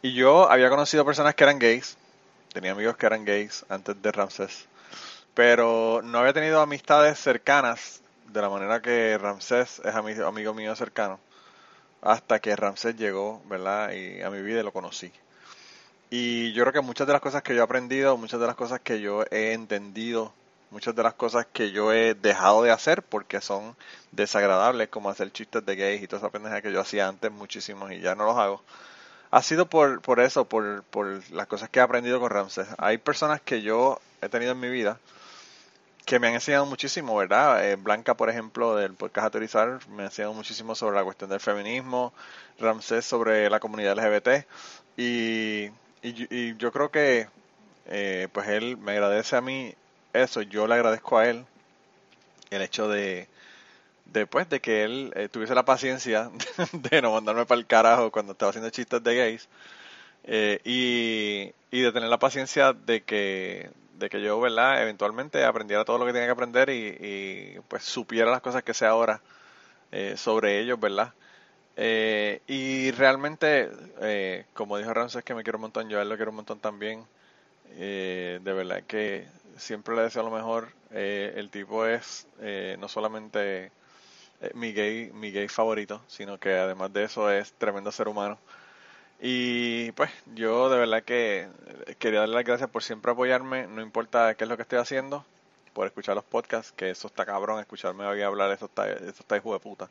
Y 0.00 0.12
yo 0.12 0.48
había 0.48 0.70
conocido 0.70 1.04
personas 1.04 1.34
que 1.34 1.42
eran 1.42 1.58
gays, 1.58 1.96
tenía 2.52 2.70
amigos 2.70 2.96
que 2.96 3.06
eran 3.06 3.24
gays 3.24 3.66
antes 3.68 4.00
de 4.00 4.12
Ramses, 4.12 4.66
pero 5.34 6.02
no 6.04 6.18
había 6.18 6.32
tenido 6.32 6.60
amistades 6.60 7.18
cercanas 7.18 8.00
de 8.28 8.40
la 8.40 8.48
manera 8.48 8.80
que 8.80 9.18
Ramsés 9.18 9.80
es 9.84 9.94
amigo, 9.94 10.54
mío 10.54 10.76
cercano, 10.76 11.18
hasta 12.00 12.38
que 12.38 12.54
Ramsés 12.54 12.96
llegó, 12.96 13.42
¿verdad? 13.46 13.90
Y 13.90 14.22
a 14.22 14.30
mi 14.30 14.40
vida 14.40 14.62
lo 14.62 14.72
conocí. 14.72 15.10
Y 16.10 16.52
yo 16.52 16.62
creo 16.62 16.72
que 16.72 16.80
muchas 16.80 17.08
de 17.08 17.12
las 17.12 17.22
cosas 17.22 17.42
que 17.42 17.54
yo 17.56 17.62
he 17.62 17.64
aprendido, 17.64 18.16
muchas 18.16 18.38
de 18.38 18.46
las 18.46 18.54
cosas 18.54 18.80
que 18.80 19.00
yo 19.00 19.24
he 19.32 19.52
entendido, 19.52 20.32
muchas 20.70 20.94
de 20.94 21.02
las 21.02 21.14
cosas 21.14 21.46
que 21.52 21.72
yo 21.72 21.92
he 21.92 22.14
dejado 22.14 22.62
de 22.62 22.70
hacer 22.70 23.02
porque 23.02 23.40
son 23.40 23.74
desagradables, 24.12 24.90
como 24.90 25.10
hacer 25.10 25.32
chistes 25.32 25.66
de 25.66 25.74
gays 25.74 26.02
y 26.02 26.06
toda 26.06 26.20
esa 26.20 26.30
pendeja 26.30 26.62
que 26.62 26.72
yo 26.72 26.80
hacía 26.80 27.08
antes 27.08 27.32
muchísimos 27.32 27.90
y 27.90 28.00
ya 28.00 28.14
no 28.14 28.24
los 28.26 28.36
hago, 28.36 28.62
ha 29.30 29.42
sido 29.42 29.66
por, 29.66 30.00
por 30.00 30.20
eso, 30.20 30.46
por, 30.46 30.82
por 30.84 31.30
las 31.30 31.46
cosas 31.46 31.68
que 31.68 31.80
he 31.80 31.82
aprendido 31.82 32.20
con 32.20 32.30
Ramses. 32.30 32.68
Hay 32.78 32.98
personas 32.98 33.40
que 33.40 33.62
yo 33.62 34.00
he 34.22 34.28
tenido 34.28 34.52
en 34.52 34.60
mi 34.60 34.68
vida 34.70 34.98
que 36.08 36.18
me 36.18 36.28
han 36.28 36.34
enseñado 36.34 36.64
muchísimo, 36.64 37.14
¿verdad? 37.16 37.70
Eh, 37.70 37.76
Blanca, 37.76 38.14
por 38.14 38.30
ejemplo, 38.30 38.74
del 38.74 38.94
podcast 38.94 39.26
Aterizar, 39.26 39.86
me 39.90 40.04
ha 40.04 40.06
enseñado 40.06 40.32
muchísimo 40.32 40.74
sobre 40.74 40.96
la 40.96 41.04
cuestión 41.04 41.28
del 41.28 41.38
feminismo, 41.38 42.14
Ramsés 42.58 43.04
sobre 43.04 43.50
la 43.50 43.60
comunidad 43.60 43.98
LGBT, 43.98 44.46
y, 44.96 45.66
y, 46.02 46.56
yo 46.56 46.72
creo 46.72 46.90
que, 46.90 47.28
eh, 47.86 48.28
pues 48.32 48.48
él 48.48 48.78
me 48.78 48.92
agradece 48.92 49.36
a 49.36 49.42
mí 49.42 49.74
eso, 50.14 50.40
yo 50.40 50.66
le 50.66 50.76
agradezco 50.76 51.18
a 51.18 51.28
él 51.28 51.44
el 52.48 52.62
hecho 52.62 52.88
de, 52.88 53.28
de, 54.08 54.26
pues, 54.26 54.48
de 54.48 54.60
que 54.60 54.84
él 54.84 55.12
eh, 55.16 55.28
tuviese 55.28 55.54
la 55.54 55.64
paciencia 55.64 56.30
de 56.72 57.02
no 57.02 57.12
mandarme 57.12 57.46
para 57.46 57.60
el 57.60 57.66
carajo 57.66 58.10
cuando 58.10 58.32
estaba 58.32 58.50
haciendo 58.50 58.70
chistes 58.70 59.02
de 59.02 59.14
gays, 59.16 59.48
y, 60.64 61.52
y 61.70 61.80
de 61.80 61.92
tener 61.92 62.08
la 62.10 62.18
paciencia 62.18 62.74
de 62.74 63.02
que 63.02 63.70
de 63.98 64.08
que 64.08 64.22
yo, 64.22 64.40
¿verdad? 64.40 64.82
Eventualmente 64.82 65.44
aprendiera 65.44 65.84
todo 65.84 65.98
lo 65.98 66.06
que 66.06 66.12
tenía 66.12 66.26
que 66.26 66.32
aprender 66.32 66.70
y, 66.70 67.58
pues 67.68 67.84
supiera 67.84 68.30
las 68.30 68.40
cosas 68.40 68.62
que 68.62 68.74
sé 68.74 68.86
ahora 68.86 69.20
eh, 69.92 70.16
sobre 70.16 70.60
ellos, 70.60 70.78
¿verdad? 70.80 71.14
Eh, 71.76 72.40
y 72.46 72.90
realmente, 72.92 73.70
eh, 74.02 74.46
como 74.54 74.78
dijo 74.78 74.94
Ramses, 74.94 75.24
que 75.24 75.34
me 75.34 75.42
quiero 75.42 75.58
un 75.58 75.62
montón, 75.62 75.88
yo 75.88 75.98
a 75.98 76.02
él 76.02 76.08
lo 76.08 76.16
quiero 76.16 76.30
un 76.30 76.36
montón 76.36 76.60
también. 76.60 77.04
de 77.76 78.40
verdad 78.44 78.82
que 78.86 79.26
siempre 79.56 79.94
le 79.96 80.02
deseo 80.02 80.22
lo 80.22 80.30
mejor. 80.30 80.72
el 80.92 81.50
tipo 81.50 81.86
es 81.86 82.26
no 82.78 82.88
solamente 82.88 83.72
mi 84.54 84.72
gay, 84.72 85.10
mi 85.12 85.30
gay 85.30 85.48
favorito, 85.48 86.02
sino 86.08 86.38
que 86.38 86.54
además 86.54 86.92
de 86.92 87.04
eso 87.04 87.30
es 87.30 87.52
tremendo 87.54 87.92
ser 87.92 88.08
humano. 88.08 88.38
Y 89.20 89.90
pues 89.92 90.10
yo 90.34 90.70
de 90.70 90.78
verdad 90.78 91.02
que 91.02 91.48
quería 91.98 92.20
darle 92.20 92.36
las 92.36 92.44
gracias 92.44 92.70
por 92.70 92.82
siempre 92.82 93.12
apoyarme, 93.12 93.66
no 93.66 93.82
importa 93.82 94.34
qué 94.34 94.44
es 94.44 94.50
lo 94.50 94.56
que 94.56 94.62
estoy 94.62 94.78
haciendo, 94.78 95.24
por 95.72 95.86
escuchar 95.86 96.14
los 96.14 96.24
podcasts, 96.24 96.72
que 96.72 96.90
eso 96.90 97.08
está 97.08 97.26
cabrón, 97.26 97.60
escucharme 97.60 98.06
hoy 98.06 98.22
hablar, 98.22 98.50
eso 98.52 98.66
está, 98.66 98.88
eso 98.90 99.06
está 99.18 99.36
hijo 99.36 99.52
de 99.52 99.60
puta. 99.60 99.88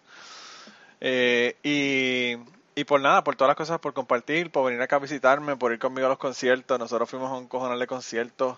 Eh, 1.01 1.55
y, 1.63 2.37
y 2.79 2.83
por 2.85 3.01
nada, 3.01 3.23
por 3.23 3.35
todas 3.35 3.49
las 3.49 3.57
cosas, 3.57 3.79
por 3.79 3.93
compartir, 3.93 4.49
por 4.49 4.65
venir 4.65 4.81
acá 4.81 4.95
a 4.95 4.99
visitarme, 4.99 5.55
por 5.57 5.73
ir 5.73 5.79
conmigo 5.79 6.07
a 6.07 6.09
los 6.09 6.17
conciertos. 6.17 6.79
Nosotros 6.79 7.09
fuimos 7.09 7.31
a 7.31 7.35
un 7.35 7.47
cojonal 7.47 7.79
de 7.79 7.87
conciertos. 7.87 8.57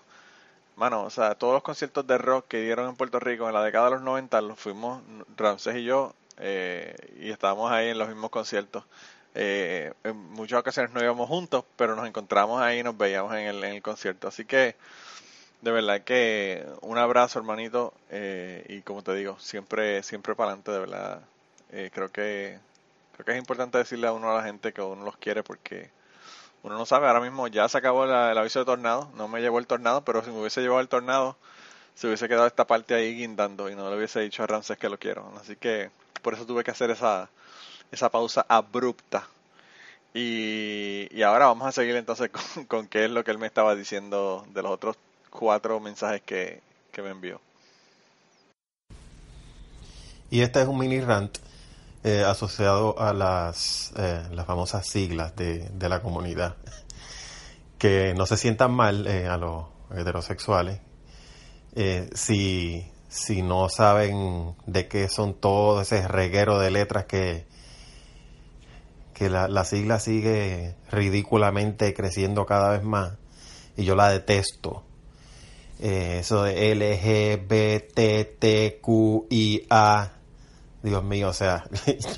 Mano, 0.76 1.02
o 1.04 1.10
sea, 1.10 1.34
todos 1.34 1.52
los 1.52 1.62
conciertos 1.62 2.06
de 2.06 2.18
rock 2.18 2.48
que 2.48 2.62
dieron 2.62 2.88
en 2.88 2.96
Puerto 2.96 3.20
Rico 3.20 3.46
en 3.48 3.54
la 3.54 3.62
década 3.62 3.86
de 3.86 3.90
los 3.92 4.02
90 4.02 4.40
los 4.40 4.58
fuimos 4.58 5.02
Ramsés 5.36 5.76
y 5.76 5.84
yo 5.84 6.14
eh, 6.38 6.94
y 7.20 7.30
estábamos 7.30 7.70
ahí 7.70 7.88
en 7.88 7.98
los 7.98 8.08
mismos 8.08 8.30
conciertos. 8.30 8.84
Eh, 9.34 9.92
en 10.04 10.16
muchas 10.16 10.60
ocasiones 10.60 10.92
no 10.92 11.02
íbamos 11.02 11.28
juntos, 11.28 11.64
pero 11.76 11.94
nos 11.94 12.06
encontramos 12.06 12.60
ahí 12.62 12.80
y 12.80 12.82
nos 12.82 12.96
veíamos 12.96 13.32
en 13.34 13.46
el, 13.46 13.62
en 13.64 13.74
el 13.76 13.82
concierto. 13.82 14.28
Así 14.28 14.44
que, 14.44 14.76
de 15.62 15.70
verdad 15.70 16.02
que 16.02 16.66
un 16.82 16.98
abrazo, 16.98 17.38
hermanito, 17.38 17.94
eh, 18.10 18.64
y 18.68 18.82
como 18.82 19.02
te 19.02 19.14
digo, 19.14 19.38
siempre, 19.38 20.02
siempre 20.02 20.34
para 20.34 20.48
adelante, 20.50 20.72
de 20.72 20.78
verdad. 20.80 21.22
Eh, 21.72 21.90
creo 21.94 22.10
que 22.10 22.58
creo 23.12 23.24
que 23.26 23.32
es 23.32 23.38
importante 23.38 23.78
decirle 23.78 24.08
a 24.08 24.12
uno 24.12 24.30
a 24.30 24.38
la 24.38 24.42
gente 24.44 24.72
que 24.72 24.82
uno 24.82 25.04
los 25.04 25.16
quiere 25.16 25.42
porque 25.44 25.90
uno 26.62 26.76
no 26.76 26.86
sabe, 26.86 27.06
ahora 27.06 27.20
mismo 27.20 27.48
ya 27.48 27.68
se 27.68 27.78
acabó 27.78 28.04
el 28.04 28.38
aviso 28.38 28.58
de 28.58 28.64
tornado, 28.64 29.10
no 29.16 29.28
me 29.28 29.40
llevó 29.40 29.58
el 29.58 29.66
tornado, 29.66 30.04
pero 30.04 30.22
si 30.22 30.30
me 30.30 30.40
hubiese 30.40 30.60
llevado 30.60 30.80
el 30.80 30.88
tornado, 30.88 31.36
se 31.94 32.06
hubiese 32.06 32.28
quedado 32.28 32.46
esta 32.46 32.66
parte 32.66 32.94
ahí 32.94 33.14
guindando 33.14 33.70
y 33.70 33.74
no 33.74 33.90
le 33.90 33.96
hubiese 33.96 34.20
dicho 34.20 34.42
a 34.42 34.46
Ramses 34.46 34.78
que 34.78 34.88
lo 34.88 34.98
quiero. 34.98 35.32
Así 35.40 35.56
que 35.56 35.90
por 36.22 36.34
eso 36.34 36.46
tuve 36.46 36.64
que 36.64 36.70
hacer 36.70 36.90
esa, 36.90 37.28
esa 37.90 38.10
pausa 38.10 38.44
abrupta. 38.48 39.26
Y, 40.12 41.22
ahora 41.22 41.46
vamos 41.46 41.68
a 41.68 41.72
seguir 41.72 41.96
entonces 41.96 42.30
con, 42.68 42.88
qué 42.88 43.04
es 43.04 43.10
lo 43.10 43.22
que 43.24 43.30
él 43.30 43.38
me 43.38 43.46
estaba 43.46 43.74
diciendo 43.74 44.46
de 44.52 44.62
los 44.62 44.72
otros 44.72 44.96
cuatro 45.30 45.78
mensajes 45.80 46.22
que, 46.22 46.60
me 47.02 47.08
envió. 47.10 47.40
Y 50.30 50.42
este 50.42 50.60
es 50.60 50.68
un 50.68 50.78
mini 50.78 51.00
rant 51.00 51.38
eh, 52.02 52.24
asociado 52.24 52.98
a 52.98 53.12
las, 53.12 53.92
eh, 53.98 54.22
las 54.32 54.46
famosas 54.46 54.86
siglas 54.86 55.36
de, 55.36 55.68
de, 55.68 55.88
la 55.88 56.00
comunidad. 56.00 56.56
Que 57.78 58.12
no 58.14 58.26
se 58.26 58.36
sientan 58.36 58.72
mal 58.72 59.06
eh, 59.06 59.26
a 59.26 59.38
los 59.38 59.64
heterosexuales 59.90 60.80
si, 62.14 62.86
si 63.08 63.40
no 63.40 63.70
saben 63.70 64.54
de 64.66 64.86
qué 64.86 65.08
son 65.08 65.32
todo 65.32 65.80
ese 65.80 66.06
reguero 66.06 66.58
de 66.58 66.70
letras 66.70 67.06
que, 67.06 67.46
que 69.14 69.30
la, 69.30 69.64
sigla 69.64 69.98
sigue 69.98 70.74
ridículamente 70.90 71.94
creciendo 71.94 72.44
cada 72.44 72.72
vez 72.72 72.82
más 72.82 73.12
y 73.78 73.84
yo 73.84 73.94
la 73.94 74.10
detesto. 74.10 74.82
Eso 75.78 76.42
de 76.42 76.74
LGBTQIA, 77.46 78.20
Dios 80.82 81.04
mío, 81.04 81.28
o 81.28 81.32
sea, 81.32 81.64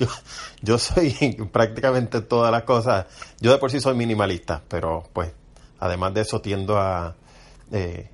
yo, 0.61 0.77
soy 0.77 1.13
prácticamente 1.51 2.21
todas 2.21 2.51
las 2.51 2.63
cosas, 2.63 3.05
yo 3.39 3.51
de 3.51 3.57
por 3.57 3.71
sí 3.71 3.79
soy 3.79 3.95
minimalista, 3.95 4.61
pero 4.67 5.03
pues 5.13 5.31
además 5.79 6.13
de 6.13 6.21
eso 6.21 6.41
tiendo 6.41 6.77
a, 6.77 7.15
eh, 7.71 8.09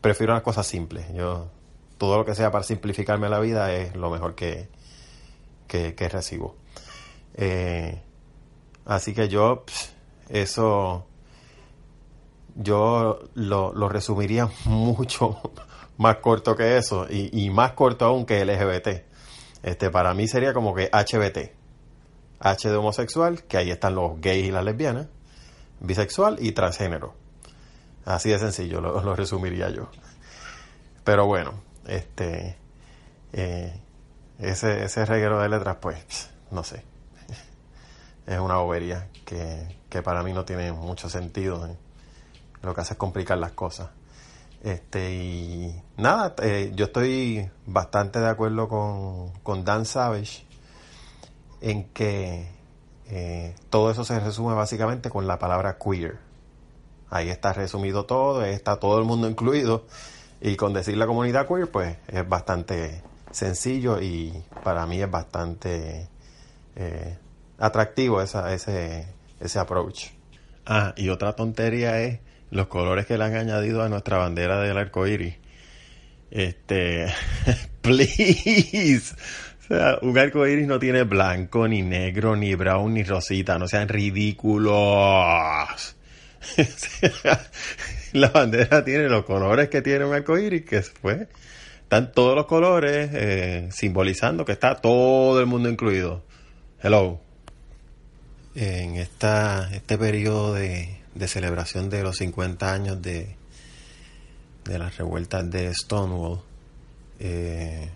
prefiero 0.00 0.32
las 0.34 0.42
cosas 0.42 0.66
simples, 0.66 1.06
yo 1.14 1.48
todo 1.98 2.18
lo 2.18 2.24
que 2.24 2.34
sea 2.34 2.50
para 2.50 2.64
simplificarme 2.64 3.28
la 3.28 3.38
vida 3.38 3.72
es 3.72 3.94
lo 3.94 4.10
mejor 4.10 4.34
que, 4.34 4.68
que, 5.68 5.94
que 5.94 6.08
recibo. 6.08 6.56
Eh, 7.36 8.00
Así 8.86 9.14
que 9.14 9.28
yo, 9.28 9.64
eso, 10.28 11.06
yo 12.54 13.20
lo, 13.34 13.88
resumiría 13.88 14.50
mucho 14.66 15.40
más 15.96 16.16
corto 16.16 16.54
que 16.56 16.76
eso 16.76 17.06
y, 17.08 17.48
más 17.50 17.72
corto 17.72 18.04
aún 18.04 18.26
que 18.26 18.44
LGBT. 18.44 19.13
Este, 19.64 19.90
para 19.90 20.14
mí 20.14 20.28
sería 20.28 20.52
como 20.52 20.74
que 20.74 20.88
HBT. 20.92 21.52
H 22.38 22.68
de 22.68 22.76
homosexual, 22.76 23.42
que 23.42 23.56
ahí 23.56 23.70
están 23.72 23.96
los 23.96 24.20
gays 24.20 24.46
y 24.46 24.50
las 24.52 24.64
lesbianas, 24.64 25.08
bisexual 25.80 26.36
y 26.38 26.52
transgénero. 26.52 27.14
Así 28.04 28.30
de 28.30 28.38
sencillo 28.38 28.80
lo, 28.80 29.16
resumiría 29.16 29.70
yo. 29.70 29.88
Pero 31.02 31.26
bueno, 31.26 31.54
este, 31.86 32.56
eh, 33.32 33.80
ese, 34.38 34.84
ese 34.84 35.04
reguero 35.04 35.40
de 35.40 35.48
letras, 35.48 35.78
pues, 35.80 36.30
no 36.52 36.62
sé 36.62 36.84
es 38.26 38.38
una 38.38 38.56
bobería 38.56 39.08
que, 39.24 40.02
para 40.02 40.22
mí 40.22 40.32
no 40.32 40.44
tiene 40.44 40.72
mucho 40.72 41.08
sentido. 41.08 41.66
¿eh? 41.66 41.76
Lo 42.62 42.74
que 42.74 42.80
hace 42.80 42.94
es 42.94 42.98
complicar 42.98 43.38
las 43.38 43.52
cosas. 43.52 43.90
Este, 44.64 45.14
y 45.14 45.82
nada, 45.98 46.34
eh, 46.42 46.72
yo 46.74 46.86
estoy 46.86 47.50
bastante 47.66 48.18
de 48.18 48.28
acuerdo 48.28 48.66
con, 48.66 49.30
con 49.42 49.62
Dan 49.62 49.84
Savage 49.84 50.46
en 51.60 51.84
que 51.90 52.48
eh, 53.10 53.54
todo 53.68 53.90
eso 53.90 54.06
se 54.06 54.18
resume 54.18 54.54
básicamente 54.54 55.10
con 55.10 55.26
la 55.26 55.38
palabra 55.38 55.76
queer. 55.76 56.18
Ahí 57.10 57.28
está 57.28 57.52
resumido 57.52 58.06
todo, 58.06 58.42
está 58.42 58.80
todo 58.80 58.98
el 58.98 59.04
mundo 59.04 59.28
incluido. 59.28 59.84
Y 60.40 60.56
con 60.56 60.72
decir 60.72 60.96
la 60.96 61.06
comunidad 61.06 61.46
queer, 61.46 61.70
pues 61.70 61.98
es 62.08 62.26
bastante 62.26 63.02
sencillo 63.30 64.00
y 64.00 64.32
para 64.62 64.86
mí 64.86 65.02
es 65.02 65.10
bastante 65.10 66.08
atractivo 67.58 68.22
esa, 68.22 68.52
ese, 68.54 69.06
ese 69.40 69.58
approach. 69.58 70.06
Ah, 70.64 70.94
y 70.96 71.10
otra 71.10 71.34
tontería 71.34 72.00
es 72.00 72.20
los 72.54 72.68
colores 72.68 73.04
que 73.04 73.18
le 73.18 73.24
han 73.24 73.34
añadido 73.34 73.82
a 73.82 73.88
nuestra 73.88 74.18
bandera 74.18 74.60
del 74.60 74.78
arco 74.78 75.06
iris. 75.06 75.34
Este, 76.30 77.06
please. 77.82 79.14
O 79.60 79.66
sea, 79.66 79.98
un 80.02 80.16
arco 80.16 80.46
iris 80.46 80.66
no 80.66 80.78
tiene 80.78 81.02
blanco, 81.02 81.66
ni 81.66 81.82
negro, 81.82 82.36
ni 82.36 82.54
brown, 82.54 82.94
ni 82.94 83.02
rosita. 83.02 83.58
No 83.58 83.66
sean 83.66 83.88
ridículos. 83.88 84.72
la 88.12 88.28
bandera 88.28 88.84
tiene 88.84 89.08
los 89.08 89.24
colores 89.24 89.68
que 89.68 89.82
tiene 89.82 90.04
un 90.04 90.14
arco 90.14 90.38
iris, 90.38 90.64
que 90.64 90.82
fue. 90.82 91.28
Están 91.82 92.12
todos 92.12 92.36
los 92.36 92.46
colores 92.46 93.10
eh, 93.12 93.68
simbolizando 93.72 94.44
que 94.44 94.52
está 94.52 94.76
todo 94.76 95.40
el 95.40 95.46
mundo 95.46 95.68
incluido. 95.68 96.24
Hello 96.80 97.24
en 98.54 98.96
esta, 98.96 99.68
este 99.74 99.98
periodo 99.98 100.54
de, 100.54 101.00
celebración 101.28 101.90
de 101.90 102.02
los 102.02 102.16
50 102.16 102.72
años 102.72 103.00
de, 103.00 103.36
de 104.64 104.78
las 104.78 104.96
revueltas 104.96 105.50
de 105.50 105.72
Stonewall, 105.74 106.40
eh, 107.20 107.88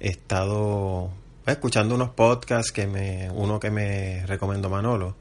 he 0.00 0.08
estado 0.08 1.10
escuchando 1.46 1.94
unos 1.94 2.10
podcasts 2.10 2.72
que 2.72 2.86
me, 2.86 3.30
uno 3.30 3.58
que 3.58 3.70
me 3.70 4.26
recomendó 4.26 4.68
Manolo. 4.68 5.16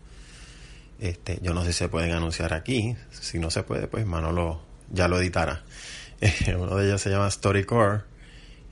Este, 1.00 1.40
yo 1.42 1.54
no 1.54 1.64
sé 1.64 1.74
si 1.74 1.80
se 1.80 1.90
pueden 1.90 2.12
anunciar 2.12 2.54
aquí. 2.54 2.96
Si 3.12 3.40
no 3.40 3.50
se 3.50 3.64
puede, 3.64 3.88
pues 3.88 4.06
Manolo 4.06 4.62
ya 4.92 5.08
lo 5.08 5.20
editará. 5.20 5.64
uno 6.58 6.76
de 6.76 6.88
ellos 6.88 7.02
se 7.02 7.10
llama 7.10 7.30
Storycore. 7.30 8.02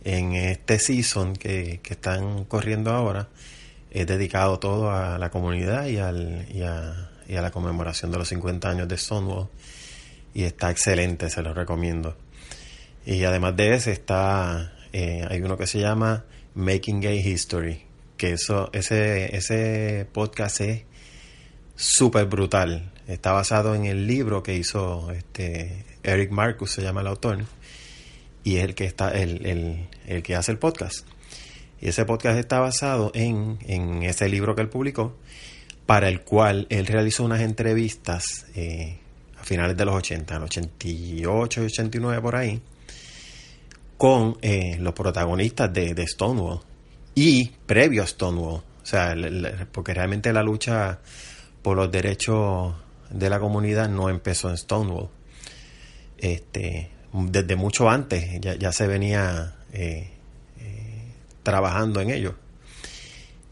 En 0.04 0.34
este 0.34 0.78
season 0.78 1.36
que, 1.36 1.80
que 1.82 1.94
están 1.94 2.46
corriendo 2.46 2.92
ahora, 2.92 3.28
es 3.90 4.06
dedicado 4.06 4.60
todo 4.60 4.92
a 4.92 5.18
la 5.18 5.32
comunidad 5.32 5.88
y, 5.88 5.98
al, 5.98 6.46
y, 6.54 6.62
a, 6.62 7.10
y 7.28 7.36
a 7.36 7.42
la 7.42 7.52
conmemoración 7.52 8.12
de 8.12 8.18
los 8.18 8.30
50 8.30 8.70
años 8.70 8.88
de 8.88 8.98
Stonewall. 8.98 9.48
Y 10.34 10.44
está 10.44 10.72
excelente, 10.72 11.30
se 11.30 11.42
lo 11.42 11.54
recomiendo. 11.54 12.18
Y 13.06 13.24
además 13.24 13.56
de 13.56 13.74
ese 13.74 13.92
está, 13.92 14.74
eh, 14.92 15.26
hay 15.30 15.42
uno 15.42 15.58
que 15.58 15.68
se 15.68 15.80
llama 15.80 16.26
Making 16.56 17.02
Gay 17.02 17.20
History, 17.20 17.84
que 18.18 18.34
eso, 18.34 18.70
ese, 18.74 19.36
ese 19.36 20.08
podcast 20.12 20.62
es 20.62 20.84
súper 21.76 22.26
brutal. 22.26 22.92
Está 23.08 23.32
basado 23.32 23.76
en 23.76 23.86
el 23.86 24.08
libro 24.08 24.42
que 24.42 24.56
hizo 24.56 25.12
este 25.12 25.86
Eric 26.04 26.32
Marcus, 26.32 26.72
se 26.72 26.82
llama 26.82 27.02
el 27.02 27.08
autor, 27.08 27.46
y 28.44 28.58
es 28.58 28.64
el 28.64 28.76
que 28.76 28.86
está, 28.86 29.10
el, 29.10 29.46
el, 29.46 29.88
el 30.08 30.24
que 30.24 30.36
hace 30.36 30.52
el 30.52 30.58
podcast. 30.58 31.06
Y 31.82 31.90
ese 31.90 32.06
podcast 32.06 32.40
está 32.40 32.60
basado 32.60 33.12
en, 33.14 33.60
en, 33.68 34.04
ese 34.04 34.30
libro 34.30 34.56
que 34.56 34.62
él 34.62 34.70
publicó, 34.70 35.16
para 35.86 36.10
el 36.10 36.22
cual 36.22 36.68
él 36.70 36.88
realizó 36.88 37.24
unas 37.24 37.42
entrevistas 37.42 38.48
eh, 38.56 38.98
a 39.40 39.44
finales 39.44 39.78
de 39.78 39.86
los 39.86 39.96
80, 39.96 40.36
en 40.36 40.44
88 40.44 41.62
y 41.62 41.66
89 41.66 42.22
por 42.22 42.36
ahí, 42.36 42.62
con 43.98 44.38
eh, 44.42 44.78
los 44.80 44.94
protagonistas 44.94 45.72
de, 45.74 46.06
Stonewall 46.08 46.60
y 47.14 47.50
previo 47.66 48.04
a 48.04 48.08
Stonewall. 48.08 48.62
O 48.62 48.88
sea, 48.88 49.16
porque 49.72 49.94
realmente 49.94 50.32
la 50.32 50.44
lucha 50.44 51.00
por 51.62 51.76
los 51.76 51.92
derechos 51.92 52.76
de 53.10 53.30
la 53.30 53.40
comunidad 53.40 53.90
no 53.90 54.10
empezó 54.10 54.50
en 54.50 54.58
Stonewall. 54.58 55.10
Este, 56.18 56.92
desde 57.12 57.56
mucho 57.56 57.90
antes 57.90 58.40
ya, 58.40 58.72
se 58.72 58.88
venía 58.88 59.56
eh, 59.74 60.12
eh, 60.60 61.12
trabajando 61.44 62.02
en 62.02 62.12
ello. 62.12 62.36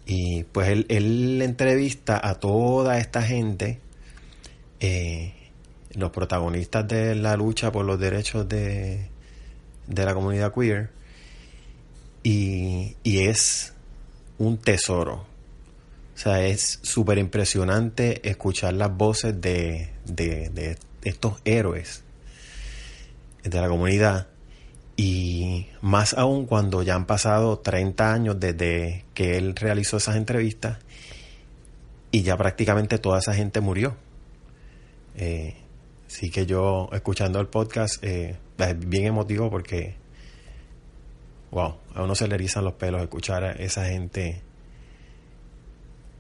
Y 0.06 0.44
pues 0.46 0.70
él, 0.70 0.86
él 0.90 1.42
entrevista 1.42 2.20
a 2.22 2.36
toda 2.36 2.98
esta 2.98 3.22
gente, 3.22 3.80
los 5.96 6.12
protagonistas 6.12 6.88
de 6.88 7.16
la 7.16 7.38
lucha 7.38 7.72
por 7.72 7.86
los 7.86 8.00
derechos 8.00 8.48
de, 8.50 9.08
de 9.88 10.06
la 10.06 10.14
comunidad 10.14 10.54
queer 10.54 10.90
y, 12.24 12.96
es 13.04 13.74
un 14.38 14.58
tesoro. 14.58 15.26
O 16.16 16.18
sea, 16.18 16.46
es 16.46 16.80
súper 16.82 17.18
impresionante 17.18 18.28
escuchar 18.28 18.74
las 18.74 18.96
voces 18.96 19.40
de, 19.42 19.90
de, 20.06 20.78
estos 21.04 21.42
héroes 21.44 22.04
de 23.44 23.60
la 23.60 23.68
comunidad 23.68 24.28
y 24.96 25.68
más 25.82 26.14
aún 26.14 26.46
cuando 26.46 26.84
ya 26.84 26.96
han 26.96 27.06
pasado 27.06 27.60
30 27.60 28.14
años 28.14 28.40
desde 28.40 29.06
que 29.14 29.38
él 29.38 29.56
realizó 29.56 29.98
esas 29.98 30.16
entrevistas 30.16 30.80
y 32.12 32.22
ya 32.22 32.38
prácticamente 32.38 33.00
toda 33.00 33.20
esa 33.20 33.34
gente 33.34 33.60
murió. 33.60 33.96
Eh, 35.16 35.56
Así 36.14 36.30
que 36.30 36.46
yo, 36.46 36.90
escuchando 36.94 37.40
el 37.40 37.48
podcast, 37.48 38.04
eh, 38.04 38.38
es 38.60 38.80
bien 38.88 39.08
emotivo 39.08 39.50
porque, 39.50 39.96
wow, 41.50 41.78
a 41.96 42.04
uno 42.04 42.14
se 42.14 42.28
le 42.28 42.36
erizan 42.36 42.64
los 42.64 42.74
pelos 42.74 43.02
escuchar 43.02 43.44
a 43.44 43.52
esa 43.54 43.86
gente 43.86 44.44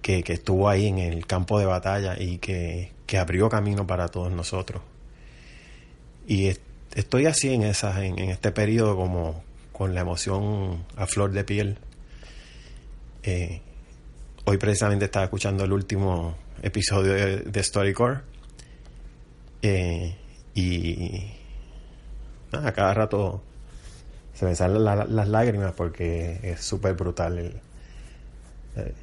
que, 0.01 0.23
estuvo 0.25 0.67
ahí 0.67 0.87
en 0.87 0.97
el 0.97 1.27
campo 1.27 1.59
de 1.59 1.67
batalla 1.67 2.19
y 2.19 2.39
que, 2.39 2.91
abrió 3.15 3.49
camino 3.49 3.85
para 3.85 4.07
todos 4.07 4.31
nosotros. 4.31 4.81
Y 6.25 6.47
estoy 6.95 7.25
así 7.25 7.53
en, 7.53 7.63
esas, 7.63 7.97
en, 7.97 8.19
este 8.19 8.51
periodo 8.51 8.95
como 8.95 9.43
con 9.71 9.93
la 9.93 10.01
emoción 10.01 10.85
a 10.95 11.07
flor 11.07 11.31
de 11.31 11.43
piel. 11.43 11.77
Eh, 13.23 13.61
hoy 14.45 14.57
precisamente 14.57 15.05
estaba 15.05 15.25
escuchando 15.25 15.63
el 15.63 15.71
último 15.71 16.35
episodio 16.61 17.13
de, 17.13 17.37
de 17.37 17.63
StoryCore 17.63 18.19
eh, 19.61 20.15
y 20.55 21.31
a 22.51 22.71
cada 22.73 22.93
rato 22.93 23.41
se 24.33 24.45
me 24.45 24.55
salen 24.55 24.83
las 24.83 25.27
lágrimas 25.27 25.73
porque 25.73 26.39
es 26.43 26.61
súper 26.61 26.93
brutal 26.95 27.61
eh, 28.75 28.93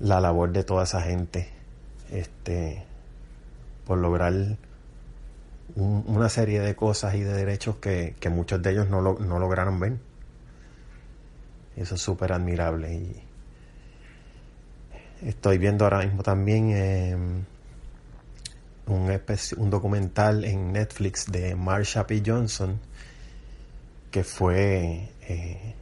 la 0.00 0.20
labor 0.20 0.50
de 0.52 0.64
toda 0.64 0.84
esa 0.84 1.02
gente 1.02 1.48
este 2.10 2.82
por 3.86 3.98
lograr 3.98 4.32
una 5.76 6.28
serie 6.28 6.60
de 6.60 6.74
cosas 6.74 7.14
y 7.14 7.20
de 7.20 7.32
derechos 7.32 7.76
que, 7.76 8.14
muchos 8.30 8.62
de 8.62 8.72
ellos 8.72 8.88
no, 8.88 9.00
no 9.00 9.38
lograron 9.38 9.80
ver. 9.80 9.98
Eso 11.76 11.94
es 11.94 12.00
súper 12.00 12.32
admirable. 12.32 12.94
Y 12.94 13.22
estoy 15.22 15.58
viendo 15.58 15.84
ahora 15.84 15.98
mismo 16.00 16.22
también 16.22 16.70
eh, 16.70 17.16
un, 18.86 19.20
un 19.56 19.70
documental 19.70 20.44
en 20.44 20.72
Netflix 20.72 21.30
de 21.30 21.54
Marsha 21.54 22.06
P. 22.06 22.22
Johnson 22.24 22.80
que 24.10 24.24
fue 24.24 25.08
eh, 25.28 25.74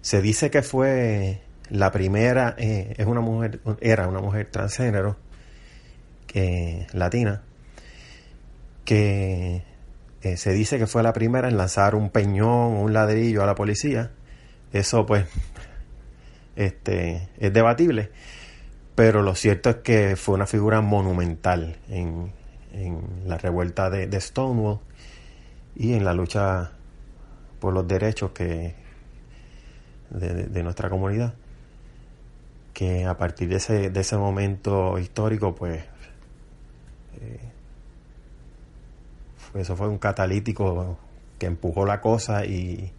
se 0.00 0.20
dice 0.20 0.50
que 0.50 0.62
fue 0.62 1.40
la 1.70 1.92
primera 1.92 2.54
eh, 2.58 2.94
es 2.98 3.06
una 3.06 3.20
mujer 3.20 3.60
era 3.80 4.08
una 4.08 4.20
mujer 4.20 4.48
transgénero 4.50 5.16
que 6.26 6.86
latina 6.92 7.42
que 8.84 9.62
eh, 10.22 10.36
se 10.36 10.52
dice 10.52 10.78
que 10.78 10.86
fue 10.86 11.02
la 11.02 11.12
primera 11.12 11.48
en 11.48 11.56
lanzar 11.56 11.94
un 11.94 12.10
peñón 12.10 12.76
un 12.76 12.92
ladrillo 12.92 13.42
a 13.42 13.46
la 13.46 13.54
policía. 13.54 14.12
Eso 14.72 15.06
pues 15.06 15.26
este 16.56 17.28
es 17.38 17.52
debatible. 17.52 18.10
Pero 18.94 19.22
lo 19.22 19.34
cierto 19.34 19.70
es 19.70 19.76
que 19.76 20.16
fue 20.16 20.34
una 20.36 20.46
figura 20.46 20.80
monumental 20.80 21.76
en, 21.88 22.32
la 23.26 23.38
revuelta 23.38 23.88
de, 23.90 24.20
Stonewall 24.20 24.80
y 25.76 25.94
en 25.94 26.04
la 26.04 26.12
lucha 26.12 26.72
por 27.60 27.72
los 27.72 27.86
derechos 27.86 28.32
que 28.32 28.74
de, 30.10 30.62
nuestra 30.62 30.90
comunidad 30.90 31.34
que 32.72 33.04
a 33.04 33.16
partir 33.16 33.48
de 33.48 33.56
ese, 33.56 33.90
de 33.90 34.00
ese 34.00 34.16
momento 34.16 34.98
histórico 34.98 35.54
pues 35.54 35.84
eh, 37.20 37.53
eso 39.54 39.76
fue 39.76 39.88
un 39.88 39.98
catalítico 39.98 40.98
que 41.38 41.46
empujó 41.46 41.86
la 41.86 42.00
cosa 42.00 42.44
y 42.44 42.92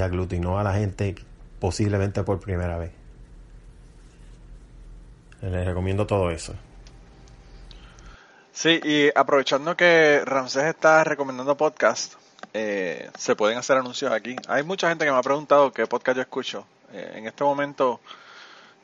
aglutinó 0.00 0.58
a 0.58 0.62
la 0.62 0.72
gente 0.74 1.14
posiblemente 1.58 2.22
por 2.22 2.40
primera 2.40 2.78
vez 2.78 2.92
les 5.50 5.66
recomiendo 5.66 6.06
todo 6.06 6.30
eso. 6.30 6.54
Sí, 8.52 8.80
y 8.82 9.10
aprovechando 9.14 9.76
que 9.76 10.22
Ramsés 10.24 10.64
está 10.64 11.04
recomendando 11.04 11.56
podcast, 11.56 12.14
eh, 12.52 13.10
se 13.16 13.34
pueden 13.34 13.58
hacer 13.58 13.78
anuncios 13.78 14.12
aquí. 14.12 14.36
Hay 14.46 14.62
mucha 14.62 14.88
gente 14.88 15.04
que 15.04 15.10
me 15.10 15.18
ha 15.18 15.22
preguntado 15.22 15.72
qué 15.72 15.86
podcast 15.86 16.16
yo 16.16 16.22
escucho. 16.22 16.66
Eh, 16.92 17.14
en 17.16 17.26
este 17.26 17.42
momento 17.44 18.00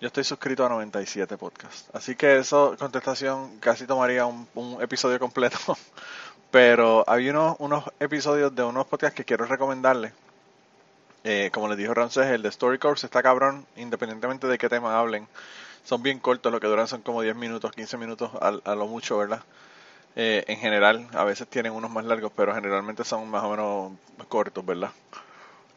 yo 0.00 0.06
estoy 0.06 0.24
suscrito 0.24 0.64
a 0.64 0.68
97 0.70 1.36
podcasts. 1.36 1.90
Así 1.92 2.16
que 2.16 2.38
eso, 2.38 2.74
contestación, 2.78 3.58
casi 3.58 3.86
tomaría 3.86 4.24
un, 4.26 4.78
episodio 4.80 5.18
completo. 5.18 5.58
Pero 6.50 7.04
hay 7.06 7.28
unos, 7.28 7.56
unos 7.58 7.84
episodios 8.00 8.54
de 8.54 8.62
unos 8.62 8.86
podcasts 8.86 9.16
que 9.16 9.24
quiero 9.24 9.44
recomendarles. 9.44 10.12
Eh, 11.24 11.50
como 11.52 11.68
les 11.68 11.76
dijo 11.76 11.92
Ramsés, 11.94 12.26
el 12.26 12.42
de 12.42 12.48
Story 12.48 12.78
Course 12.78 13.06
está 13.06 13.22
cabrón, 13.22 13.66
independientemente 13.76 14.46
de 14.46 14.56
qué 14.56 14.68
tema 14.68 14.98
hablen 14.98 15.26
son 15.88 16.02
bien 16.02 16.18
cortos, 16.18 16.52
lo 16.52 16.60
que 16.60 16.66
duran 16.66 16.86
son 16.86 17.00
como 17.00 17.22
10 17.22 17.34
minutos, 17.34 17.72
15 17.72 17.96
minutos 17.96 18.30
a, 18.42 18.74
lo 18.74 18.86
mucho, 18.86 19.16
¿verdad? 19.16 19.40
Eh, 20.16 20.44
en 20.46 20.58
general, 20.58 21.08
a 21.14 21.24
veces 21.24 21.48
tienen 21.48 21.72
unos 21.72 21.90
más 21.90 22.04
largos, 22.04 22.30
pero 22.36 22.54
generalmente 22.54 23.04
son 23.04 23.26
más 23.30 23.42
o 23.42 23.50
menos 23.50 23.92
cortos, 24.28 24.66
¿verdad? 24.66 24.90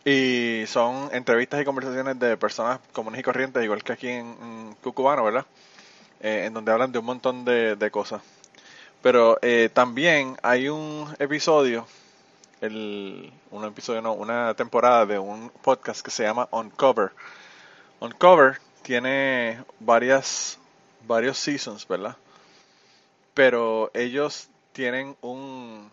Y 0.03 0.63
son 0.67 1.09
entrevistas 1.13 1.61
y 1.61 1.63
conversaciones 1.65 2.19
de 2.19 2.35
personas 2.35 2.81
comunes 2.91 3.21
y 3.21 3.23
corrientes, 3.23 3.63
igual 3.63 3.85
que 3.85 3.93
aquí 3.93 4.09
en, 4.09 4.75
Cucubano, 4.83 5.23
¿verdad? 5.23 5.45
Eh, 6.19 6.43
en 6.45 6.53
donde 6.53 6.73
hablan 6.73 6.91
de 6.91 6.99
un 6.99 7.05
montón 7.05 7.45
de, 7.45 7.89
cosas. 7.89 8.21
Pero 9.01 9.39
eh, 9.41 9.69
también 9.73 10.37
hay 10.43 10.69
un 10.69 11.13
episodio, 11.19 11.87
el, 12.61 13.33
un 13.49 13.65
episodio, 13.65 14.01
no, 14.01 14.13
una 14.13 14.53
temporada 14.53 15.05
de 15.05 15.17
un 15.17 15.49
podcast 15.49 16.01
que 16.05 16.11
se 16.11 16.23
llama 16.23 16.47
Uncover. 16.51 17.11
Uncover 17.99 18.59
tiene 18.83 19.63
varias 19.79 20.59
varios 21.07 21.37
seasons, 21.37 21.87
¿verdad? 21.87 22.15
Pero 23.33 23.89
ellos 23.93 24.49
tienen 24.73 25.15
un 25.21 25.89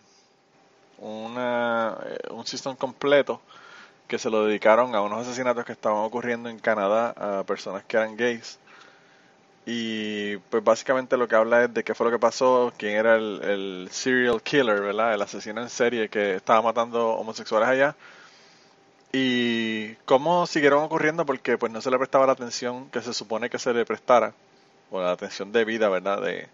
una, 0.99 1.97
eh, 2.05 2.17
un 2.31 2.45
season 2.45 2.75
completo 2.75 3.41
que 4.07 4.19
se 4.19 4.29
lo 4.29 4.45
dedicaron 4.45 4.95
a 4.95 5.01
unos 5.01 5.27
asesinatos 5.27 5.65
que 5.65 5.71
estaban 5.71 5.99
ocurriendo 5.99 6.49
en 6.49 6.59
Canadá 6.59 7.13
a 7.15 7.43
personas 7.43 7.83
que 7.85 7.97
eran 7.97 8.17
gays. 8.17 8.59
Y 9.71 10.37
pues 10.49 10.63
básicamente 10.63 11.15
lo 11.15 11.27
que 11.27 11.35
habla 11.35 11.65
es 11.65 11.71
de 11.71 11.83
qué 11.83 11.93
fue 11.93 12.07
lo 12.07 12.11
que 12.11 12.17
pasó, 12.17 12.73
quién 12.75 12.95
era 12.95 13.17
el, 13.17 13.39
el 13.43 13.87
serial 13.91 14.41
killer, 14.41 14.81
¿verdad? 14.81 15.13
El 15.13 15.21
asesino 15.21 15.61
en 15.61 15.69
serie 15.69 16.09
que 16.09 16.37
estaba 16.37 16.63
matando 16.63 17.09
homosexuales 17.09 17.69
allá. 17.69 17.95
Y 19.13 19.93
cómo 20.05 20.47
siguieron 20.47 20.83
ocurriendo 20.83 21.23
porque 21.23 21.59
pues 21.59 21.71
no 21.71 21.81
se 21.81 21.91
le 21.91 21.99
prestaba 21.99 22.25
la 22.25 22.31
atención 22.31 22.89
que 22.89 23.01
se 23.03 23.13
supone 23.13 23.51
que 23.51 23.59
se 23.59 23.71
le 23.71 23.85
prestara, 23.85 24.33
o 24.89 25.01
la 25.01 25.11
atención 25.11 25.51
debida, 25.51 25.87
¿verdad? 25.87 26.19
De, 26.19 26.49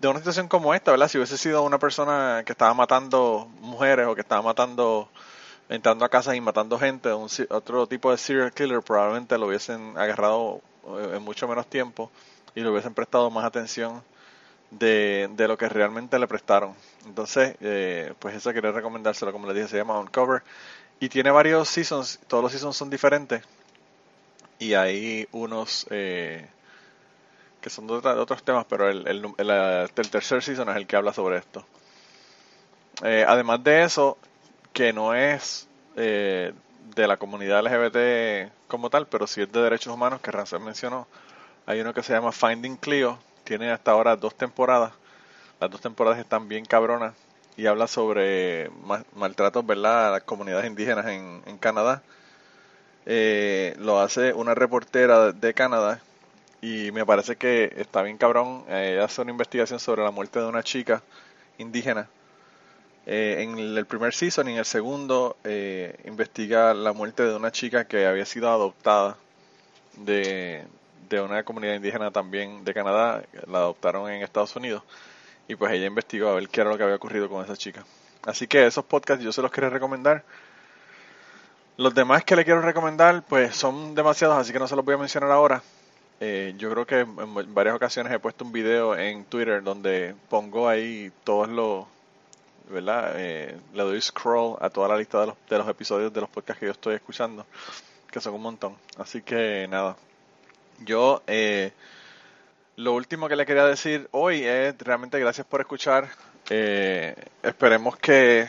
de 0.00 0.08
una 0.08 0.20
situación 0.20 0.46
como 0.46 0.74
esta, 0.74 0.92
¿verdad? 0.92 1.08
Si 1.08 1.18
hubiese 1.18 1.36
sido 1.36 1.64
una 1.64 1.78
persona 1.80 2.44
que 2.46 2.52
estaba 2.52 2.72
matando 2.72 3.48
mujeres 3.60 4.06
o 4.06 4.14
que 4.14 4.20
estaba 4.20 4.42
matando, 4.42 5.08
entrando 5.68 6.04
a 6.04 6.08
casas 6.08 6.36
y 6.36 6.40
matando 6.40 6.78
gente, 6.78 7.12
un, 7.12 7.28
otro 7.50 7.88
tipo 7.88 8.12
de 8.12 8.18
serial 8.18 8.52
killer, 8.52 8.80
probablemente 8.82 9.36
lo 9.38 9.48
hubiesen 9.48 9.98
agarrado 9.98 10.60
en 10.86 11.22
mucho 11.22 11.48
menos 11.48 11.66
tiempo 11.66 12.10
y 12.54 12.60
le 12.60 12.68
hubiesen 12.68 12.94
prestado 12.94 13.30
más 13.30 13.44
atención 13.44 14.02
de, 14.70 15.28
de 15.32 15.48
lo 15.48 15.56
que 15.56 15.68
realmente 15.68 16.18
le 16.18 16.26
prestaron. 16.26 16.74
Entonces, 17.06 17.56
eh, 17.60 18.14
pues 18.18 18.34
eso 18.34 18.52
quería 18.52 18.72
recomendárselo, 18.72 19.32
como 19.32 19.46
les 19.46 19.56
dije, 19.56 19.68
se 19.68 19.76
llama 19.76 19.98
Uncover 19.98 20.42
y 21.00 21.08
tiene 21.08 21.30
varios 21.30 21.68
seasons, 21.68 22.20
todos 22.28 22.42
los 22.42 22.52
seasons 22.52 22.76
son 22.76 22.90
diferentes 22.90 23.42
y 24.58 24.74
hay 24.74 25.28
unos... 25.32 25.86
Eh, 25.90 26.46
que 27.62 27.70
son 27.70 27.86
de, 27.86 27.94
otros 27.94 28.42
temas, 28.42 28.66
pero 28.68 28.90
el, 28.90 29.06
el, 29.06 30.10
tercer 30.10 30.42
season 30.42 30.68
es 30.68 30.76
el 30.76 30.86
que 30.86 30.96
habla 30.96 31.12
sobre 31.12 31.38
esto. 31.38 31.64
Eh, 33.04 33.24
además 33.26 33.62
de 33.62 33.84
eso, 33.84 34.18
que 34.72 34.92
no 34.92 35.14
es 35.14 35.68
eh, 35.96 36.52
de 36.94 37.06
la 37.06 37.16
comunidad 37.16 37.64
LGBT 37.64 38.52
como 38.68 38.90
tal, 38.90 39.06
pero 39.06 39.26
sí 39.26 39.42
es 39.42 39.52
de 39.52 39.60
derechos 39.62 39.92
humanos, 39.92 40.20
que 40.20 40.30
Rancel 40.30 40.60
mencionó. 40.60 41.06
Hay 41.66 41.80
uno 41.80 41.94
que 41.94 42.02
se 42.02 42.12
llama 42.12 42.32
Finding 42.32 42.76
Clio, 42.76 43.18
tiene 43.44 43.70
hasta 43.70 43.92
ahora 43.92 44.16
dos 44.16 44.34
temporadas. 44.34 44.92
Las 45.60 45.70
dos 45.70 45.80
temporadas 45.80 46.18
están 46.18 46.48
bien 46.48 46.64
cabronas 46.64 47.14
y 47.56 47.66
habla 47.66 47.86
sobre 47.86 48.70
maltratos, 49.14 49.64
¿verdad?, 49.64 50.08
a 50.08 50.10
las 50.12 50.22
comunidades 50.22 50.66
indígenas 50.66 51.06
en, 51.06 51.42
en 51.46 51.58
Canadá. 51.58 52.02
Eh, 53.06 53.74
lo 53.78 54.00
hace 54.00 54.32
una 54.32 54.54
reportera 54.54 55.32
de 55.32 55.54
Canadá 55.54 56.00
y 56.60 56.92
me 56.92 57.04
parece 57.04 57.36
que 57.36 57.72
está 57.76 58.02
bien 58.02 58.18
cabrón. 58.18 58.64
Eh, 58.68 59.00
hace 59.02 59.22
una 59.22 59.32
investigación 59.32 59.80
sobre 59.80 60.02
la 60.02 60.10
muerte 60.10 60.40
de 60.40 60.46
una 60.46 60.62
chica 60.62 61.02
indígena. 61.58 62.08
Eh, 63.04 63.38
en 63.40 63.58
el 63.58 63.86
primer 63.86 64.14
season 64.14 64.48
y 64.48 64.52
en 64.52 64.58
el 64.58 64.64
segundo 64.64 65.36
eh, 65.42 65.96
investiga 66.04 66.72
la 66.72 66.92
muerte 66.92 67.24
de 67.24 67.34
una 67.34 67.50
chica 67.50 67.84
que 67.86 68.06
había 68.06 68.24
sido 68.24 68.48
adoptada 68.48 69.16
de, 69.96 70.64
de 71.08 71.20
una 71.20 71.42
comunidad 71.42 71.74
indígena 71.74 72.10
también 72.10 72.64
de 72.64 72.74
Canadá. 72.74 73.22
La 73.48 73.58
adoptaron 73.58 74.10
en 74.10 74.22
Estados 74.22 74.54
Unidos. 74.56 74.82
Y 75.48 75.56
pues 75.56 75.72
ella 75.72 75.86
investigó 75.86 76.28
a 76.28 76.34
ver 76.34 76.48
qué 76.48 76.60
era 76.60 76.70
lo 76.70 76.76
que 76.76 76.84
había 76.84 76.96
ocurrido 76.96 77.28
con 77.28 77.44
esa 77.44 77.56
chica. 77.56 77.84
Así 78.24 78.46
que 78.46 78.66
esos 78.66 78.84
podcasts 78.84 79.24
yo 79.24 79.32
se 79.32 79.42
los 79.42 79.50
quiero 79.50 79.68
recomendar. 79.70 80.24
Los 81.76 81.94
demás 81.94 82.24
que 82.24 82.36
le 82.36 82.44
quiero 82.44 82.60
recomendar 82.60 83.22
pues 83.28 83.56
son 83.56 83.94
demasiados, 83.94 84.38
así 84.38 84.52
que 84.52 84.58
no 84.58 84.68
se 84.68 84.76
los 84.76 84.84
voy 84.84 84.94
a 84.94 84.98
mencionar 84.98 85.30
ahora. 85.30 85.62
Eh, 86.20 86.54
yo 86.56 86.70
creo 86.70 86.86
que 86.86 87.00
en 87.00 87.54
varias 87.54 87.74
ocasiones 87.74 88.12
he 88.12 88.18
puesto 88.20 88.44
un 88.44 88.52
video 88.52 88.96
en 88.96 89.24
Twitter 89.24 89.62
donde 89.62 90.14
pongo 90.28 90.68
ahí 90.68 91.10
todos 91.24 91.48
los, 91.48 91.86
¿verdad? 92.68 93.14
Eh, 93.16 93.58
le 93.74 93.82
doy 93.82 94.00
scroll 94.00 94.56
a 94.60 94.70
toda 94.70 94.88
la 94.88 94.96
lista 94.96 95.20
de 95.20 95.28
los, 95.28 95.36
de 95.48 95.58
los 95.58 95.68
episodios 95.68 96.12
de 96.12 96.20
los 96.20 96.30
podcasts 96.30 96.60
que 96.60 96.66
yo 96.66 96.72
estoy 96.72 96.94
escuchando, 96.94 97.46
que 98.10 98.20
son 98.20 98.34
un 98.34 98.42
montón. 98.42 98.76
Así 98.98 99.22
que 99.22 99.66
nada, 99.68 99.96
yo 100.80 101.22
eh, 101.26 101.72
lo 102.76 102.94
último 102.94 103.28
que 103.28 103.36
le 103.36 103.46
quería 103.46 103.66
decir 103.66 104.08
hoy 104.12 104.44
es 104.44 104.76
realmente 104.78 105.18
gracias 105.18 105.46
por 105.46 105.60
escuchar. 105.60 106.08
esperemos 106.48 107.96
que, 107.96 108.46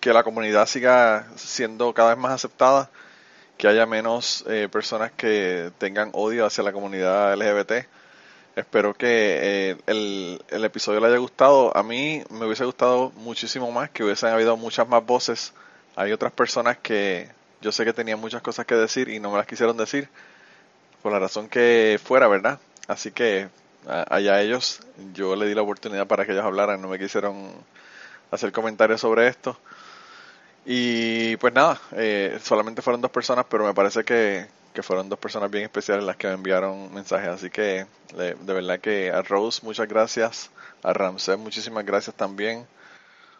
que 0.00 0.12
la 0.12 0.22
comunidad 0.22 0.66
siga 0.66 1.26
siendo 1.36 1.92
cada 1.94 2.10
vez 2.10 2.18
más 2.18 2.32
aceptada 2.32 2.90
que 3.60 3.68
haya 3.68 3.84
menos 3.84 4.42
eh, 4.48 4.68
personas 4.72 5.12
que 5.12 5.70
tengan 5.76 6.08
odio 6.14 6.46
hacia 6.46 6.64
la 6.64 6.72
comunidad 6.72 7.36
LGBT. 7.36 7.86
Espero 8.56 8.94
que 8.94 9.06
eh, 9.70 9.76
el, 9.86 10.42
el, 10.48 10.64
episodio 10.64 11.00
le 11.00 11.06
haya 11.06 11.18
gustado. 11.18 11.76
A 11.76 11.82
mí 11.82 12.22
me 12.30 12.46
hubiese 12.46 12.64
gustado 12.64 13.10
muchísimo 13.16 13.70
más, 13.70 13.90
que 13.90 14.04
hubiesen 14.04 14.30
habido 14.30 14.56
muchas 14.56 14.88
más 14.88 15.04
voces. 15.04 15.54
Hay 15.96 16.12
otras 16.12 16.32
personas 16.32 16.78
que 16.78 17.28
yo 17.60 17.72
sé 17.72 17.84
que 17.84 17.92
tenían 17.92 18.20
muchas 18.20 18.42
cosas 18.42 18.66
que 18.66 18.74
decir 18.74 19.08
y 19.08 19.20
no 19.20 19.30
me 19.30 19.38
las 19.38 19.46
quisieron 19.46 19.76
decir, 19.76 20.08
por 21.02 21.12
la 21.12 21.18
razón 21.18 21.48
que 21.48 22.00
fuera, 22.02 22.26
¿verdad? 22.28 22.58
Así 22.88 23.12
que 23.12 23.48
allá 23.86 24.40
ellos, 24.40 24.80
yo 25.14 25.36
le 25.36 25.46
di 25.46 25.54
la 25.54 25.62
oportunidad 25.62 26.06
para 26.06 26.26
que 26.26 26.32
ellos 26.32 26.44
hablaran, 26.44 26.80
no 26.80 26.88
me 26.88 26.98
quisieron 26.98 27.52
hacer 28.30 28.52
comentarios 28.52 29.00
sobre 29.00 29.28
esto. 29.28 29.58
Y 30.64 31.36
pues 31.36 31.54
nada, 31.54 31.80
eh, 31.92 32.38
solamente 32.42 32.82
fueron 32.82 33.00
dos 33.00 33.10
personas, 33.10 33.46
pero 33.48 33.64
me 33.64 33.74
parece 33.74 34.04
que, 34.04 34.46
fueron 34.82 35.08
dos 35.08 35.18
personas 35.18 35.50
bien 35.50 35.64
especiales 35.64 36.04
las 36.04 36.16
que 36.16 36.28
me 36.28 36.34
enviaron 36.34 36.92
mensajes. 36.94 37.28
Así 37.28 37.50
que 37.50 37.86
de, 38.16 38.34
verdad 38.34 38.80
que 38.80 39.10
a 39.10 39.22
Rose 39.22 39.60
muchas 39.64 39.88
gracias, 39.88 40.50
a 40.82 40.92
Ramsey 40.92 41.36
muchísimas 41.36 41.84
gracias 41.84 42.16
también. 42.16 42.66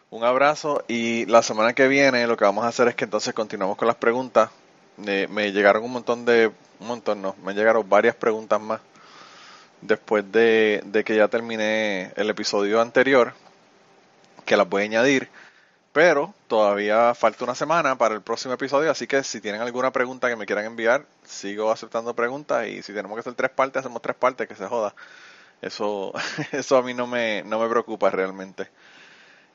Un 0.09 0.23
abrazo 0.23 0.83
y 0.87 1.25
la 1.27 1.41
semana 1.41 1.73
que 1.73 1.87
viene 1.87 2.27
lo 2.27 2.35
que 2.35 2.43
vamos 2.43 2.65
a 2.65 2.67
hacer 2.67 2.87
es 2.89 2.95
que 2.95 3.05
entonces 3.05 3.33
continuamos 3.33 3.77
con 3.77 3.87
las 3.87 3.97
preguntas. 3.97 4.49
me 4.97 5.51
llegaron 5.51 5.83
un 5.83 5.91
montón 5.91 6.25
de, 6.25 6.51
un 6.79 6.87
montón 6.87 7.21
no, 7.21 7.35
me 7.43 7.53
llegaron 7.53 7.87
varias 7.87 8.15
preguntas 8.15 8.59
más 8.59 8.81
después 9.81 10.29
de, 10.31 10.81
de 10.85 11.03
que 11.03 11.15
ya 11.15 11.27
terminé 11.27 12.11
el 12.15 12.29
episodio 12.29 12.81
anterior, 12.81 13.33
que 14.45 14.55
las 14.55 14.69
voy 14.69 14.83
a 14.83 14.85
añadir. 14.85 15.29
Pero 15.93 16.33
todavía 16.47 17.13
falta 17.15 17.43
una 17.43 17.55
semana 17.55 17.97
para 17.97 18.15
el 18.15 18.21
próximo 18.21 18.53
episodio, 18.53 18.91
así 18.91 19.07
que 19.07 19.23
si 19.23 19.41
tienen 19.41 19.61
alguna 19.61 19.91
pregunta 19.91 20.29
que 20.29 20.37
me 20.37 20.45
quieran 20.45 20.65
enviar, 20.65 21.05
sigo 21.25 21.69
aceptando 21.71 22.15
preguntas 22.15 22.67
y 22.67 22.81
si 22.81 22.93
tenemos 22.93 23.15
que 23.15 23.21
hacer 23.21 23.33
tres 23.33 23.51
partes, 23.51 23.81
hacemos 23.81 24.01
tres 24.01 24.15
partes, 24.15 24.47
que 24.47 24.55
se 24.55 24.67
joda. 24.67 24.95
Eso, 25.61 26.13
eso 26.53 26.77
a 26.77 26.83
mí 26.83 26.93
no 26.93 27.07
me, 27.07 27.43
no 27.43 27.59
me 27.59 27.69
preocupa 27.69 28.09
realmente. 28.09 28.69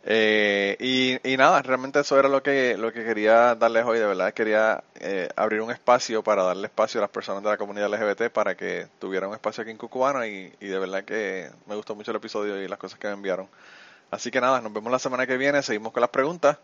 Eh, 0.08 0.76
y, 0.78 1.32
y, 1.32 1.36
nada, 1.36 1.62
realmente 1.62 2.00
eso 2.00 2.18
era 2.18 2.28
lo 2.28 2.42
que, 2.42 2.76
lo 2.76 2.92
que 2.92 3.04
quería 3.04 3.56
darles 3.56 3.84
hoy, 3.84 3.98
de 3.98 4.06
verdad 4.06 4.32
quería 4.32 4.84
eh, 5.00 5.28
abrir 5.36 5.60
un 5.62 5.72
espacio 5.72 6.22
para 6.22 6.44
darle 6.44 6.68
espacio 6.68 7.00
a 7.00 7.02
las 7.02 7.10
personas 7.10 7.42
de 7.42 7.48
la 7.50 7.56
comunidad 7.56 7.90
LGBT 7.90 8.30
para 8.32 8.54
que 8.56 8.86
tuvieran 9.00 9.30
un 9.30 9.34
espacio 9.34 9.62
aquí 9.62 9.72
en 9.72 9.78
Cucubano 9.78 10.24
y, 10.24 10.52
y 10.60 10.66
de 10.68 10.78
verdad 10.78 11.04
que 11.04 11.50
me 11.66 11.74
gustó 11.74 11.96
mucho 11.96 12.12
el 12.12 12.18
episodio 12.18 12.62
y 12.62 12.68
las 12.68 12.78
cosas 12.78 13.00
que 13.00 13.08
me 13.08 13.14
enviaron. 13.14 13.48
Así 14.10 14.30
que 14.30 14.40
nada, 14.40 14.60
nos 14.60 14.72
vemos 14.72 14.92
la 14.92 14.98
semana 14.98 15.26
que 15.26 15.36
viene, 15.36 15.62
seguimos 15.62 15.92
con 15.92 16.00
las 16.00 16.10
preguntas 16.10 16.58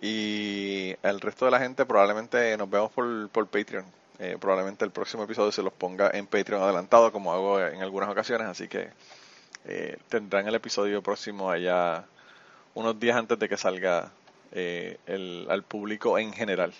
y 0.00 0.94
el 1.02 1.20
resto 1.20 1.44
de 1.44 1.50
la 1.50 1.58
gente 1.58 1.84
probablemente 1.86 2.56
nos 2.56 2.70
vemos 2.70 2.92
por, 2.92 3.28
por 3.30 3.46
Patreon. 3.48 3.84
Eh, 4.20 4.36
probablemente 4.40 4.84
el 4.84 4.92
próximo 4.92 5.24
episodio 5.24 5.50
se 5.50 5.62
los 5.62 5.72
ponga 5.72 6.10
en 6.14 6.26
Patreon 6.26 6.62
adelantado 6.62 7.10
como 7.10 7.32
hago 7.32 7.60
en 7.60 7.82
algunas 7.82 8.08
ocasiones, 8.08 8.46
así 8.46 8.68
que 8.68 8.90
eh, 9.64 9.96
tendrán 10.08 10.46
el 10.46 10.54
episodio 10.54 11.02
próximo 11.02 11.50
allá 11.50 12.04
unos 12.74 12.98
días 13.00 13.16
antes 13.16 13.38
de 13.38 13.48
que 13.48 13.56
salga 13.56 14.12
eh, 14.52 14.98
el, 15.06 15.46
al 15.50 15.64
público 15.64 16.18
en 16.18 16.32
general. 16.32 16.72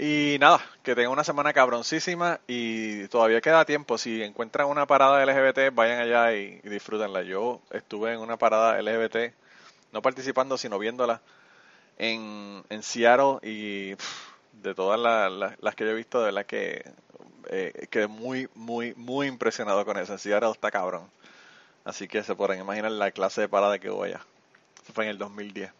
Y 0.00 0.36
nada, 0.38 0.64
que 0.84 0.94
tengan 0.94 1.10
una 1.10 1.24
semana 1.24 1.52
cabroncísima 1.52 2.38
y 2.46 3.08
todavía 3.08 3.40
queda 3.40 3.64
tiempo. 3.64 3.98
Si 3.98 4.22
encuentran 4.22 4.68
una 4.68 4.86
parada 4.86 5.26
LGBT, 5.26 5.74
vayan 5.74 5.98
allá 5.98 6.32
y, 6.34 6.60
disfrútenla. 6.60 7.22
Yo 7.22 7.60
estuve 7.72 8.12
en 8.12 8.20
una 8.20 8.36
parada 8.36 8.80
LGBT, 8.80 9.34
no 9.90 10.00
participando, 10.00 10.56
sino 10.56 10.78
viéndola 10.78 11.20
en, 11.98 12.62
en 12.70 12.82
Seattle 12.84 13.38
y 13.42 13.96
de 14.62 14.74
todas 14.76 15.00
las 15.58 15.74
que 15.74 15.84
yo 15.84 15.90
he 15.90 15.94
visto, 15.94 16.20
de 16.20 16.26
verdad 16.26 16.46
que 16.46 16.84
eh, 17.48 17.88
quedé 17.90 18.06
muy, 18.06 18.48
muy, 18.54 18.94
muy 18.94 19.26
impresionado 19.26 19.84
con 19.84 19.98
eso. 19.98 20.12
En 20.12 20.20
Seattle 20.20 20.52
está 20.52 20.70
cabrón. 20.70 21.10
Así 21.84 22.06
que 22.06 22.22
se 22.22 22.36
podrán 22.36 22.60
imaginar 22.60 22.92
la 22.92 23.10
clase 23.10 23.40
de 23.40 23.48
parada 23.48 23.80
que 23.80 23.90
hubo 23.90 24.04
allá. 24.04 24.20
Eso 24.80 24.92
fue 24.92 25.06
en 25.06 25.10
el 25.10 25.18
2010. 25.18 25.72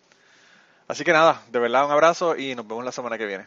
Así 0.88 1.04
que 1.04 1.12
nada, 1.12 1.40
de 1.52 1.60
verdad 1.60 1.84
un 1.84 1.92
abrazo 1.92 2.36
y 2.36 2.56
nos 2.56 2.66
vemos 2.66 2.84
la 2.84 2.90
semana 2.90 3.16
que 3.16 3.26
viene. 3.26 3.46